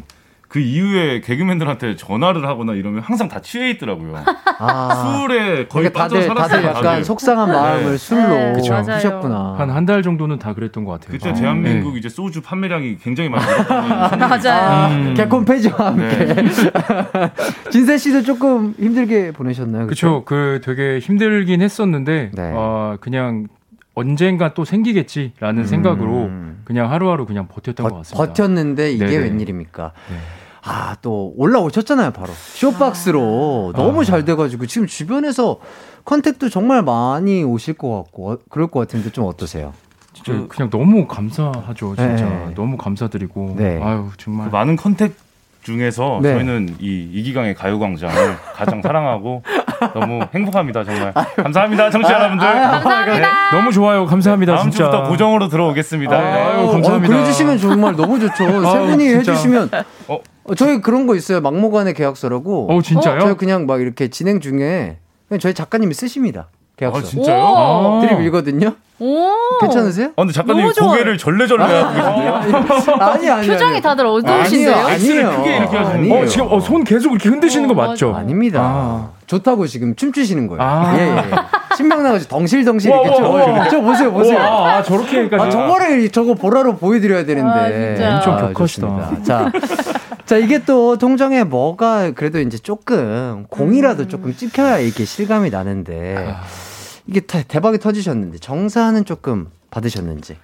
그 0.52 0.60
이후에 0.60 1.22
개그맨들한테 1.22 1.96
전화를 1.96 2.46
하거나 2.46 2.74
이러면 2.74 3.02
항상 3.04 3.30
다 3.30 3.40
취해 3.40 3.70
있더라고요. 3.70 4.22
아. 4.60 5.22
술에 5.24 5.68
거의 5.68 5.90
그러니까 5.90 6.00
빠져 6.00 6.16
다들 6.16 6.28
살았어요. 6.28 6.48
다들 6.50 6.64
약간 6.70 6.84
다들. 6.84 7.04
속상한 7.06 7.50
마음을 7.50 7.92
네. 7.92 7.98
술로 7.98 8.28
네, 8.28 8.54
그쵸. 8.54 8.74
맞아요. 8.74 8.86
푸셨구나. 8.98 9.56
한 9.58 9.70
한 9.70 9.86
달 9.86 10.04
정도는 10.04 10.40
다 10.40 10.54
그랬던 10.54 10.84
것 10.84 10.92
같아요. 10.92 11.18
그때 11.18 11.30
아, 11.30 11.34
대한민국 11.34 11.94
네. 11.94 12.00
이제 12.00 12.10
소주 12.10 12.42
판매량이 12.42 12.98
굉장히 12.98 13.30
많이. 13.30 13.46
맞아요. 14.20 14.94
음. 14.94 15.14
개콘 15.16 15.46
폐지와 15.46 15.88
함께. 15.88 16.26
네. 16.26 16.44
진세 17.72 17.98
씨도 17.98 18.24
조금 18.24 18.74
힘들게 18.78 19.32
보내셨나요? 19.32 19.88
그쵸. 19.88 20.24
그 20.26 20.60
되게 20.64 21.00
힘들긴 21.00 21.62
했었는데, 21.62 22.32
네. 22.34 22.52
어, 22.54 22.98
그냥 23.00 23.48
언젠가 23.94 24.54
또 24.54 24.64
생기겠지라는 24.66 25.66
생각으로 25.68 26.30
그냥 26.64 26.92
하루하루 26.92 27.26
그냥 27.26 27.48
버텼던 27.48 27.84
것 27.84 27.90
버, 27.90 27.98
같습니다. 27.98 28.26
버텼는데 28.26 28.92
이게 28.94 29.06
네네. 29.06 29.18
웬일입니까? 29.26 29.92
네. 30.10 30.16
아, 30.64 30.96
또 31.02 31.34
올라오셨잖아요, 31.38 32.12
바로. 32.12 32.32
쇼박스로. 32.34 33.74
너무 33.76 34.02
아. 34.02 34.04
잘 34.04 34.24
돼가지고 34.26 34.68
지금 34.68 34.86
주변에서 34.88 35.60
contact도 36.06 36.50
정말 36.50 36.84
많이 36.84 37.44
오실 37.44 37.74
것 37.74 38.04
같고, 38.04 38.32
어, 38.32 38.38
그럴 38.50 38.68
것 38.68 38.80
같은데 38.80 39.12
좀 39.12 39.26
어떠세요? 39.26 39.74
진짜 40.14 40.46
그냥 40.50 40.70
너무 40.70 41.08
감사하죠. 41.08 41.96
진짜 41.96 42.30
네. 42.30 42.54
너무 42.56 42.78
감사드리고. 42.78 43.56
네. 43.58 43.80
아유 43.82 44.10
그 44.12 44.18
정말. 44.18 44.50
많은 44.52 44.76
contact 44.76 45.16
중에서 45.64 46.20
네. 46.22 46.34
저희는 46.34 46.76
이 46.80 47.10
이기광의 47.14 47.56
가요광장을 47.56 48.16
가장 48.54 48.82
사랑하고 48.82 49.44
너무 49.94 50.22
행복합니다 50.34 50.84
정말 50.84 51.14
감사합니다 51.14 51.90
청취자 51.90 52.14
여러분들 52.14 52.46
감사합니다. 52.48 53.52
너무 53.52 53.72
좋아요. 53.72 54.06
감사합니다. 54.06 54.56
다음 54.56 54.70
진짜. 54.72 54.86
주부터 54.86 55.10
고정으로 55.10 55.48
들어오겠습니다 55.50 56.16
아유, 56.16 56.66
네. 56.68 56.72
감사합니다. 56.72 57.14
어, 57.14 57.18
그래주시면 57.18 57.58
정말 57.58 57.96
너무 57.96 58.20
좋죠. 58.20 58.36
세 58.62 58.68
아유, 58.68 58.88
분이 58.88 59.04
진짜. 59.10 59.32
해주시면. 59.32 59.70
어? 60.08 60.20
어, 60.44 60.56
저희 60.56 60.82
그런 60.82 61.08
거 61.08 61.16
있어요. 61.16 61.42
막무가내 61.42 61.94
계약서라고. 61.94 62.68
어 62.72 62.82
진짜요? 62.82 63.20
저희 63.20 63.34
그냥 63.36 63.66
막 63.66 63.82
이렇게 63.82 64.08
진행 64.10 64.40
중에 64.40 64.98
저희 65.40 65.54
작가님이 65.54 65.94
쓰십니다. 65.94 66.50
계약서. 66.82 66.98
아 66.98 67.02
진짜요? 67.04 67.44
오. 67.44 67.58
아. 67.58 68.02
드립 68.02 68.20
읽거든요. 68.26 68.74
오. 69.00 69.30
괜찮으세요? 69.62 70.08
아, 70.10 70.12
근데 70.18 70.34
작가님. 70.34 70.72
고개를 70.74 71.18
절레절레 71.18 71.64
하고 71.64 71.94
계신데요? 71.96 72.96
아니, 73.00 73.30
아니. 73.30 73.48
표정이 73.48 73.82
다들 73.82 74.06
어두우신데요? 74.06 74.76
아니에요. 74.76 74.88
아니에요. 74.88 75.38
크게 75.38 75.58
이렇게 75.58 75.78
하시는. 75.78 76.12
어 76.12 76.26
지금 76.26 76.52
어, 76.52 76.60
손 76.60 76.84
계속 76.84 77.12
이렇게 77.12 77.30
흔드시는 77.30 77.68
거 77.68 77.74
어, 77.74 77.88
맞죠? 77.88 78.14
아닙니다. 78.16 78.62
아. 78.64 79.10
좋다고 79.28 79.66
지금 79.68 79.96
춤추시는 79.96 80.48
거예요. 80.48 80.62
아. 80.62 80.94
예, 80.98 81.18
예. 81.18 81.24
신명 81.78 82.04
나가지고 82.04 82.30
덩실덩실 82.30 82.92
이렇게 82.92 83.10
저. 83.10 83.70
저 83.70 83.80
보세요, 83.82 84.12
보세요. 84.12 84.38
우와, 84.38 84.74
아, 84.78 84.84
저렇게까지. 84.84 85.44
아, 85.46 85.50
저거를 85.50 86.10
저거 86.10 86.34
보라로 86.34 86.76
보여드려야 86.78 87.26
되는데. 87.26 88.04
아. 88.04 88.16
엄청 88.16 88.34
아, 88.34 88.48
격하시다. 88.50 89.24
자, 89.24 89.52
자, 90.26 90.38
이게 90.38 90.60
또 90.64 90.98
통정에 90.98 91.44
뭐가 91.44 92.12
그래도 92.12 92.40
이제 92.40 92.58
조금 92.58 93.46
공이라도 93.50 94.08
조금 94.10 94.36
찍혀야 94.36 94.80
이게 94.80 95.06
실감이 95.06 95.50
나는데 95.50 96.36
이게 97.08 97.20
다- 97.22 97.42
대박이 97.44 97.80
터지셨는데 97.80 98.38
정사는 98.40 99.04
조금 99.06 99.50
받으셨는지 99.70 100.38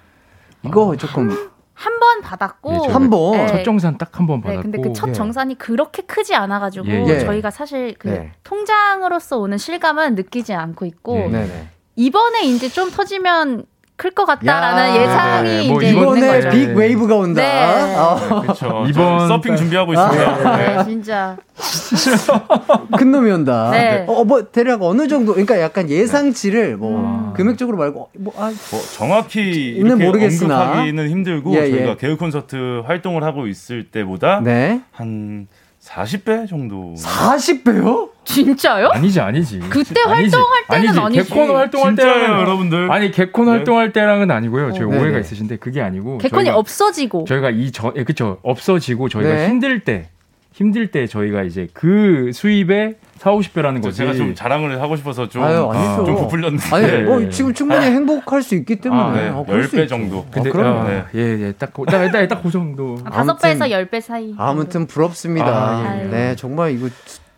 이거 0.64 0.96
조금 0.96 1.30
한 1.74 2.00
번 2.00 2.20
받았고 2.22 2.72
예, 2.74 2.78
저희가 2.78 2.94
한 2.94 3.10
번. 3.10 3.32
네. 3.32 3.46
첫 3.46 3.62
정산 3.62 3.98
딱 3.98 4.18
한번 4.18 4.40
네, 4.40 4.48
받았고. 4.48 4.62
근데 4.62 4.80
그첫 4.80 5.10
예. 5.10 5.12
정산이 5.12 5.56
그렇게 5.58 6.02
크지 6.02 6.34
않아 6.34 6.58
가지고 6.58 6.88
예, 6.88 7.04
예. 7.06 7.20
저희가 7.20 7.50
사실 7.52 7.94
그 7.98 8.08
네. 8.08 8.32
통장으로서 8.42 9.38
오는 9.38 9.58
실감은 9.58 10.14
느끼지 10.16 10.54
않고 10.54 10.86
있고 10.86 11.16
예. 11.18 11.28
네네. 11.28 11.68
이번에 11.96 12.42
이제 12.46 12.68
좀 12.68 12.90
터지면 12.90 13.64
클 13.98 14.12
것 14.12 14.24
같다라는 14.26 14.94
야, 14.96 15.02
예상이 15.02 15.48
네네. 15.50 15.68
뭐 15.72 15.82
이제 15.82 15.90
있는 15.90 16.02
이번에. 16.18 16.50
big 16.50 16.68
wave가 16.76 17.16
온다. 17.16 17.42
네. 17.42 17.94
아, 17.96 18.40
그렇죠 18.42 18.84
이번 18.88 19.26
서핑 19.26 19.50
달- 19.50 19.56
준비하고 19.58 19.92
있습니다 19.92 20.56
네. 20.56 20.76
네, 20.76 20.84
진짜. 20.84 21.36
큰 22.96 23.10
놈이 23.10 23.28
온다. 23.32 23.70
네. 23.72 24.04
어, 24.06 24.22
뭐 24.24 24.42
대략 24.44 24.82
어느 24.82 25.08
정도? 25.08 25.32
그러니까 25.32 25.60
약간 25.60 25.90
예상치를 25.90 26.76
뭐 26.76 27.00
음. 27.00 27.32
금액적으로 27.34 27.76
말고 27.76 28.10
뭐 28.18 28.32
아, 28.36 28.52
뭐 28.70 28.80
정확히 28.96 29.40
이렇게 29.70 30.04
모르겠으나. 30.04 30.60
언급하기는 30.62 31.08
힘들고 31.10 31.54
예, 31.56 31.62
예. 31.66 31.70
저희가 31.70 31.96
개그 31.96 32.16
콘서트 32.18 32.82
활동을 32.86 33.24
하고 33.24 33.48
있을 33.48 33.90
때보다 33.90 34.40
네. 34.44 34.80
한 34.92 35.48
40배 35.88 36.46
정도 36.48 36.94
40배요? 36.98 38.10
진짜요? 38.24 38.88
아니지 38.92 39.20
아니지. 39.20 39.58
그때 39.70 40.00
아니지. 40.06 40.36
활동할 40.36 40.64
때는 40.68 40.98
아니지. 40.98 41.30
개콘 41.30 41.56
활동할 41.56 41.94
때랑은 41.94 42.40
여러분들 42.40 42.92
아니 42.92 43.10
개콘 43.10 43.46
네. 43.46 43.50
활동할 43.52 43.92
때랑은 43.94 44.30
아니고요. 44.30 44.72
저희 44.72 44.82
어. 44.84 44.88
오해가 44.88 45.04
네네. 45.06 45.20
있으신데 45.20 45.56
그게 45.56 45.80
아니고 45.80 46.18
개콘이 46.18 46.50
저희가- 46.50 46.54
없어지고. 46.56 47.24
저희가 47.24 47.50
이전 47.50 47.92
예, 47.96 48.04
그쵸 48.04 48.38
없어지고 48.42 49.08
저희가 49.08 49.32
네. 49.32 49.48
힘들 49.48 49.80
때 49.80 50.08
힘들 50.52 50.90
때 50.90 51.06
저희가 51.06 51.42
이제 51.44 51.68
그 51.72 52.32
수입에 52.34 52.96
4, 53.18 53.32
50 53.32 53.52
배라는 53.54 53.80
거지. 53.80 53.96
제가 53.98 54.14
좀 54.14 54.34
자랑을 54.34 54.80
하고 54.80 54.96
싶어서 54.96 55.28
좀, 55.28 55.42
아유, 55.42 55.68
아니죠. 55.72 56.04
좀 56.04 56.16
부풀렸는데 56.16 56.74
아니, 56.74 56.86
네. 56.86 57.02
뭐 57.02 57.28
지금 57.30 57.52
충분히 57.52 57.84
행복할 57.86 58.42
수 58.42 58.54
있기 58.54 58.76
때문에 58.76 59.02
아, 59.02 59.12
네. 59.12 59.28
어, 59.28 59.44
그럴 59.46 59.64
수 59.64 59.76
10배 59.76 59.82
있죠. 59.82 59.88
정도. 59.88 60.26
근데 60.30 60.48
아, 60.50 60.52
그럼 60.52 60.86
네. 60.86 61.04
예 61.14 61.44
예 61.46 61.52
딱 61.52 61.72
딱딱그 61.74 62.50
정도. 62.50 62.96
다섯 63.04 63.20
아무튼- 63.32 63.38
배에서 63.42 63.70
열배 63.70 64.00
사이. 64.00 64.34
아무튼 64.38 64.86
부럽습니다. 64.86 65.46
아, 65.48 65.98
예. 66.00 66.04
네, 66.04 66.36
정말 66.36 66.72
이거 66.72 66.88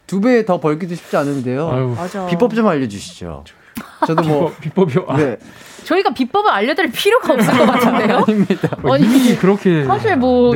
두 0.06 0.20
배 0.20 0.44
더 0.44 0.58
벌기도 0.60 0.94
쉽지 0.94 1.16
않은데요. 1.16 1.70
아유 1.70 1.94
맞아. 1.96 2.26
비법 2.26 2.54
좀 2.54 2.66
알려주시죠. 2.66 3.44
저도 4.06 4.22
뭐, 4.22 4.54
비법. 4.60 4.88
아, 5.08 5.16
네, 5.16 5.36
저희가 5.84 6.12
비법을 6.14 6.50
알려드릴 6.50 6.90
필요가 6.92 7.32
없을 7.34 7.52
것 7.56 7.66
같은데요? 7.66 8.24
아닙니다. 8.28 8.68
어, 8.82 8.94
아니, 8.94 9.04
이미 9.04 9.36
그렇게 9.36 9.84
사실 9.84 10.16
뭐- 10.16 10.52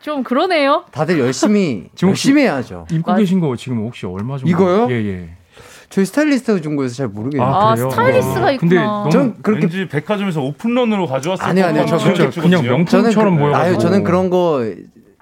좀 0.00 0.22
그러네요. 0.22 0.84
다들 0.90 1.18
열심히 1.20 1.88
지금 1.96 2.10
열심히 2.10 2.42
해야죠. 2.42 2.86
입고 2.90 3.10
맞- 3.12 3.18
계신 3.18 3.40
거 3.40 3.54
지금 3.56 3.78
혹시 3.78 4.06
얼마 4.06 4.36
정도? 4.38 4.48
이거요? 4.50 4.88
예예. 4.90 5.30
저희 5.90 6.04
스타일리스트가 6.04 6.60
준 6.60 6.76
거여서 6.76 6.94
잘 6.94 7.08
모르겠는데. 7.08 7.50
아, 7.50 7.74
그래요? 7.74 7.90
스타일리스트가 7.90 8.46
어. 8.46 8.52
있구나. 8.52 9.08
전 9.10 9.36
그렇게 9.42 9.62
왠지 9.62 9.88
백화점에서 9.88 10.42
오픈런으로 10.42 11.06
가져왔을 11.06 11.42
아니요, 11.44 11.64
아니요. 11.66 11.86
저 11.86 11.96
진짜 11.96 12.28
그냥 12.28 12.30
찍었지요. 12.60 12.62
명품 12.62 12.86
저는 12.86 13.10
처럼 13.10 13.36
그, 13.36 13.40
보여가지고. 13.42 13.66
아유, 13.74 13.78
저는 13.78 14.04
그런 14.04 14.28
거 14.30 14.62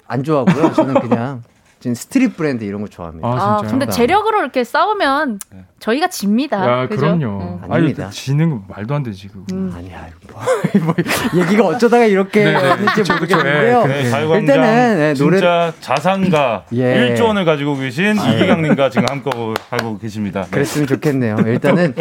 안 0.09 0.22
좋아하고요. 0.22 0.72
저는 0.72 0.95
그냥 1.01 1.43
지금 1.87 1.95
street 1.94 2.36
브랜드 2.37 2.64
이런 2.64 2.80
거 2.80 2.89
좋아합니다. 2.89 3.28
아, 3.28 3.30
아, 3.30 3.57
진짜요? 3.59 3.70
근데 3.78 3.87
재력으로 3.93 4.41
이렇게 4.41 4.64
싸우면 4.64 5.39
저희가 5.78 6.09
집니다. 6.09 6.82
야, 6.82 6.89
그죠? 6.89 7.03
그럼요. 7.03 7.41
응. 7.41 7.61
아유, 7.62 7.72
아닙니다. 7.74 8.11
지는 8.11 8.51
거 8.51 8.62
말도 8.66 8.93
안 8.93 9.05
되지 9.05 9.28
그. 9.28 9.45
음. 9.53 9.72
아니야, 9.72 10.09
뭐, 10.32 10.43
뭐, 10.84 10.95
얘기가 11.41 11.64
어쩌다가 11.64 12.07
이렇게 12.07 12.43
네, 12.45 12.53
네. 12.55 12.84
그쵸. 12.93 13.14
모르겠는데요. 13.14 13.84
예, 13.84 13.87
네, 13.87 14.39
일단은, 14.41 14.97
네, 14.99 15.14
노래- 15.14 15.37
진짜 15.39 15.72
자산가 15.78 16.64
예. 16.74 17.14
1조 17.14 17.26
원을 17.26 17.45
가지고 17.45 17.76
계신 17.76 18.16
이기강님과 18.16 18.91
지금 18.91 19.07
함께 19.09 19.30
하고 19.70 19.99
계십니다. 19.99 20.43
네. 20.43 20.51
그랬으면 20.51 20.89
좋겠네요. 20.89 21.37
일단은 21.47 21.95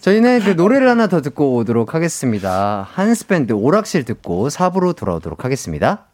저희는 0.00 0.40
그 0.44 0.50
노래를 0.52 0.88
하나 0.88 1.08
더 1.08 1.20
듣고 1.20 1.56
오도록 1.56 1.94
하겠습니다. 1.94 2.88
한스밴드 2.90 3.52
오락실 3.52 4.06
듣고 4.06 4.48
4부로 4.48 4.96
돌아오도록 4.96 5.44
하겠습니다. 5.44 6.06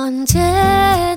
언제나 0.00 1.16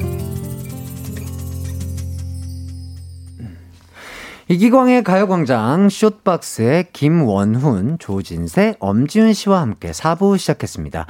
이기광의 4.51 5.03
가요광장 5.05 5.87
숏박스의 5.87 6.87
김원훈, 6.91 7.95
조진세, 7.99 8.75
엄지훈 8.79 9.31
씨와 9.31 9.61
함께 9.61 9.91
4부 9.91 10.37
시작했습니다. 10.37 11.05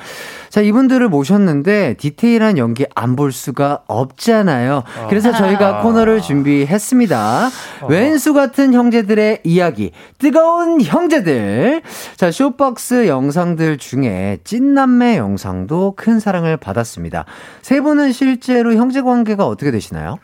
자, 0.49 0.61
이분들을 0.61 1.09
모셨는데 1.09 1.95
디테일한 1.95 2.59
연기 2.59 2.85
안 2.93 3.15
볼 3.15 3.31
수가 3.31 3.81
없잖아요. 3.87 4.83
그래서 5.09 5.31
저희가 5.33 5.81
코너를 5.81 6.21
준비했습니다. 6.21 7.49
왼수 7.89 8.33
같은 8.35 8.73
형제들의 8.73 9.39
이야기, 9.43 9.91
뜨거운 10.19 10.79
형제들. 10.79 11.81
자, 12.17 12.29
숏박스 12.29 13.07
영상들 13.07 13.79
중에 13.79 14.37
찐남매 14.43 15.17
영상도 15.17 15.95
큰 15.97 16.19
사랑을 16.19 16.57
받았습니다. 16.57 17.25
세 17.63 17.81
분은 17.81 18.11
실제로 18.11 18.75
형제 18.75 19.01
관계가 19.01 19.47
어떻게 19.47 19.71
되시나요? 19.71 20.19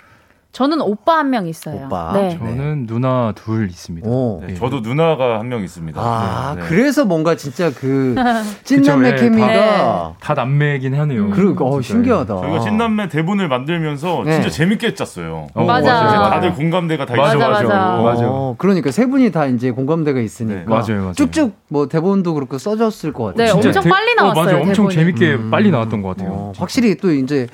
저는 0.57 0.81
오빠 0.81 1.19
한 1.19 1.29
명 1.29 1.45
있어요. 1.47 1.75
오빠. 1.85 2.13
네. 2.15 2.35
저는 2.35 2.87
누나 2.87 3.31
둘 3.35 3.69
있습니다. 3.69 4.09
오. 4.09 4.41
네. 4.43 4.55
저도 4.55 4.79
누나가 4.79 5.37
한 5.39 5.49
명 5.49 5.61
있습니다. 5.63 6.01
아, 6.01 6.55
네. 6.55 6.63
그래서 6.67 7.05
뭔가 7.05 7.35
진짜 7.35 7.69
그 7.71 8.15
찐남매 8.65 9.09
예, 9.11 9.15
케미가 9.17 10.15
다 10.19 10.33
남매이긴 10.33 10.95
하네요. 10.95 11.29
그리고 11.29 11.63
어, 11.67 11.79
진짜. 11.79 11.93
신기하다. 11.93 12.41
저희가 12.41 12.59
신남매 12.61 13.07
대본을 13.09 13.47
만들면서 13.49 14.23
네. 14.25 14.31
진짜 14.33 14.49
재밌게 14.49 14.95
짰어요. 14.95 15.47
어, 15.53 15.63
맞아. 15.63 15.93
맞아요. 15.93 16.29
다들 16.31 16.53
공감대가 16.55 17.05
다 17.05 17.15
맞아, 17.15 17.35
있어가지고. 17.35 17.69
맞아. 17.69 18.01
맞아. 18.01 18.21
어, 18.27 18.55
그러니까 18.57 18.89
세 18.89 19.05
분이 19.05 19.31
다 19.31 19.45
이제 19.45 19.69
공감대가 19.69 20.19
있으니까 20.19 20.59
네, 20.61 20.65
맞아요, 20.65 21.01
맞아요. 21.01 21.13
쭉쭉 21.13 21.55
뭐 21.69 21.87
대본도 21.87 22.33
그렇고 22.33 22.57
써졌을 22.57 23.13
것 23.13 23.25
같아요. 23.25 23.45
네, 23.45 23.51
진짜 23.51 23.67
엄청 23.67 23.83
대- 23.83 23.89
빨리 23.91 24.15
나왔어요, 24.15 24.41
어, 24.41 24.43
맞아요. 24.45 24.57
엄청 24.63 24.87
대본이. 24.87 24.95
재밌게 24.95 25.33
음. 25.35 25.51
빨리 25.51 25.69
나왔던 25.69 26.01
것 26.01 26.17
같아요. 26.17 26.31
어, 26.33 26.53
확실히 26.57 26.95
또 26.95 27.11
이제 27.13 27.45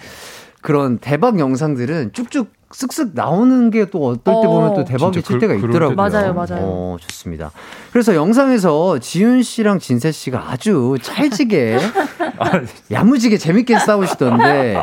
그런 0.61 0.99
대박 0.99 1.37
영상들은 1.37 2.13
쭉쭉 2.13 2.62
쓱쓱 2.73 3.11
나오는 3.13 3.69
게 3.69 3.85
또 3.85 4.07
어떨 4.07 4.23
때 4.23 4.31
어. 4.31 4.41
보면 4.41 4.73
또 4.73 4.83
대박이 4.83 5.13
진짜 5.13 5.27
칠 5.27 5.39
그- 5.39 5.47
때가 5.47 5.53
있더라고요. 5.55 5.95
맞아요, 5.95 6.33
맞아요. 6.33 6.59
어, 6.61 6.97
좋습니다. 7.01 7.51
그래서 7.91 8.15
영상에서 8.15 8.97
지윤 8.99 9.43
씨랑 9.43 9.79
진세 9.79 10.11
씨가 10.11 10.49
아주 10.51 10.95
찰지게 11.01 11.77
야무지게 12.91 13.37
재밌게 13.37 13.77
싸우시던데 13.79 14.81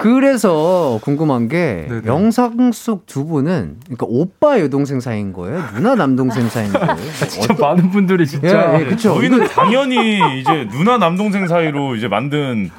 그래서 0.00 0.98
궁금한 1.02 1.48
게 1.48 1.86
네네. 1.88 2.02
영상 2.06 2.70
속 2.72 3.00
두 3.06 3.24
분은 3.26 3.76
그러니까 3.84 4.06
오빠 4.08 4.60
여동생 4.60 5.00
사이인 5.00 5.32
거예요? 5.32 5.62
누나 5.74 5.94
남동생 5.96 6.48
사이인 6.48 6.72
거예요? 6.72 6.96
진짜 7.28 7.54
많은 7.58 7.90
분들이 7.90 8.26
진짜 8.26 8.76
예, 8.78 8.80
예, 8.80 8.84
그쵸. 8.84 9.14
저희는 9.14 9.48
당연히 9.48 10.20
이제 10.40 10.68
누나 10.70 10.96
남동생 10.98 11.48
사이로 11.48 11.96
이제 11.96 12.06
만든 12.08 12.70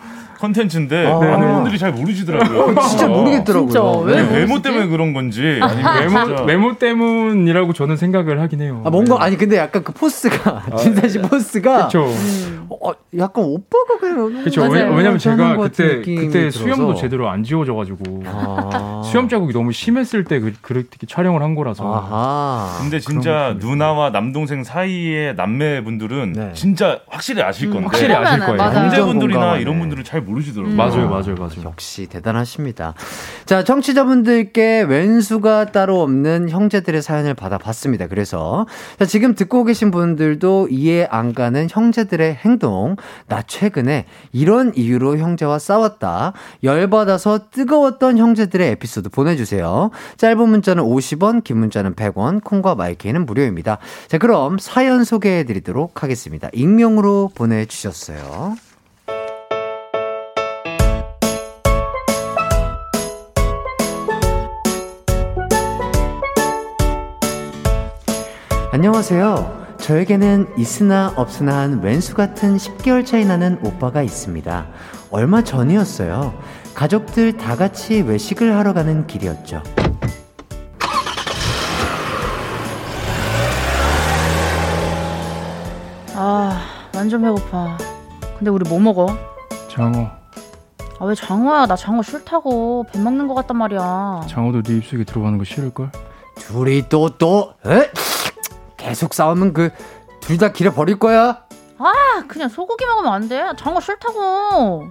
컨텐츠인데 0.42 1.08
아. 1.08 1.20
많은 1.20 1.54
분들이 1.54 1.78
잘 1.78 1.92
모르시더라고요. 1.94 2.76
진짜 2.90 3.08
모르겠더라고요. 3.08 3.70
진짜 3.70 3.84
왜 3.84 4.22
모르시지? 4.24 4.34
외모 4.34 4.62
때문에 4.62 4.88
그런 4.88 5.14
건지 5.14 5.60
아니면 5.62 6.00
외모, 6.00 6.44
외모 6.46 6.78
때문이라고 6.78 7.74
저는 7.74 7.96
생각을 7.98 8.42
하긴 8.42 8.62
해요. 8.62 8.82
아, 8.84 8.90
뭔가 8.90 9.24
아니 9.24 9.38
근데 9.38 9.58
약간 9.58 9.84
그 9.84 9.94
포스가 9.94 10.64
진세 10.78 11.08
씨 11.08 11.20
포스가 11.20 11.88
그렇죠. 11.90 12.08
어, 12.70 12.92
약간 13.18 13.44
오빠가 13.44 13.98
그냥 14.00 14.42
그렇죠. 14.42 14.64
왜냐면 14.64 15.18
제가 15.18 15.58
그때 15.58 15.98
그때 16.02 16.30
들어서. 16.30 16.60
수염도 16.60 16.96
제대로 16.96 17.30
안 17.30 17.44
지워져 17.44 17.76
가지고 17.76 18.24
아. 18.26 19.02
수염 19.06 19.30
자국이 19.30 19.54
너무 19.54 19.72
심했을 19.72 20.24
때 20.24 20.40
그, 20.40 20.54
그렇게 20.62 21.06
촬영을 21.06 21.44
한 21.44 21.54
거라서 21.56 21.84
아하. 21.94 22.78
근데 22.80 23.00
진짜 23.00 23.56
누나와 23.60 24.10
남동생 24.12 24.64
사이의 24.64 25.36
남매분들은 25.36 26.34
네. 26.34 26.52
진짜 26.54 27.00
확실히 27.10 27.42
아실 27.44 27.70
건데 27.70 27.86
확실히 27.86 28.16
아실 28.16 28.40
거예요. 28.40 28.58
공감하네. 29.42 29.62
이런 29.62 29.80
분들은 29.80 30.04
잘 30.04 30.22
모르 30.22 30.31
시더라고요. 30.40 30.74
음. 30.74 30.78
맞아요, 30.78 31.10
맞아요, 31.10 31.36
맞아요. 31.36 31.64
역시 31.66 32.08
대단하십니다. 32.08 32.94
자, 33.46 33.64
청취자분들께 33.64 34.84
왼수가 34.84 35.72
따로 35.72 36.02
없는 36.02 36.50
형제들의 36.50 37.02
사연을 37.02 37.34
받아봤습니다. 37.34 38.08
그래서 38.08 38.68
자, 38.98 39.06
지금 39.06 39.36
듣고 39.36 39.64
계신 39.64 39.92
분들도 39.92 40.68
이해 40.70 41.08
안 41.10 41.34
가는 41.34 41.68
형제들의 41.70 42.36
행동. 42.36 42.96
나 43.28 43.42
최근에 43.42 44.06
이런 44.32 44.72
이유로 44.76 45.18
형제와 45.18 45.60
싸웠다. 45.60 46.34
열받아서 46.64 47.50
뜨거웠던 47.52 48.18
형제들의 48.18 48.70
에피소드 48.70 49.10
보내주세요. 49.10 49.92
짧은 50.18 50.50
문자는 50.50 50.84
50원, 50.84 51.44
긴 51.44 51.58
문자는 51.58 51.96
100원, 51.96 52.44
콩과 52.44 52.76
마이크는 52.76 53.26
무료입니다. 53.26 53.80
자, 54.08 54.18
그럼 54.18 54.58
사연 54.60 55.04
소개해드리도록 55.04 56.04
하겠습니다. 56.04 56.50
익명으로 56.54 57.32
보내주셨어요. 57.36 58.56
안녕하세요. 68.74 69.76
저에게는 69.80 70.54
있으나 70.58 71.12
없으나 71.18 71.58
한 71.58 71.82
왼수 71.82 72.14
같은 72.16 72.56
10개월 72.56 73.06
차이 73.06 73.26
나는 73.26 73.60
오빠가 73.66 74.02
있습니다. 74.02 74.66
얼마 75.10 75.44
전이었어요. 75.44 76.34
가족들 76.74 77.36
다 77.36 77.58
같이 77.58 78.02
외식을 78.02 78.56
하러 78.56 78.72
가는 78.74 79.06
길이었죠. 79.08 79.62
아, 86.16 86.62
완전 86.96 87.22
배고파. 87.22 87.78
근데 88.38 88.52
우리 88.52 88.68
뭐 88.70 88.80
먹어? 88.80 89.08
장어, 89.70 90.08
아, 91.00 91.06
왜 91.06 91.16
장어야? 91.16 91.66
나 91.66 91.76
장어 91.76 92.02
싫다고. 92.04 92.86
배 92.92 93.00
먹는 93.00 93.28
것 93.28 93.34
같단 93.34 93.58
말이야. 93.58 94.28
장어도 94.30 94.62
네 94.62 94.78
입속에 94.78 95.04
들어가는 95.04 95.38
거 95.38 95.44
싫을걸? 95.44 95.92
둘이 96.36 96.84
또, 96.90 97.10
또, 97.18 97.54
에? 97.66 97.90
계속 98.92 99.14
싸우면 99.14 99.54
그, 99.54 99.70
둘 100.20 100.38
다 100.38 100.52
길에 100.52 100.70
버릴 100.70 101.00
거야? 101.00 101.46
아, 101.78 101.94
그냥 102.28 102.50
소고기 102.50 102.86
먹으면 102.86 103.14
안 103.14 103.30
돼. 103.30 103.42
장어 103.58 103.80
싫다고. 103.80 104.90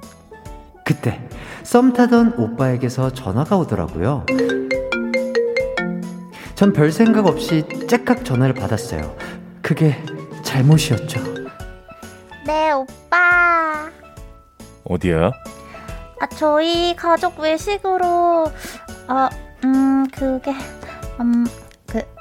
그때, 0.86 1.20
썸 1.62 1.92
타던 1.92 2.34
오빠에게서 2.38 3.12
전화가 3.12 3.58
오더라고요. 3.58 4.24
전 6.54 6.72
별 6.72 6.90
생각 6.92 7.26
없이 7.26 7.62
째깍 7.88 8.24
전화를 8.24 8.54
받았어요. 8.54 9.14
그게 9.62 10.02
잘못이었죠. 10.42 11.20
네, 12.46 12.72
오빠. 12.72 13.90
어디야? 14.84 15.30
아, 16.20 16.26
저희 16.36 16.96
가족 16.96 17.38
외식으로, 17.38 18.50
어, 19.08 19.28
음, 19.64 20.06
그게, 20.10 20.52
음, 21.20 21.44
그, 21.44 21.59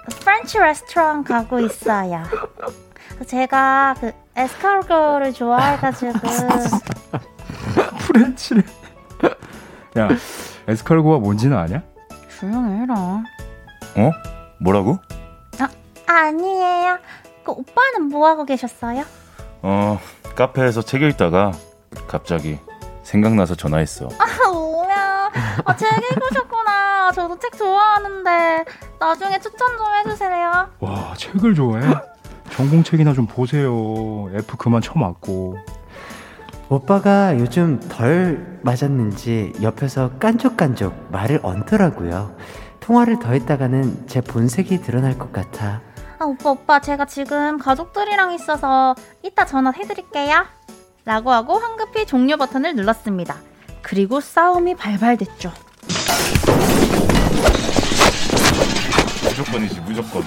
French 0.09 0.59
레스토랑 0.59 1.23
가고 1.23 1.59
있어요. 1.59 2.23
제가 3.27 3.95
그, 3.99 4.11
에스카르고를 4.35 5.33
좋아해가지고. 5.33 6.13
French래. 8.07 8.63
야, 9.97 10.09
에스카르고가 10.67 11.19
뭔지는 11.19 11.57
아냐? 11.57 11.83
조용히 12.39 12.81
해라. 12.81 13.23
어? 13.95 14.11
뭐라고? 14.59 14.99
아니에요. 16.07 16.97
그, 17.43 17.51
오빠는 17.51 18.09
뭐 18.09 18.27
하고 18.27 18.45
계셨어요? 18.45 19.03
어 19.61 19.99
카페에서 20.35 20.81
책 20.81 21.01
읽다가 21.03 21.51
갑자기 22.07 22.57
생각나서 23.03 23.55
전화했어. 23.55 24.07
아. 24.19 24.68
아, 25.65 25.75
책 25.75 25.89
읽으셨구나. 26.11 27.11
저도 27.11 27.37
책 27.39 27.57
좋아하는데, 27.57 28.65
나중에 28.99 29.39
추천 29.39 29.77
좀 29.77 29.85
해주세요. 30.05 30.69
와, 30.79 31.13
책을 31.15 31.55
좋아해? 31.55 31.93
전공책이나 32.51 33.13
좀 33.13 33.25
보세요. 33.25 34.29
F 34.33 34.57
그만 34.57 34.81
쳐맞고. 34.81 35.57
오빠가 36.69 37.37
요즘 37.39 37.79
덜 37.89 38.59
맞았는지 38.61 39.53
옆에서 39.61 40.11
깐족깐족 40.19 41.11
말을 41.11 41.39
얹더라고요. 41.41 42.35
통화를 42.79 43.19
더 43.19 43.31
했다가는 43.31 44.07
제 44.07 44.21
본색이 44.21 44.81
드러날 44.81 45.17
것 45.17 45.31
같아. 45.31 45.81
아, 46.19 46.25
오빠, 46.25 46.51
오빠, 46.51 46.79
제가 46.79 47.05
지금 47.05 47.57
가족들이랑 47.57 48.33
있어서 48.33 48.93
이따 49.23 49.45
전화 49.45 49.71
해드릴게요. 49.71 50.45
라고 51.05 51.31
하고 51.31 51.57
황급히 51.57 52.05
종료 52.05 52.37
버튼을 52.37 52.75
눌렀습니다. 52.75 53.37
그리고 53.81 54.19
싸움이 54.21 54.75
발발됐죠. 54.75 55.51
무조건이지 59.23 59.79
무조건. 59.81 60.23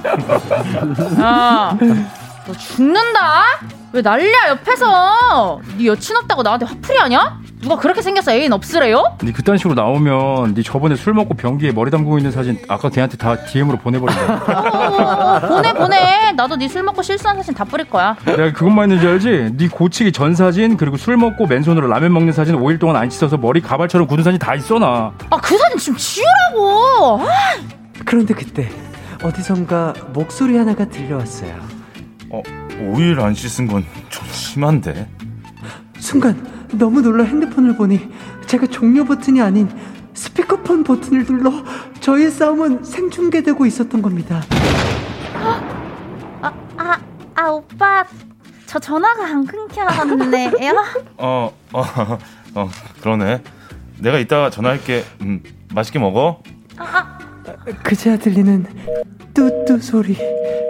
야, 1.20 1.76
너 2.46 2.52
죽는다? 2.54 3.44
왜 3.92 4.00
난리야 4.02 4.48
옆에서? 4.48 5.60
네 5.78 5.86
여친 5.86 6.16
없다고 6.16 6.42
나한테 6.42 6.66
화풀이 6.66 6.98
하냐? 6.98 7.40
누가 7.60 7.76
그렇게 7.76 8.02
생겨서 8.02 8.32
애인 8.32 8.52
없으래요? 8.52 9.16
니 9.22 9.32
그딴 9.32 9.56
식으로 9.58 9.74
나오면 9.74 10.54
니 10.54 10.64
저번에 10.64 10.96
술 10.96 11.14
먹고 11.14 11.34
변기에 11.34 11.70
머리 11.70 11.92
담그고 11.92 12.18
있는 12.18 12.32
사진 12.32 12.58
아까 12.68 12.88
걔한테 12.88 13.16
다 13.16 13.36
DM으로 13.44 13.78
보내버린다. 13.78 14.34
어, 14.34 15.40
보내 15.46 15.72
보내. 15.72 16.32
나도 16.32 16.56
네 16.56 16.66
술 16.68 16.82
먹고 16.82 17.02
실수한 17.02 17.36
사진 17.36 17.54
다 17.54 17.64
뿌릴 17.64 17.88
거야. 17.88 18.16
내가 18.24 18.52
그것만 18.52 18.90
있는 18.90 19.00
줄 19.00 19.10
알지? 19.12 19.56
니 19.56 19.68
고치기 19.68 20.10
전 20.10 20.34
사진 20.34 20.76
그리고 20.76 20.96
술 20.96 21.16
먹고 21.16 21.46
맨손으로 21.46 21.86
라면 21.86 22.12
먹는 22.12 22.32
사진 22.32 22.56
5일 22.56 22.80
동안 22.80 22.96
안 22.96 23.08
씻어서 23.10 23.36
머리 23.36 23.60
가발처럼 23.60 24.08
굳은 24.08 24.24
사진 24.24 24.38
다 24.40 24.54
있어 24.56 24.78
나. 24.80 25.12
아 25.30 25.36
그 25.36 25.56
사진 25.56 25.78
좀 25.78 25.96
지우라고. 25.96 27.20
아, 27.20 27.26
그런데 28.04 28.34
그때 28.34 28.68
어디선가 29.22 29.92
목소리 30.14 30.56
하나가 30.56 30.84
들려왔어요. 30.86 31.81
어, 32.32 32.42
오일 32.80 33.20
안 33.20 33.34
씻은 33.34 33.66
건 33.66 33.84
좀 34.08 34.26
심한데. 34.28 35.08
순간 35.98 36.66
너무 36.72 37.00
놀라 37.00 37.24
핸드폰을 37.24 37.76
보니 37.76 38.08
제가 38.46 38.66
종료 38.66 39.04
버튼이 39.04 39.40
아닌 39.40 39.68
스피커폰 40.14 40.84
버튼을 40.84 41.24
눌러 41.24 41.50
저희의 42.00 42.30
싸움은 42.30 42.84
생중계되고 42.84 43.64
있었던 43.66 44.02
겁니다. 44.02 44.42
아, 45.34 46.52
아, 46.76 46.98
아, 47.34 47.48
오빠. 47.50 48.04
저 48.66 48.78
전화가 48.78 49.24
안 49.26 49.46
끊겨갔네요. 49.46 50.50
어, 51.18 51.52
어, 51.72 51.84
어, 52.54 52.70
그러네. 53.00 53.42
내가 53.98 54.18
이따가 54.18 54.50
전화할게. 54.50 55.04
음, 55.22 55.42
맛있게 55.74 55.98
먹어. 55.98 56.42
그제야 57.82 58.16
들리는 58.16 58.66
뚜뚜 59.34 59.78
소리. 59.80 60.16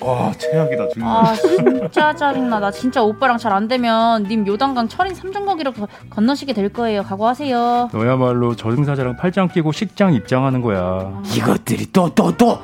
와, 0.02 0.32
최악이다, 0.32 0.88
정말. 0.94 1.16
아 1.26 1.34
진짜 1.34 2.14
짜증나. 2.14 2.60
나 2.60 2.70
진짜 2.70 3.02
오빠랑 3.02 3.38
잘 3.38 3.52
안 3.52 3.66
되면 3.68 4.22
님 4.24 4.46
요단강 4.46 4.88
철인 4.88 5.14
삼중거기로 5.14 5.72
거- 5.72 5.88
건너시게 6.10 6.52
될 6.52 6.68
거예요. 6.68 7.02
각오하세요. 7.02 7.90
너야말로 7.92 8.54
저승사자랑 8.56 9.16
팔짱 9.16 9.48
끼고 9.48 9.72
식장 9.72 10.14
입장하는 10.14 10.60
거야. 10.62 11.20
이것들이 11.36 11.86
또 11.92 12.08
또 12.14 12.36
또. 12.36 12.58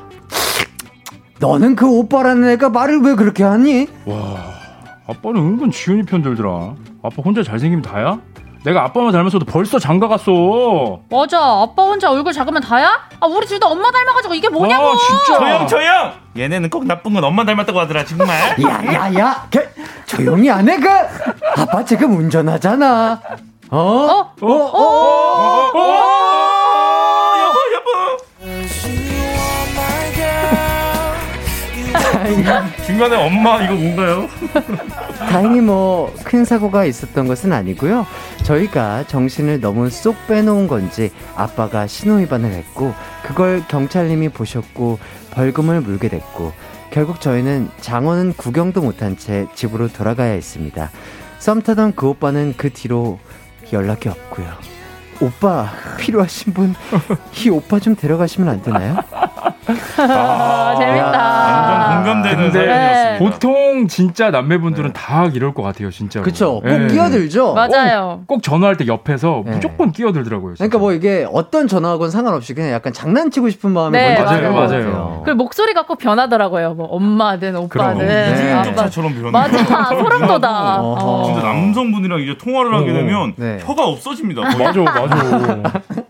너는 1.40 1.76
그 1.76 1.86
오빠라는 1.88 2.48
애가 2.50 2.70
말을 2.70 3.00
왜 3.02 3.14
그렇게 3.14 3.44
하니? 3.44 3.86
와, 4.06 4.16
아빠는 5.06 5.40
은근 5.40 5.70
지훈이 5.70 6.02
편 6.02 6.20
들더라. 6.22 6.74
아빠 7.02 7.22
혼자 7.24 7.42
잘생기면 7.44 7.82
다야? 7.82 8.20
내가 8.64 8.84
아빠만 8.84 9.12
닮았어도 9.12 9.44
벌써 9.46 9.78
장가 9.78 10.08
갔어. 10.08 11.00
맞아. 11.10 11.38
아빠 11.38 11.84
혼자 11.84 12.10
얼굴 12.10 12.32
작으면 12.32 12.60
다야? 12.60 12.90
아 13.20 13.26
우리 13.26 13.46
둘 13.46 13.58
다 13.60 13.66
엄마 13.68 13.90
닮아가지고 13.90 14.34
이게 14.34 14.48
뭐냐고. 14.48 14.88
아, 14.90 14.96
진짜. 14.96 15.38
조용, 15.38 15.66
조용! 15.66 16.12
얘네는 16.36 16.68
꼭 16.70 16.84
나쁜 16.86 17.14
건 17.14 17.24
엄마 17.24 17.44
닮았다고 17.44 17.78
하더라, 17.80 18.04
정말. 18.04 18.36
야 18.62 18.92
야야, 18.92 19.48
조용히 20.06 20.50
안 20.50 20.68
해 20.68 20.76
그. 20.78 20.88
아빠 21.56 21.84
지금 21.84 22.16
운전하잖아. 22.16 23.20
어? 23.70 23.78
어? 23.78 24.32
어? 24.40 24.46
어? 24.46 24.48
어, 24.50 25.66
여보, 25.68 25.78
중간에 32.86 33.16
엄마 33.16 33.62
이거 33.62 33.74
뭔가요? 33.74 34.28
다행히 35.18 35.60
뭐 35.60 36.12
큰 36.24 36.44
사고가 36.44 36.84
있었던 36.84 37.26
것은 37.26 37.52
아니고요. 37.52 38.06
저희가 38.42 39.04
정신을 39.06 39.60
너무 39.60 39.88
쏙 39.90 40.14
빼놓은 40.26 40.68
건지 40.68 41.10
아빠가 41.34 41.86
신호위반을 41.86 42.50
했고 42.52 42.92
그걸 43.22 43.62
경찰님이 43.68 44.28
보셨고 44.30 44.98
벌금을 45.30 45.80
물게 45.80 46.08
됐고 46.08 46.52
결국 46.90 47.20
저희는 47.20 47.70
장원은 47.80 48.34
구경도 48.34 48.82
못한 48.82 49.16
채 49.16 49.46
집으로 49.54 49.88
돌아가야 49.88 50.32
했습니다. 50.32 50.90
썸 51.38 51.62
타던 51.62 51.94
그 51.94 52.08
오빠는 52.08 52.54
그 52.56 52.70
뒤로 52.72 53.18
연락이 53.72 54.08
없고요. 54.08 54.46
오빠 55.20 55.70
필요하신 55.98 56.52
분 56.54 56.74
이 57.36 57.48
오빠 57.50 57.78
좀 57.80 57.96
데려가시면 57.96 58.48
안 58.48 58.62
되나요? 58.62 58.96
아, 59.98 60.74
재밌다. 60.78 61.18
완전 61.18 61.96
공감되는 61.96 62.50
근데 62.52 62.66
사연이었습니다. 62.66 63.18
보통 63.18 63.88
진짜 63.88 64.30
남매분들은 64.30 64.92
다 64.92 65.26
이럴 65.26 65.52
것 65.54 65.62
같아요, 65.62 65.90
진짜로. 65.90 66.24
그쵸? 66.24 66.60
꼭 66.60 66.68
예. 66.70 66.86
끼어들죠? 66.88 67.54
맞아요. 67.54 68.22
꼭 68.26 68.42
전화할 68.42 68.76
때 68.76 68.86
옆에서 68.86 69.42
네. 69.44 69.52
무조건 69.52 69.92
끼어들더라고요. 69.92 70.54
진짜. 70.54 70.64
그러니까 70.68 70.78
뭐 70.78 70.92
이게 70.92 71.26
어떤 71.32 71.68
전화하고는 71.68 72.10
상관없이 72.10 72.54
그냥 72.54 72.70
약간 72.72 72.92
장난치고 72.92 73.50
싶은 73.50 73.70
마음이 73.72 73.92
네, 73.98 74.14
먼저 74.14 74.24
맞아요, 74.24 74.52
맞아요. 74.52 74.66
같아요. 74.68 75.22
그 75.26 75.30
목소리가 75.32 75.82
꼭 75.86 75.98
변하더라고요. 75.98 76.74
뭐 76.74 76.86
엄마든 76.86 77.56
오빠든 77.56 78.06
네. 78.06 78.52
아빠. 78.52 78.68
인증차처럼 78.68 79.14
변해. 79.14 79.30
맞아. 79.30 79.84
소름 79.96 80.26
돋아. 80.26 80.76
어. 80.80 81.24
진짜 81.26 81.42
남성분이랑 81.46 82.20
이제 82.20 82.36
통화를 82.38 82.74
하게 82.74 82.90
어, 82.90 82.94
되면 82.94 83.34
네. 83.36 83.58
혀가 83.60 83.84
없어집니다. 83.86 84.42
맞아, 84.58 84.80
맞아. 84.82 85.72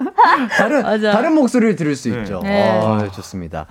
다른 0.57 0.83
맞아. 0.83 1.13
다른 1.13 1.35
목소리를 1.35 1.77
들을 1.77 1.95
수 1.97 2.11
네. 2.11 2.19
있죠. 2.21 2.41
네. 2.43 2.81
아, 2.83 3.09
좋습니다. 3.13 3.67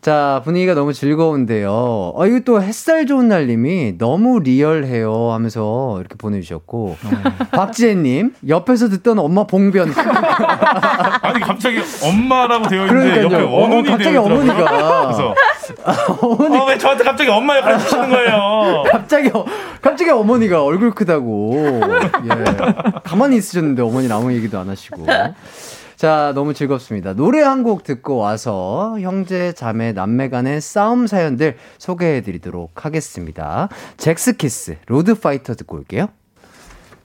자 0.00 0.40
분위기가 0.44 0.74
너무 0.74 0.92
즐거운데요. 0.92 2.14
아 2.16 2.26
이거 2.26 2.40
또 2.44 2.62
햇살 2.62 3.06
좋은 3.06 3.26
날님이 3.28 3.98
너무 3.98 4.38
리얼해요 4.40 5.32
하면서 5.32 5.96
이렇게 5.98 6.14
보내주셨고 6.16 6.96
박지혜님 7.50 8.34
옆에서 8.48 8.88
듣던 8.88 9.18
엄마 9.18 9.44
봉변 9.48 9.92
아니 11.22 11.40
갑자기 11.40 11.80
엄마라고 12.04 12.68
되어 12.68 12.86
있는데 12.86 13.22
옆에 13.24 13.28
그러니까요. 13.28 13.48
어머니 13.56 13.88
어, 13.88 13.92
갑자기. 13.92 14.16
어머니가. 14.16 15.02
그래서 15.06 15.34
어머니 16.22 16.56
어, 16.58 16.64
왜 16.66 16.78
저한테 16.78 17.02
갑자기 17.02 17.28
엄마 17.30 17.56
역할 17.56 17.78
주시는 17.78 18.08
거예요? 18.10 18.84
갑자기 18.92 19.30
어- 19.34 19.44
갑자기 19.82 20.10
어머니가 20.10 20.62
얼굴 20.62 20.92
크다고 20.92 21.52
예 22.24 22.44
가만히 23.02 23.36
있으셨는데 23.38 23.82
어머니 23.82 24.10
아무 24.12 24.32
얘기도 24.32 24.58
안 24.60 24.68
하시고 24.68 25.04
자 25.96 26.32
너무 26.34 26.52
즐겁습니다. 26.52 27.14
노래 27.14 27.40
한 27.42 27.62
곡 27.62 27.82
듣고 27.82 28.16
와서 28.16 28.96
형제 29.00 29.52
자매 29.52 29.92
남매 29.92 30.28
간의 30.28 30.60
싸움 30.60 31.06
사연들 31.06 31.56
소개해 31.78 32.20
드리도록 32.20 32.84
하겠습니다. 32.84 33.68
젝스키스 33.96 34.76
Road 34.86 35.11
Fighter 35.11 35.54
듣고 35.54 35.78
올게요. 35.78 36.08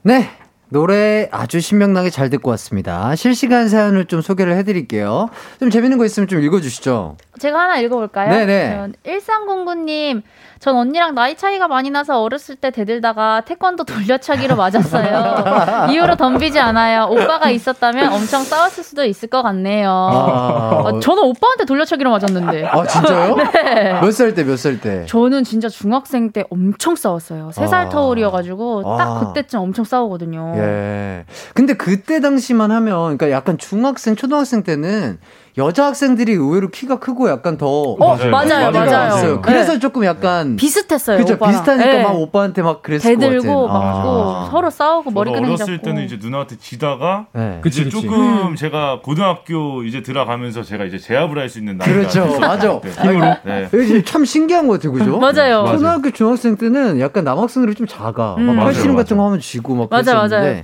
네 0.04 0.30
노래 0.72 1.28
아주 1.32 1.60
신명나게 1.60 2.10
잘 2.10 2.30
듣고 2.30 2.50
왔습니다 2.52 3.14
실시간 3.16 3.68
사연을 3.68 4.06
좀 4.06 4.22
소개를 4.22 4.56
해드릴게요 4.56 5.30
좀 5.60 5.70
재밌는 5.70 5.98
거 5.98 6.06
있으면 6.06 6.28
좀 6.28 6.42
읽어주시죠 6.42 7.18
제가 7.40 7.60
하나 7.60 7.78
읽어볼까요? 7.80 8.30
네네. 8.30 8.76
전 8.76 8.94
1309님, 9.04 10.22
전 10.60 10.76
언니랑 10.76 11.16
나이 11.16 11.36
차이가 11.36 11.68
많이 11.68 11.90
나서 11.90 12.22
어렸을 12.22 12.56
때 12.56 12.70
대들다가 12.70 13.42
태권도 13.42 13.84
돌려차기로 13.86 14.56
맞았어요. 14.56 15.90
이후로 15.92 16.18
덤비지 16.18 16.60
않아요. 16.60 17.08
오빠가 17.10 17.50
있었다면 17.50 18.14
엄청 18.14 18.44
싸웠을 18.44 18.84
수도 18.84 19.04
있을 19.06 19.28
것 19.28 19.42
같네요. 19.42 19.90
아, 19.90 20.84
아, 20.86 21.00
저는 21.02 21.24
오빠한테 21.24 21.66
돌려차기로 21.66 22.12
맞았는데. 22.12 22.68
아 22.68 22.86
진짜요? 22.86 23.36
네. 23.54 23.94
몇 24.00 24.12
살 24.12 24.36
때 24.36 24.44
몇 24.44 24.58
살 24.58 24.80
때? 24.80 25.06
저는 25.08 25.44
진짜 25.44 25.68
중학생 25.68 26.32
때 26.32 26.44
엄청 26.52 26.96
싸웠어요. 26.96 27.50
세살 27.54 27.88
아. 27.88 27.90
터울이어가지고 27.90 28.84
딱 29.00 29.02
아. 29.02 29.20
그때쯤 29.34 29.60
엄청 29.62 29.84
싸우거든요. 29.84 30.54
예. 30.62 31.26
근데 31.54 31.74
그때 31.74 32.20
당시만 32.20 32.72
하면, 32.72 33.18
그러니까 33.18 33.32
약간 33.32 33.58
중학생, 33.58 34.16
초등학생 34.16 34.64
때는 34.64 35.18
여자 35.58 35.86
학생들이 35.88 36.34
의외로 36.34 36.70
키가 36.70 37.00
크고 37.00 37.30
약간 37.30 37.58
더. 37.58 37.68
어, 37.68 37.98
맞아요, 37.98 38.32
맞아요. 38.32 38.72
맞아요. 38.72 39.08
있어요. 39.18 39.42
그래서 39.42 39.74
네. 39.74 39.80
조금 39.80 40.06
약간. 40.06 40.56
비슷했어요. 40.56 41.18
그죠 41.18 41.34
오빠랑. 41.34 41.54
비슷하니까 41.54 41.86
네. 41.92 42.04
막 42.04 42.16
오빠한테 42.16 42.62
막 42.62 42.82
그랬을 42.82 43.16
것 43.16 43.20
같은. 43.20 43.38
대들고 43.40 43.68
막 43.68 43.76
아. 43.84 44.48
서로 44.50 44.70
싸우고 44.70 45.12
머리 45.12 45.30
저도 45.30 45.42
끄댕이 45.42 45.54
어렸을 45.56 45.76
잡고. 45.78 45.86
때는 45.90 46.04
이제 46.06 46.18
누나한테 46.22 46.58
지다가 46.58 47.26
네. 47.34 47.60
그치, 47.62 47.82
이제 47.82 47.90
그치. 47.90 48.02
조금 48.08 48.56
제가 48.56 49.02
고등학교 49.04 49.84
이제 49.84 50.02
들어가면서 50.02 50.64
제가 50.64 50.86
이제 50.86 50.98
제압을 50.98 51.38
할 51.38 51.50
수 51.50 51.60
있는 51.60 51.78
나이가 51.78 51.94
그렇죠. 51.98 52.40
맞아. 52.40 52.80
때. 52.80 52.90
힘으로. 52.90 53.36
네. 53.44 53.68
이게 53.74 54.04
참 54.06 54.24
신기한 54.24 54.68
것 54.68 54.74
같아요, 54.80 54.94
그죠? 54.94 55.18
맞아요. 55.20 55.64
맞아요. 55.64 55.78
초등학교, 55.78 56.12
중학생 56.12 56.56
때는 56.56 57.00
약간 57.02 57.26
남학생들이 57.26 57.76
좀 57.76 57.88
작아. 57.88 58.36
음. 58.38 58.46
막 58.46 58.54
맞아요, 58.56 58.66
팔씨름 58.68 58.96
같은 58.96 59.18
거 59.18 59.24
맞아요. 59.24 59.28
하면 59.32 59.40
지고 59.42 59.76
막 59.76 59.90
맞아, 59.90 60.14
그랬었는데. 60.22 60.48
맞아, 60.48 60.64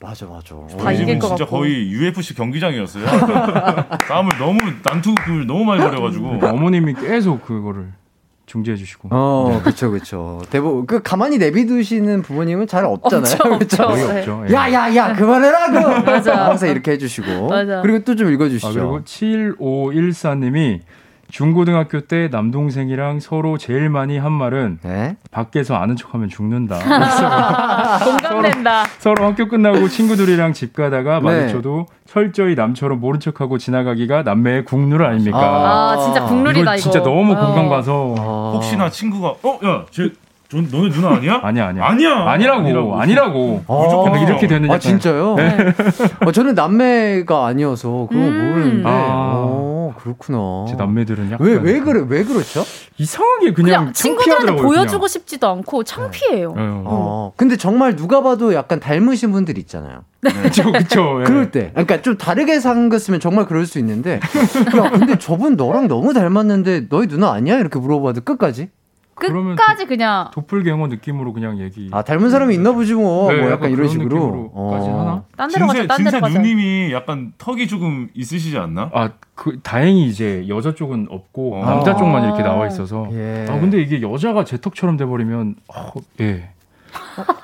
맞아. 0.00 0.26
다 0.26 0.40
저희 0.78 0.94
이길 0.94 1.06
집은 1.06 1.18
것 1.18 1.28
진짜 1.28 1.44
같고. 1.44 1.58
거의 1.58 1.92
UFC 1.92 2.34
경기장이었어요. 2.34 3.04
싸움을 4.08 4.38
너무 4.38 4.58
난투를 4.82 5.46
너무 5.46 5.64
많이 5.64 5.82
벌여가지고 5.82 6.38
어머님이 6.42 6.94
계속 6.94 7.44
그거를 7.44 7.92
중재해 8.46 8.76
주시고. 8.76 9.10
어, 9.12 9.60
그쵸, 9.62 9.92
그쵸. 9.92 10.42
대부분, 10.50 10.84
그, 10.84 11.00
가만히 11.02 11.38
내비두시는 11.38 12.22
부모님은 12.22 12.66
잘 12.66 12.84
없잖아요. 12.84 13.34
없죠, 13.34 13.58
그쵸? 13.58 13.82
없죠. 13.84 13.86
거의 13.86 14.06
네. 14.08 14.18
없죠. 14.18 14.44
예. 14.48 14.52
야, 14.54 14.72
야, 14.72 14.96
야, 14.96 15.12
그만해라, 15.14 15.70
그! 15.70 16.10
맞아. 16.10 16.46
항상 16.48 16.70
이렇게 16.70 16.92
해 16.92 16.98
주시고. 16.98 17.48
맞아. 17.48 17.80
그리고 17.82 18.02
또좀 18.02 18.26
아, 18.26 18.30
읽어 18.30 18.48
주시죠. 18.48 18.72
그리고 18.72 19.04
7514 19.04 20.34
님이 20.34 20.80
중고등학교 21.30 22.00
때 22.02 22.28
남동생이랑 22.30 23.20
서로 23.20 23.56
제일 23.58 23.88
많이 23.88 24.18
한 24.18 24.32
말은 24.32 24.78
네. 24.82 25.16
밖에서 25.30 25.74
아는 25.76 25.96
척하면 25.96 26.28
죽는다. 26.28 26.78
공감된다. 28.04 28.84
서로 28.98 29.24
학교 29.26 29.48
끝나고 29.48 29.88
친구들이랑 29.88 30.52
집 30.52 30.72
가다가 30.74 31.20
네. 31.20 31.24
마주쳐도 31.24 31.86
철저히 32.06 32.54
남처럼 32.54 33.00
모른 33.00 33.20
척하고 33.20 33.58
지나가기가 33.58 34.22
남매의 34.22 34.64
국룰 34.64 35.04
아닙니까? 35.04 35.38
아, 35.40 35.96
진짜 35.98 36.24
국룰이다, 36.24 36.74
이거. 36.74 36.82
진짜 36.82 37.02
너무 37.02 37.32
어. 37.32 37.36
공감 37.46 37.68
가서 37.68 38.14
아. 38.18 38.52
혹시나 38.54 38.90
친구가 38.90 39.34
어야쟤 39.42 40.12
전 40.50 40.66
너네 40.68 40.90
누나 40.90 41.10
아니야? 41.10 41.40
아니야 41.44 41.66
아니야. 41.68 41.84
아니야. 41.86 42.24
아니라고 42.28 42.60
아니라고. 42.60 43.00
아니라고. 43.00 43.64
무조건 43.68 44.14
아, 44.14 44.18
이렇게 44.18 44.48
되는 44.48 44.68
아 44.68 44.80
진짜요? 44.80 45.36
네. 45.36 45.56
어, 46.26 46.32
저는 46.32 46.56
남매가 46.56 47.46
아니어서 47.46 47.88
거 47.88 48.08
음. 48.12 48.50
모르는데. 48.52 48.82
아. 48.84 49.69
어, 49.90 49.94
그렇구나. 49.98 50.66
제 50.68 50.74
남매들은 50.76 51.30
약간 51.32 51.46
왜 51.46 51.54
왜 51.56 51.80
그래 51.80 52.04
왜 52.08 52.24
그렇죠? 52.24 52.64
이상하게 52.98 53.52
그냥, 53.52 53.80
그냥, 53.80 53.92
친구들한테 53.92 54.56
보여주고 54.56 54.98
그냥. 55.00 55.08
싶지도 55.08 55.48
않고 55.48 55.84
창피해요. 55.84 56.54
예. 56.56 56.60
어. 56.84 57.32
근데 57.36 57.56
정말 57.56 57.96
누가 57.96 58.22
봐도 58.22 58.54
약간 58.54 58.78
닮으신 58.80 59.32
분들 59.32 59.58
있잖아요. 59.58 60.04
그쵸 60.22 60.70
그쵸. 60.72 61.20
예. 61.20 61.24
그럴 61.26 61.50
때. 61.50 61.70
그러니까 61.72 62.02
좀 62.02 62.16
다르게 62.18 62.60
생겼으면 62.60 63.20
정말 63.20 63.46
그럴 63.46 63.66
수 63.66 63.78
있는데. 63.78 64.20
야, 64.76 64.90
근데 64.90 65.18
저분 65.18 65.56
너랑 65.56 65.88
너무 65.88 66.12
닮았는데 66.12 66.88
너희 66.88 67.06
누나 67.06 67.32
아니야? 67.32 67.58
이렇게 67.58 67.78
물어봐도 67.78 68.20
끝까지. 68.22 68.68
그러면 69.28 69.56
끝까지 69.56 69.86
그냥 69.86 70.30
도플갱어 70.32 70.86
느낌으로 70.88 71.32
그냥 71.32 71.58
얘기. 71.60 71.88
아, 71.92 72.02
닮은 72.02 72.30
사람이 72.30 72.54
있나 72.54 72.72
보지 72.72 72.94
뭐. 72.94 73.30
네, 73.30 73.40
뭐 73.40 73.50
약간 73.50 73.60
약간 73.60 73.70
이런 73.70 73.88
식으로. 73.88 74.50
하나? 74.54 75.24
딴 75.36 75.48
데로 75.50 75.66
가자, 75.66 75.78
진세, 75.80 75.86
딴 75.86 76.04
데로 76.04 76.20
가자. 76.20 76.38
누님이 76.38 76.92
약간 76.92 77.32
턱이 77.38 77.68
조금 77.68 78.08
있으시지 78.14 78.58
않나? 78.58 78.90
아, 78.92 79.10
그 79.34 79.60
다행히 79.62 80.06
이제 80.06 80.44
여자 80.48 80.74
쪽은 80.74 81.08
없고 81.10 81.56
어. 81.60 81.64
남자 81.64 81.92
아. 81.92 81.96
쪽만 81.96 82.24
이렇게 82.24 82.42
나와 82.42 82.66
있어서. 82.66 83.06
예. 83.12 83.46
아 83.48 83.58
근데 83.60 83.80
이게 83.80 84.02
여자가 84.02 84.44
제 84.44 84.58
턱처럼 84.60 84.96
돼버리면 84.96 85.56
어, 85.68 85.92
예. 86.20 86.50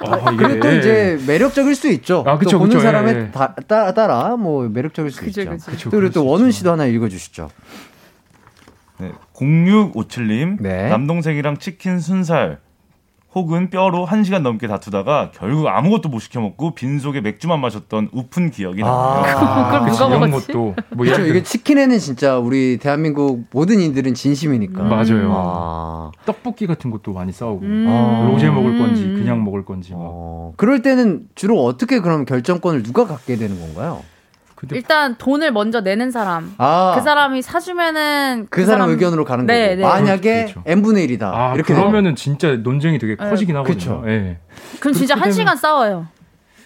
아, 0.01 0.31
이게 0.33 0.43
그래 0.43 0.61
또 0.61 0.68
예. 0.72 0.79
이제 0.79 1.18
매력적일 1.27 1.74
수 1.74 1.89
있죠. 1.93 2.24
아, 2.27 2.37
그쵸, 2.39 2.53
또 2.53 2.59
보는 2.61 2.74
그쵸, 2.74 2.83
사람에 2.83 3.12
예, 3.12 3.16
예. 3.16 3.31
다, 3.31 3.55
따라, 3.68 3.93
따라 3.95 4.37
뭐 4.37 4.68
매력적일 4.68 5.11
수 5.12 5.20
그죠, 5.20 5.43
있죠. 5.43 5.57
그쵸, 5.70 5.91
또 5.91 5.97
그리고 5.97 6.12
또수 6.12 6.27
원훈. 6.27 6.51
씨도 6.51 6.72
하나 6.72 6.87
읽어주시죠. 6.87 7.49
네. 8.99 9.12
0657님. 9.34 10.61
네. 10.61 10.88
남동생이랑 10.88 11.59
치킨 11.59 11.99
순살 11.99 12.59
혹은 13.34 13.68
뼈로 13.68 14.07
1시간 14.07 14.40
넘게 14.40 14.66
다투다가 14.66 15.30
결국 15.34 15.68
아무것도 15.68 16.09
못 16.09 16.20
시켜 16.20 16.40
먹고 16.40 16.74
빈속에 16.74 17.20
맥주만 17.20 17.61
마셨던 17.61 18.09
우픈 18.12 18.51
기억이 18.51 18.80
나요. 18.80 18.90
아, 18.94 19.80
그걸 19.80 19.90
누가 19.90 20.07
이런 20.07 20.30
먹었지? 20.30 20.47
것도 20.47 20.74
뭐 20.94 21.05
그렇죠. 21.05 21.26
이게 21.26 21.42
치킨에는 21.42 21.99
진짜 21.99 22.38
우리 22.38 22.78
대한민국 22.78 23.44
모든 23.53 23.78
이들은 23.80 24.14
진심이니까. 24.14 24.82
음. 24.82 24.88
맞아요. 24.88 25.32
아, 25.36 26.11
떡볶이 26.24 26.66
같은 26.66 26.90
것도 26.90 27.12
많이 27.12 27.30
싸우고 27.30 27.61
음. 27.62 27.86
아. 27.90 28.26
로제 28.30 28.49
먹을 28.49 28.78
건지 28.78 29.03
음. 29.05 29.16
그냥 29.16 29.44
먹을 29.44 29.66
건지 29.66 29.92
막. 29.92 29.99
어, 30.01 30.53
그럴 30.57 30.80
때는 30.80 31.26
주로 31.34 31.62
어떻게 31.62 32.01
그럼 32.01 32.24
결정권을 32.24 32.84
누가 32.84 33.07
갖게 33.07 33.36
되는 33.36 33.61
건가요? 33.61 34.01
근데 34.67 34.77
일단 34.77 35.17
돈을 35.17 35.53
먼저 35.53 35.81
내는 35.81 36.11
사람. 36.11 36.53
아, 36.59 36.95
그 36.97 37.03
사람이 37.03 37.41
사주면은 37.43 38.47
그 38.51 38.64
사람 38.67 38.91
의견으로 38.91 39.25
가는 39.25 39.47
네, 39.47 39.77
거고. 39.77 39.77
네. 39.77 39.83
만약에 39.83 40.45
그렇죠. 40.47 40.62
n분의 40.67 41.07
1이다. 41.09 41.23
아 41.33 41.53
이렇게 41.55 41.73
그러면은 41.75 42.17
진짜 42.17 42.49
논쟁이 42.57 42.99
되게 42.99 43.14
커지긴 43.17 43.57
하거든요. 43.57 43.77
그쵸. 43.77 44.05
예. 44.07 44.39
그럼 44.81 44.95
진짜 44.95 45.14
한 45.14 45.23
되면- 45.25 45.33
시간 45.33 45.57
싸워요. 45.57 46.09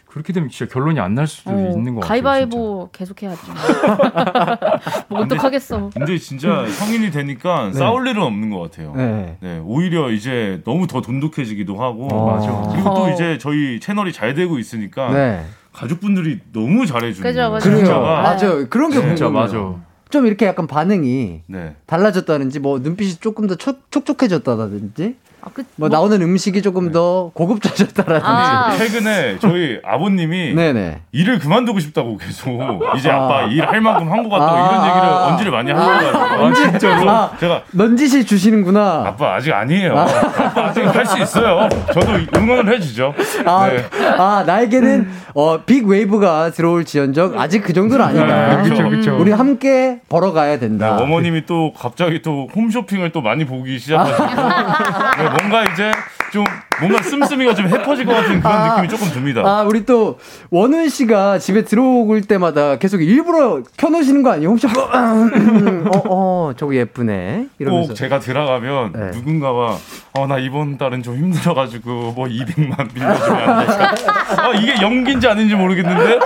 그렇게 0.07 0.33
되면 0.33 0.49
진짜 0.49 0.73
결론이 0.73 0.99
안 0.99 1.15
날 1.15 1.29
수도 1.29 1.51
어, 1.53 1.55
있는 1.55 1.95
것 1.95 2.01
같아요. 2.01 2.09
가위바위보 2.23 2.89
계속 2.91 3.23
해야죠. 3.23 3.41
뭐 5.09 5.21
어떡하겠어. 5.21 5.91
근데 5.95 6.19
진짜 6.19 6.67
성인이 6.67 7.13
되니까 7.13 7.67
네. 7.67 7.73
싸울 7.75 8.09
일은 8.09 8.21
없는 8.23 8.51
것 8.51 8.59
같아요. 8.61 8.93
네. 8.97 9.37
네, 9.41 9.61
오히려 9.65 10.11
이제 10.11 10.63
너무 10.65 10.89
더 10.89 11.01
돈독해지기도 11.01 11.81
하고. 11.81 12.09
어. 12.13 12.27
맞아. 12.37 12.51
그리고 12.73 12.93
또 12.95 13.05
어. 13.05 13.11
이제 13.13 13.39
저희 13.39 13.79
채널이 13.79 14.13
잘 14.13 14.35
되고 14.35 14.59
있으니까 14.59 15.13
네. 15.13 15.45
가족분들이 15.73 16.41
너무 16.53 16.87
잘해주는 16.87 17.29
그죠. 17.29 17.59
진짜가. 17.61 18.23
맞아요. 18.23 18.68
그런 18.68 18.91
게 18.91 18.99
네. 18.99 19.07
진짜 19.09 19.27
궁금해요. 19.27 19.31
맞아. 19.71 19.81
좀 20.11 20.27
이렇게 20.27 20.47
약간 20.47 20.66
반응이 20.66 21.43
네. 21.47 21.77
달라졌다든지 21.87 22.59
뭐 22.59 22.81
눈빛이 22.81 23.16
조금 23.16 23.47
더 23.47 23.55
촉, 23.55 23.91
촉촉해졌다든지 23.91 25.16
아, 25.43 25.49
그, 25.55 25.62
뭐 25.76 25.88
나오는 25.88 26.20
음식이 26.20 26.61
조금 26.62 26.93
더 26.93 27.30
고급져졌다라든지 27.34 28.24
아. 28.26 28.74
최근에 28.76 29.38
저희 29.41 29.78
아버님이 29.84 30.55
네네 30.55 31.01
일을 31.12 31.38
그만두고 31.38 31.80
싶다고 31.80 32.16
계속 32.18 32.59
이제 32.97 33.11
아. 33.11 33.24
아빠 33.24 33.43
일할 33.45 33.80
만큼 33.80 34.11
한 34.11 34.20
것 34.22 34.28
같다고 34.28 34.57
아. 34.59 34.68
이런 34.68 34.88
얘기를 34.91 35.09
언지를 35.09 35.53
많이 35.53 35.72
아, 35.72 36.53
진짜로? 36.55 37.11
아. 37.11 37.30
제가 37.41 37.62
넌지시 37.72 38.24
주시는구나 38.26 39.05
아빠 39.07 39.34
아직 39.34 39.53
아니에요. 39.53 39.97
아 39.99 40.05
빠 40.05 40.66
아직 40.66 40.82
할 40.84 41.07
수 41.07 41.18
있어요. 41.18 41.68
저도 41.93 42.12
응원을 42.36 42.74
해주죠. 42.74 43.14
아, 43.47 43.68
네. 43.68 43.84
아, 44.18 44.45
나에게는 44.47 45.09
어, 45.34 45.59
big 45.64 45.87
wave가 45.87 46.51
들어올 46.51 46.84
지언정 46.85 47.39
아직 47.38 47.62
그 47.62 47.72
정도는 47.72 48.05
아니다. 48.05 48.57
네, 48.62 48.68
그쵸, 48.68 48.88
그쵸. 48.91 49.16
우리 49.18 49.32
함께 49.32 50.01
벌어가야 50.09 50.53
네, 50.53 50.59
된다. 50.59 50.97
어머님이 50.99 51.47
또 51.47 51.72
갑자기 51.72 52.20
또 52.22 52.49
홈쇼핑을 52.55 53.11
또 53.11 53.20
많이 53.22 53.45
보기 53.45 53.78
시작하시고 53.78 54.24
네, 54.26 55.24
뭔가 55.39 55.64
이제 55.72 55.93
좀 56.33 56.45
뭔가 56.81 57.03
씀씀이가 57.03 57.55
좀 57.55 57.66
헤퍼질 57.68 58.05
것 58.07 58.14
같은 58.14 58.41
그런 58.41 58.53
아. 58.57 58.68
느낌이 58.76 58.89
조금 58.89 59.12
듭니다. 59.12 59.43
아, 59.45 59.62
우리 59.62 59.85
또 59.85 60.18
원훈 60.51 60.89
씨가 60.89 61.39
집에 61.39 61.64
들어올 61.64 62.22
때마다 62.22 62.76
계속 62.78 63.03
일부러 63.03 63.62
켜놓으시는 63.76 64.22
거 64.22 64.33
아니에요? 64.33 64.51
홈쇼 64.51 64.68
어, 64.68 66.03
어, 66.09 66.53
저거 66.57 66.74
예쁘네. 66.74 67.47
이러면서. 67.59 67.89
꼭 67.89 67.95
제가 67.95 68.20
들어가면 68.20 68.93
네. 68.93 69.11
누군가가 69.18 69.76
어나 70.12 70.39
이번 70.39 70.78
달은 70.78 71.03
좀 71.03 71.16
힘들어가지고 71.16 72.12
뭐 72.12 72.26
200만 72.26 72.93
빌려주면 72.95 73.49
안 73.49 73.66
될까? 73.66 73.95
아 74.37 74.53
이게 74.55 74.81
연기인지 74.81 75.26
아닌지 75.28 75.55
모르겠는데 75.55 76.18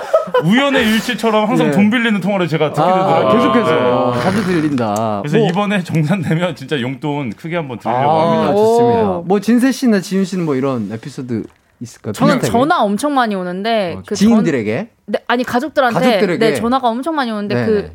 우연의 0.42 0.82
일치처럼 0.88 1.48
항상 1.48 1.70
네. 1.70 1.76
돈 1.76 1.90
빌리는 1.90 2.20
통화를 2.20 2.48
제가 2.48 2.72
듣게 2.72 2.82
아, 2.82 2.86
되더라고요. 2.86 3.32
계속해서 3.36 4.12
네. 4.14 4.22
자주 4.22 4.44
들린다. 4.44 5.20
그래서 5.22 5.38
뭐, 5.38 5.48
이번에 5.48 5.82
정산되면 5.82 6.56
진짜 6.56 6.80
용돈 6.80 7.30
크게 7.32 7.56
한번 7.56 7.78
드리려고 7.78 8.10
아, 8.10 8.32
합니다. 8.32 8.54
좋습니다. 8.56 9.10
오. 9.10 9.22
뭐 9.22 9.40
진세 9.40 9.70
씨나 9.70 10.00
지윤 10.00 10.24
씨는 10.24 10.44
뭐 10.44 10.56
이런 10.56 10.90
에피소드 10.92 11.44
있을까요? 11.80 12.12
저는 12.12 12.40
비슷하게? 12.40 12.52
전화 12.58 12.82
엄청 12.82 13.14
많이 13.14 13.34
오는데 13.34 13.98
그 14.06 14.14
전- 14.14 14.28
지인들에게 14.28 14.88
네, 15.06 15.18
아니 15.28 15.44
가족들한테 15.44 15.98
가족들에게? 16.00 16.38
네, 16.50 16.54
전화가 16.56 16.88
엄청 16.88 17.14
많이 17.14 17.30
오는데 17.30 17.54
네네. 17.54 17.90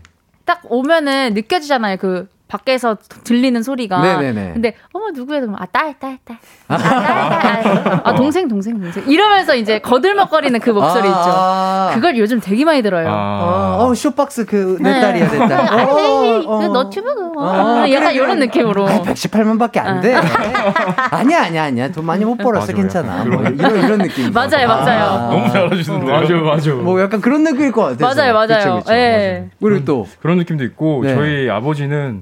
그딱 0.45 0.61
오면은 0.69 1.33
느껴지잖아요. 1.33 1.97
그 1.97 2.27
밖에서 2.49 2.97
들리는 3.23 3.61
소리가. 3.61 4.01
네네네. 4.01 4.53
근데 4.53 4.73
어머 4.91 5.11
누구야? 5.11 5.39
그러면 5.39 5.57
아딸 5.61 5.93
딸 5.99 6.17
딸. 6.25 6.37
아, 6.67 6.77
딸, 6.77 7.61
딸, 7.61 7.83
딸. 7.83 8.01
아 8.03 8.15
동생 8.15 8.47
동생 8.47 8.79
동생. 8.81 9.03
이러면서 9.07 9.55
이제 9.55 9.79
거들먹거리는 9.79 10.59
그 10.59 10.71
목소리 10.71 11.07
있죠. 11.07 11.15
아, 11.15 11.91
그걸 11.93 12.17
요즘 12.17 12.39
되게 12.41 12.65
많이 12.65 12.81
들어요. 12.81 13.07
어, 13.07 13.11
아, 13.11 13.77
어, 13.83 13.93
쇼박스 13.93 14.45
그내 14.45 14.93
네. 14.93 14.99
딸이야 14.99 15.29
내 15.29 15.37
딸. 15.37 15.51
아, 15.53 15.83
어, 15.85 16.43
어. 16.45 16.59
그 16.59 16.65
너튜브 16.65 17.13
그 17.13 17.39
어, 17.39 17.43
어, 17.43 17.89
약간 17.91 18.09
그래, 18.09 18.13
이런. 18.15 18.39
느낌으로. 18.39 18.87
아, 18.87 19.01
118만밖에 19.03 19.77
안 19.77 20.01
돼. 20.01 20.15
아니야 21.11 21.43
아니야 21.43 21.63
아니야 21.65 21.91
돈 21.91 22.05
많이 22.05 22.25
못 22.25 22.35
벌었어 22.35 22.71
맞아요. 22.71 22.75
괜찮아. 22.81 23.25
뭐 23.25 23.43
이런 23.43 23.77
이런 23.77 23.97
느낌. 23.99 24.31
맞아요, 24.33 24.67
맞아요. 24.67 25.31
너무 25.31 25.51
잘하시는데요. 25.51 26.11
맞아 26.11 26.33
맞아. 26.35 26.71
뭐 26.73 26.99
약간 26.99 27.21
그런 27.21 27.43
느낌일 27.43 27.71
것 27.71 27.97
같아요. 27.97 28.33
맞아요, 28.33 28.33
맞아요. 28.33 28.81
예. 28.89 29.49
그리고 29.61 29.85
또 29.85 30.07
그런 30.21 30.37
느낌도 30.39 30.63
있고 30.63 31.01
네. 31.03 31.13
저희 31.15 31.49
아버지는 31.49 32.21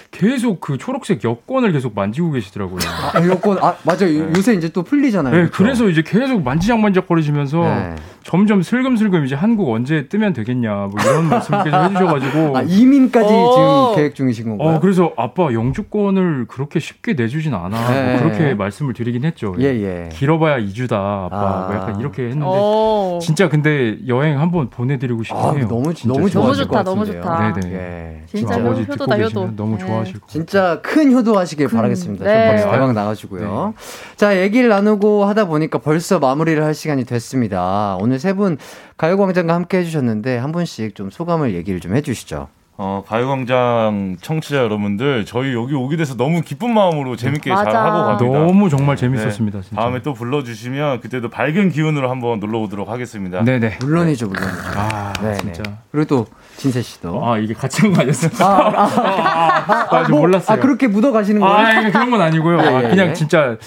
계속 0.11 0.59
그 0.59 0.77
초록색 0.77 1.23
여권을 1.23 1.71
계속 1.71 1.95
만지고 1.95 2.31
계시더라고요. 2.31 2.79
아, 3.13 3.25
여권 3.27 3.57
아 3.63 3.75
맞아 3.83 4.05
요 4.05 4.29
요새 4.35 4.53
이제 4.53 4.67
또 4.69 4.83
풀리잖아요. 4.83 5.33
네, 5.33 5.43
그쵸? 5.45 5.63
그래서 5.63 5.87
이제 5.89 6.03
계속 6.05 6.43
만지작만지작 6.43 7.07
거리시면서 7.07 7.61
네. 7.61 7.95
점점 8.23 8.61
슬금슬금 8.61 9.25
이제 9.25 9.35
한국 9.35 9.71
언제 9.71 10.07
뜨면 10.09 10.33
되겠냐 10.33 10.73
뭐 10.73 10.91
이런 11.01 11.29
말씀 11.29 11.63
계속 11.63 11.77
해주셔가지고 11.83 12.57
아 12.57 12.61
이민까지 12.61 13.33
오. 13.33 13.51
지금 13.53 13.95
계획 13.95 14.15
중이신 14.15 14.49
건가요? 14.49 14.75
어 14.75 14.79
그래서 14.81 15.13
아빠 15.17 15.51
영주권을 15.53 16.45
그렇게 16.47 16.79
쉽게 16.79 17.13
내주진 17.13 17.53
않아 17.53 17.89
네. 17.91 18.11
뭐 18.19 18.21
그렇게 18.23 18.53
말씀을 18.53 18.93
드리긴 18.93 19.23
했죠. 19.23 19.55
예 19.59 19.65
예. 19.65 20.09
길어봐야 20.11 20.59
2주다 20.59 20.91
아빠 20.91 21.29
아. 21.31 21.67
뭐 21.67 21.75
약간 21.77 21.99
이렇게 22.01 22.23
했는데 22.23 22.45
오. 22.45 23.17
진짜 23.21 23.47
근데 23.47 23.97
여행 24.07 24.39
한번 24.39 24.69
보내드리고 24.69 25.23
싶긴 25.23 25.39
아. 25.63 25.67
너무 25.67 25.93
진짜 25.93 26.13
너무 26.13 26.29
좋다, 26.29 26.67
것 26.69 26.83
너무 26.83 26.99
같은데요. 26.99 27.21
좋다. 27.23 27.53
네네. 27.61 27.73
예. 27.75 28.21
진짜 28.27 28.55
지금 28.55 28.67
아버지 28.67 28.81
효도다, 28.83 29.15
듣고 29.15 29.21
효도. 29.23 29.39
계시면 29.41 29.55
너무 29.55 29.77
네. 29.77 29.85
좋아 29.85 30.00
하실 30.01 30.13
것 30.15 30.21
같아요. 30.21 30.31
진짜 30.33 30.79
큰 30.81 31.11
효도 31.13 31.37
하시길 31.37 31.67
바라겠습니다. 31.69 32.25
네. 32.25 32.51
네. 32.55 32.57
대박 32.57 32.83
아유. 32.83 32.91
나가시고요. 32.93 33.73
자, 34.15 34.39
얘기를 34.41 34.69
나누고 34.69 35.25
하다 35.25 35.45
보니까 35.45 35.77
벌써 35.79 36.19
마무리를 36.19 36.63
할 36.63 36.73
시간이 36.73 37.05
됐습니다. 37.05 37.97
오늘 37.99 38.19
세 38.19 38.33
분 38.33 38.57
가요광장과 38.97 39.53
함께 39.53 39.79
해주셨는데 39.79 40.37
한 40.37 40.51
분씩 40.51 40.95
좀 40.95 41.09
소감을 41.09 41.53
얘기를 41.55 41.79
좀 41.79 41.95
해주시죠. 41.95 42.47
어, 42.77 43.03
가요광장 43.05 44.17
청취자 44.21 44.57
여러분들, 44.57 45.25
저희 45.25 45.53
여기 45.53 45.75
오게 45.75 45.97
돼서 45.97 46.15
너무 46.15 46.41
기쁜 46.41 46.73
마음으로 46.73 47.15
재밌게 47.15 47.53
잘 47.53 47.65
맞아. 47.65 47.83
하고 47.83 48.17
갑니다. 48.17 48.39
너무 48.39 48.69
정말 48.69 48.95
재밌었습니다. 48.95 49.59
네, 49.59 49.63
진짜. 49.63 49.81
다음에 49.81 50.01
또 50.01 50.13
불러주시면 50.13 51.01
그때도 51.01 51.29
밝은 51.29 51.69
기운으로 51.69 52.09
한번 52.09 52.39
놀러 52.39 52.57
오도록 52.59 52.89
하겠습니다. 52.89 53.43
네네. 53.43 53.77
물론이죠, 53.81 54.27
물론이죠. 54.27 54.57
아 54.77 55.13
네, 55.21 55.33
진짜. 55.35 55.61
네. 55.63 55.73
그리고 55.91 56.07
또 56.07 56.25
진세 56.57 56.81
씨도. 56.81 57.23
아 57.23 57.37
이게 57.37 57.53
같이 57.53 57.81
한거 57.81 58.01
아니었어? 58.01 58.29
아, 58.43 58.71
아, 58.75 59.95
아, 59.97 60.05
좀 60.07 60.19
몰랐어요. 60.19 60.57
아, 60.57 60.59
그렇게 60.59 60.87
묻어 60.87 61.11
가시는 61.11 61.39
거예요? 61.41 61.55
아, 61.55 61.71
이게 61.81 61.91
그런 61.91 62.09
건 62.09 62.21
아니고요. 62.21 62.57
예, 62.57 62.61
아, 62.67 62.83
예, 62.85 62.89
그냥 62.89 63.09
예. 63.09 63.13
진짜 63.13 63.57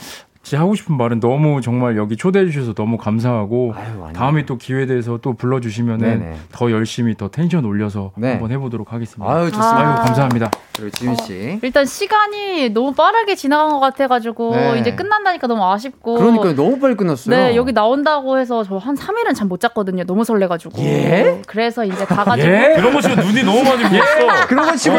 제 0.44 0.58
하고 0.58 0.74
싶은 0.74 0.96
말은 0.96 1.20
너무 1.20 1.62
정말 1.62 1.96
여기 1.96 2.16
초대해 2.16 2.44
주셔서 2.44 2.74
너무 2.74 2.98
감사하고 2.98 3.72
아유. 3.74 4.12
다음에 4.14 4.44
또 4.44 4.58
기회 4.58 4.84
돼서 4.86 5.18
또 5.22 5.32
불러 5.32 5.58
주시면은. 5.58 6.34
더 6.52 6.70
열심히 6.70 7.16
더 7.16 7.28
텐션 7.28 7.64
올려서 7.64 8.12
네. 8.16 8.32
한번 8.32 8.52
해 8.52 8.58
보도록 8.58 8.92
하겠습니다. 8.92 9.24
아유, 9.32 9.46
좋습니다. 9.46 9.76
아유, 9.78 10.04
감사합니다. 10.04 10.50
그리고 10.76 10.90
지민 10.90 11.16
씨. 11.16 11.58
일단 11.62 11.86
시간이 11.86 12.68
너무 12.70 12.92
빠르게 12.92 13.34
지나간 13.34 13.70
것 13.70 13.80
같아 13.80 14.06
가지고 14.06 14.54
네. 14.54 14.78
이제 14.80 14.94
끝난다니까 14.94 15.46
너무 15.46 15.64
아쉽고. 15.64 16.14
그러니까 16.16 16.54
너무 16.54 16.78
빨리 16.78 16.94
끝났어요. 16.94 17.34
네, 17.34 17.56
여기 17.56 17.72
나온다고 17.72 18.38
해서 18.38 18.62
저 18.62 18.74
한 18.78 18.94
3일은 18.96 19.34
잠 19.34 19.48
못 19.48 19.60
잤거든요. 19.60 20.04
너무 20.04 20.24
설레 20.24 20.46
가지고. 20.46 20.78
예? 20.82 21.40
그래서 21.46 21.84
이제 21.84 22.04
가 22.04 22.22
가지고. 22.24 22.48
예? 22.48 22.74
그런 22.76 22.92
거 22.92 23.00
치고 23.00 23.14
눈이 23.22 23.42
너무 23.44 23.62
많이 23.62 23.82
부었어. 23.84 24.46
그런 24.46 24.66
거 24.66 24.76
치고 24.76 24.96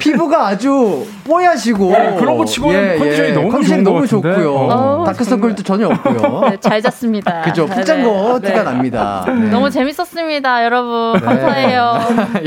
피부가 0.00 0.46
아주 0.48 1.04
뽀얗시고 1.24 1.90
네, 1.90 2.16
그런 2.18 2.38
거 2.38 2.44
치고는 2.44 2.98
컨디션이 2.98 3.32
너무 3.32 3.48
컨디션이 3.50 3.84
좋은 3.84 3.84
것 3.84 3.90
너무 3.90 4.00
같은데. 4.02 4.34
좋고요. 4.42 4.61
어, 4.70 5.04
다크서클도 5.04 5.62
전혀 5.62 5.88
없고요. 5.88 6.40
네, 6.50 6.56
잘 6.60 6.80
잤습니다. 6.82 7.42
그죠? 7.46 7.66
푹잔 7.66 7.98
네, 7.98 8.04
거 8.04 8.38
네. 8.40 8.48
티가 8.48 8.62
납니다. 8.64 9.24
네. 9.28 9.50
너무 9.50 9.70
재밌었습니다, 9.70 10.64
여러분. 10.64 11.20
감사해요. 11.20 11.98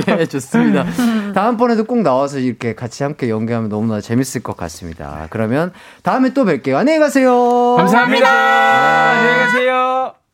예, 0.07 0.26
좋습니다. 0.26 0.86
다음번에도 1.34 1.84
꼭 1.84 1.99
나와서 2.01 2.39
이렇게 2.39 2.76
같이 2.76 3.03
함께 3.03 3.30
연기하면 3.30 3.70
너무나 3.70 4.01
재밌을 4.01 4.43
것 4.43 4.55
같습니다. 4.57 5.28
그러면 5.30 5.72
다음에 6.03 6.34
또 6.34 6.45
뵐게요. 6.45 6.76
안녕히 6.76 6.99
가세요. 6.99 7.76
감사합니다. 7.78 8.30
안녕히 8.30 9.45
계세요. 9.45 10.25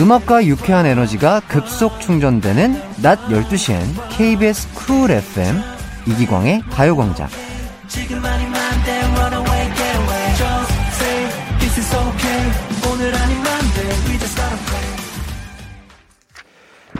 음악과 0.00 0.44
유쾌한 0.44 0.86
에너지가 0.86 1.40
급속 1.46 2.00
충전되는 2.00 2.74
낮 3.00 3.16
12시엔 3.28 3.78
KBS 4.10 4.74
쿨 4.74 5.10
FM 5.10 5.56
이기광의 6.08 6.62
가요광장. 6.70 7.28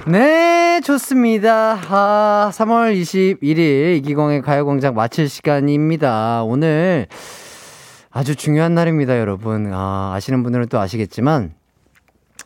네, 0.07 0.80
좋습니다. 0.82 1.78
아, 1.88 2.51
3월 2.53 2.95
21일 2.95 3.97
이기광의 3.97 4.42
가요광장 4.42 4.95
마칠 4.95 5.28
시간입니다. 5.28 6.45
오늘 6.45 7.09
아주 8.11 8.36
중요한 8.36 8.74
날입니다, 8.74 9.18
여러분. 9.18 9.72
아, 9.72 10.12
아시는 10.14 10.42
분들은 10.45 10.68
또 10.68 10.78
아시겠지만, 10.78 11.55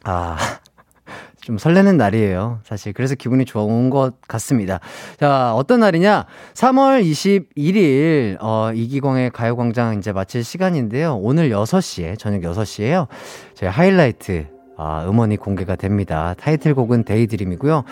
아, 0.05 0.37
좀 1.41 1.57
설레는 1.59 1.97
날이에요. 1.97 2.61
사실. 2.65 2.93
그래서 2.93 3.15
기분이 3.15 3.45
좋은 3.45 3.91
것 3.91 4.21
같습니다. 4.29 4.81
자, 5.19 5.55
어떤 5.55 5.81
날이냐? 5.81 6.27
3월 6.55 7.03
21일, 7.03 8.37
어, 8.41 8.71
이기광의 8.75 9.31
가요광장 9.31 9.99
이제 9.99 10.13
마칠 10.13 10.45
시간인데요. 10.45 11.17
오늘 11.17 11.51
6시에, 11.51 12.19
저녁 12.19 12.43
6시에요. 12.43 13.07
저희 13.55 13.71
하이라이트, 13.71 14.47
아, 14.77 15.05
음원이 15.09 15.37
공개가 15.39 15.75
됩니다. 15.77 16.35
타이틀곡은 16.39 17.05
Daydream이고요. 17.05 17.85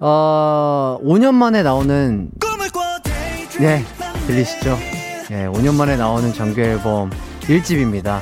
어, 0.00 0.98
5년 1.02 1.34
만에 1.34 1.62
나오는, 1.62 2.30
네, 3.60 3.82
들리시죠? 4.26 4.76
예, 5.32 5.46
5년 5.46 5.74
만에 5.74 5.96
나오는 5.96 6.32
정규 6.32 6.60
앨범 6.60 7.10
1집입니다. 7.40 8.20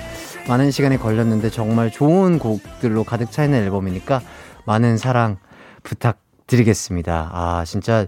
많은 0.49 0.70
시간이 0.70 0.99
걸렸는데 0.99 1.51
정말 1.51 1.90
좋은 1.90 2.38
곡들로 2.38 3.05
가득 3.05 3.32
차 3.32 3.44
있는 3.44 3.62
앨범이니까 3.64 4.20
많은 4.64 4.97
사랑 4.97 5.38
부탁드리겠습니다. 5.82 7.30
아, 7.32 7.64
진짜 7.66 8.07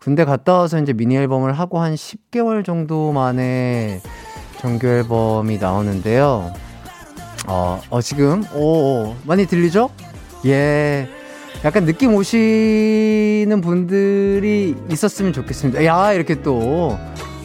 군대 0.00 0.24
갔다 0.24 0.54
와서 0.54 0.78
이제 0.80 0.92
미니 0.92 1.16
앨범을 1.16 1.52
하고 1.52 1.78
한 1.78 1.94
10개월 1.94 2.64
정도 2.64 3.12
만에 3.12 4.00
정규 4.58 4.86
앨범이 4.86 5.58
나오는데요. 5.58 6.52
어, 7.46 7.80
어 7.90 8.00
지금 8.00 8.44
오, 8.54 8.60
오 8.60 9.16
많이 9.24 9.46
들리죠? 9.46 9.90
예. 10.46 11.08
약간 11.64 11.84
느낌 11.84 12.14
오시는 12.14 13.60
분들이 13.60 14.74
있었으면 14.90 15.32
좋겠습니다. 15.32 15.84
야, 15.84 16.12
이렇게 16.12 16.42
또 16.42 16.98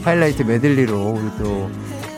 하이라이트 0.03 0.43
메들리로 0.43 1.09
우리 1.09 1.43
또 1.43 1.69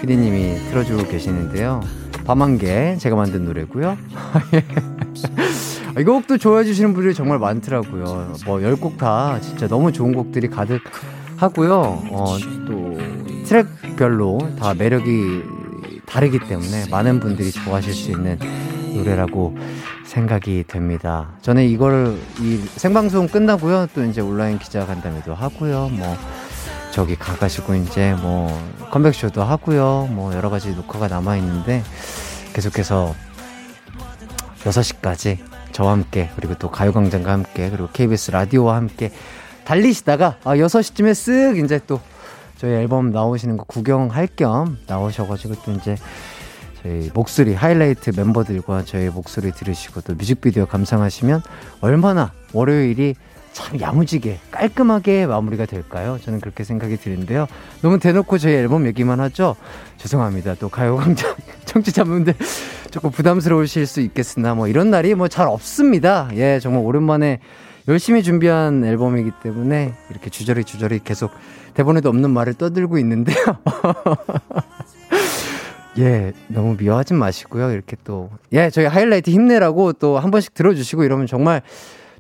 피디님이 0.02 0.70
틀어주고 0.70 1.08
계시는데요. 1.08 1.82
밤한개 2.26 2.98
제가 2.98 3.16
만든 3.16 3.46
노래고요. 3.46 3.98
이 6.00 6.04
곡도 6.04 6.38
좋아해 6.38 6.64
주시는 6.64 6.94
분들이 6.94 7.14
정말 7.14 7.40
많더라고요. 7.40 8.34
뭐 8.46 8.58
10곡 8.60 8.98
다 8.98 9.40
진짜 9.42 9.68
너무 9.68 9.92
좋은 9.92 10.14
곡들이 10.14 10.48
가득 10.48 10.82
하고요. 11.38 12.04
어, 12.12 12.38
또 12.68 12.98
트랙별로 13.46 14.56
다 14.60 14.74
매력이 14.74 15.44
다르기 16.06 16.40
때문에 16.40 16.86
많은 16.92 17.20
분들이 17.20 17.52
좋아하실 17.52 17.94
수 17.94 18.12
있는 18.12 18.38
노래라고 18.94 19.58
생각이 20.06 20.66
됩니다. 20.68 21.30
저는 21.42 21.64
이거를 21.66 22.18
이 22.40 22.58
생방송 22.76 23.28
끝나고요. 23.28 23.88
또 23.94 24.04
이제 24.04 24.22
온라인 24.22 24.58
기자 24.60 24.86
간담회도 24.86 25.34
하고요. 25.34 25.90
뭐 25.90 26.16
저기 26.98 27.16
가가지고 27.16 27.76
이제 27.76 28.16
뭐 28.24 28.50
컴백쇼도 28.90 29.44
하고요. 29.44 30.10
뭐 30.10 30.34
여러 30.34 30.50
가지 30.50 30.74
녹화가 30.74 31.08
남아 31.08 31.38
있는데 31.38 31.84
계속해서 32.54 33.14
6시까지 34.64 35.38
저와 35.74 35.92
함께 35.92 36.32
그리고 36.36 36.56
또 36.56 36.72
가요광장과 36.72 37.32
함께 37.32 37.70
그리고 37.70 37.88
KBS 37.94 38.32
라디오와 38.32 38.78
함께 38.78 39.12
달리시다가 39.64 40.38
아 40.44 40.56
6시쯤에 40.56 41.12
쓱 41.12 41.64
이제 41.64 41.80
또 41.86 42.02
저희 42.58 42.72
앨범 42.72 43.12
나오시는 43.12 43.58
거 43.58 43.64
구경할 43.66 44.30
겸 44.36 44.80
나오셔가지고 44.88 45.54
또 45.66 45.74
이제 45.74 45.98
저희 46.82 47.12
목소리 47.14 47.54
하이라이트 47.54 48.10
멤버들과 48.16 48.86
저희 48.86 49.10
목소리 49.10 49.52
들으시고 49.52 50.02
또 50.02 50.16
뮤직비디오 50.16 50.66
감상하시면 50.66 51.44
얼마나 51.82 52.34
월요일이 52.54 53.14
참 53.58 53.82
야무지게 53.82 54.40
깔끔하게 54.52 55.26
마무리가 55.26 55.66
될까요? 55.66 56.20
저는 56.24 56.42
그렇게 56.42 56.64
생각이 56.64 56.98
드는데요. 56.98 57.48
너무 57.82 57.98
대놓고 57.98 58.38
저희 58.38 58.54
앨범 58.54 58.86
얘기만 58.86 59.20
하죠? 59.20 59.56
죄송합니다. 59.98 60.54
또 60.60 60.70
가요광장 60.70 61.34
청취자분들 61.66 62.36
조금 62.92 63.10
부담스러우실 63.10 63.88
수 63.88 64.02
있겠으나 64.02 64.54
뭐 64.54 64.68
이런 64.68 64.92
날이 64.92 65.16
뭐 65.16 65.28
잘 65.28 65.48
없습니다. 65.48 66.30
예, 66.36 66.60
정말 66.60 66.84
오랜만에 66.84 67.40
열심히 67.88 68.22
준비한 68.22 68.86
앨범이기 68.86 69.32
때문에 69.42 69.96
이렇게 70.12 70.30
주저리 70.30 70.64
주저리 70.64 71.00
계속 71.04 71.32
대본에도 71.74 72.10
없는 72.10 72.30
말을 72.30 72.54
떠들고 72.54 73.00
있는데요. 73.00 73.38
예, 75.98 76.32
너무 76.48 76.76
미워하지 76.78 77.16
마시고요. 77.16 77.72
이렇게 77.72 77.98
또, 78.04 78.30
예, 78.54 78.70
저희 78.70 78.86
하이라이트 78.86 79.32
힘내라고 79.32 79.94
또 79.94 80.20
한 80.20 80.30
번씩 80.30 80.54
들어주시고 80.54 81.04
이러면 81.04 81.26
정말 81.26 81.64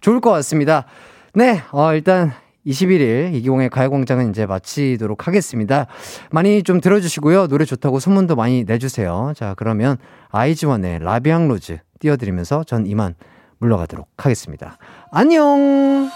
좋을 0.01 0.19
것 0.19 0.31
같습니다. 0.31 0.85
네, 1.33 1.61
어, 1.71 1.93
일단 1.93 2.31
21일 2.65 3.33
이기광의 3.33 3.69
가요광장은 3.69 4.29
이제 4.29 4.45
마치도록 4.45 5.27
하겠습니다. 5.27 5.87
많이 6.31 6.63
좀 6.63 6.81
들어주시고요. 6.81 7.47
노래 7.47 7.65
좋다고 7.65 7.99
소문도 7.99 8.35
많이 8.35 8.65
내주세요. 8.65 9.33
자, 9.35 9.53
그러면 9.57 9.97
아이즈원의 10.29 10.99
La 10.99 11.13
Vie 11.13 11.33
en 11.33 11.47
Rose 11.47 11.79
띄워드리면서 11.99 12.63
전 12.65 12.85
이만 12.85 13.15
물러가도록 13.59 14.07
하겠습니다. 14.17 14.77
안녕! 15.11 16.09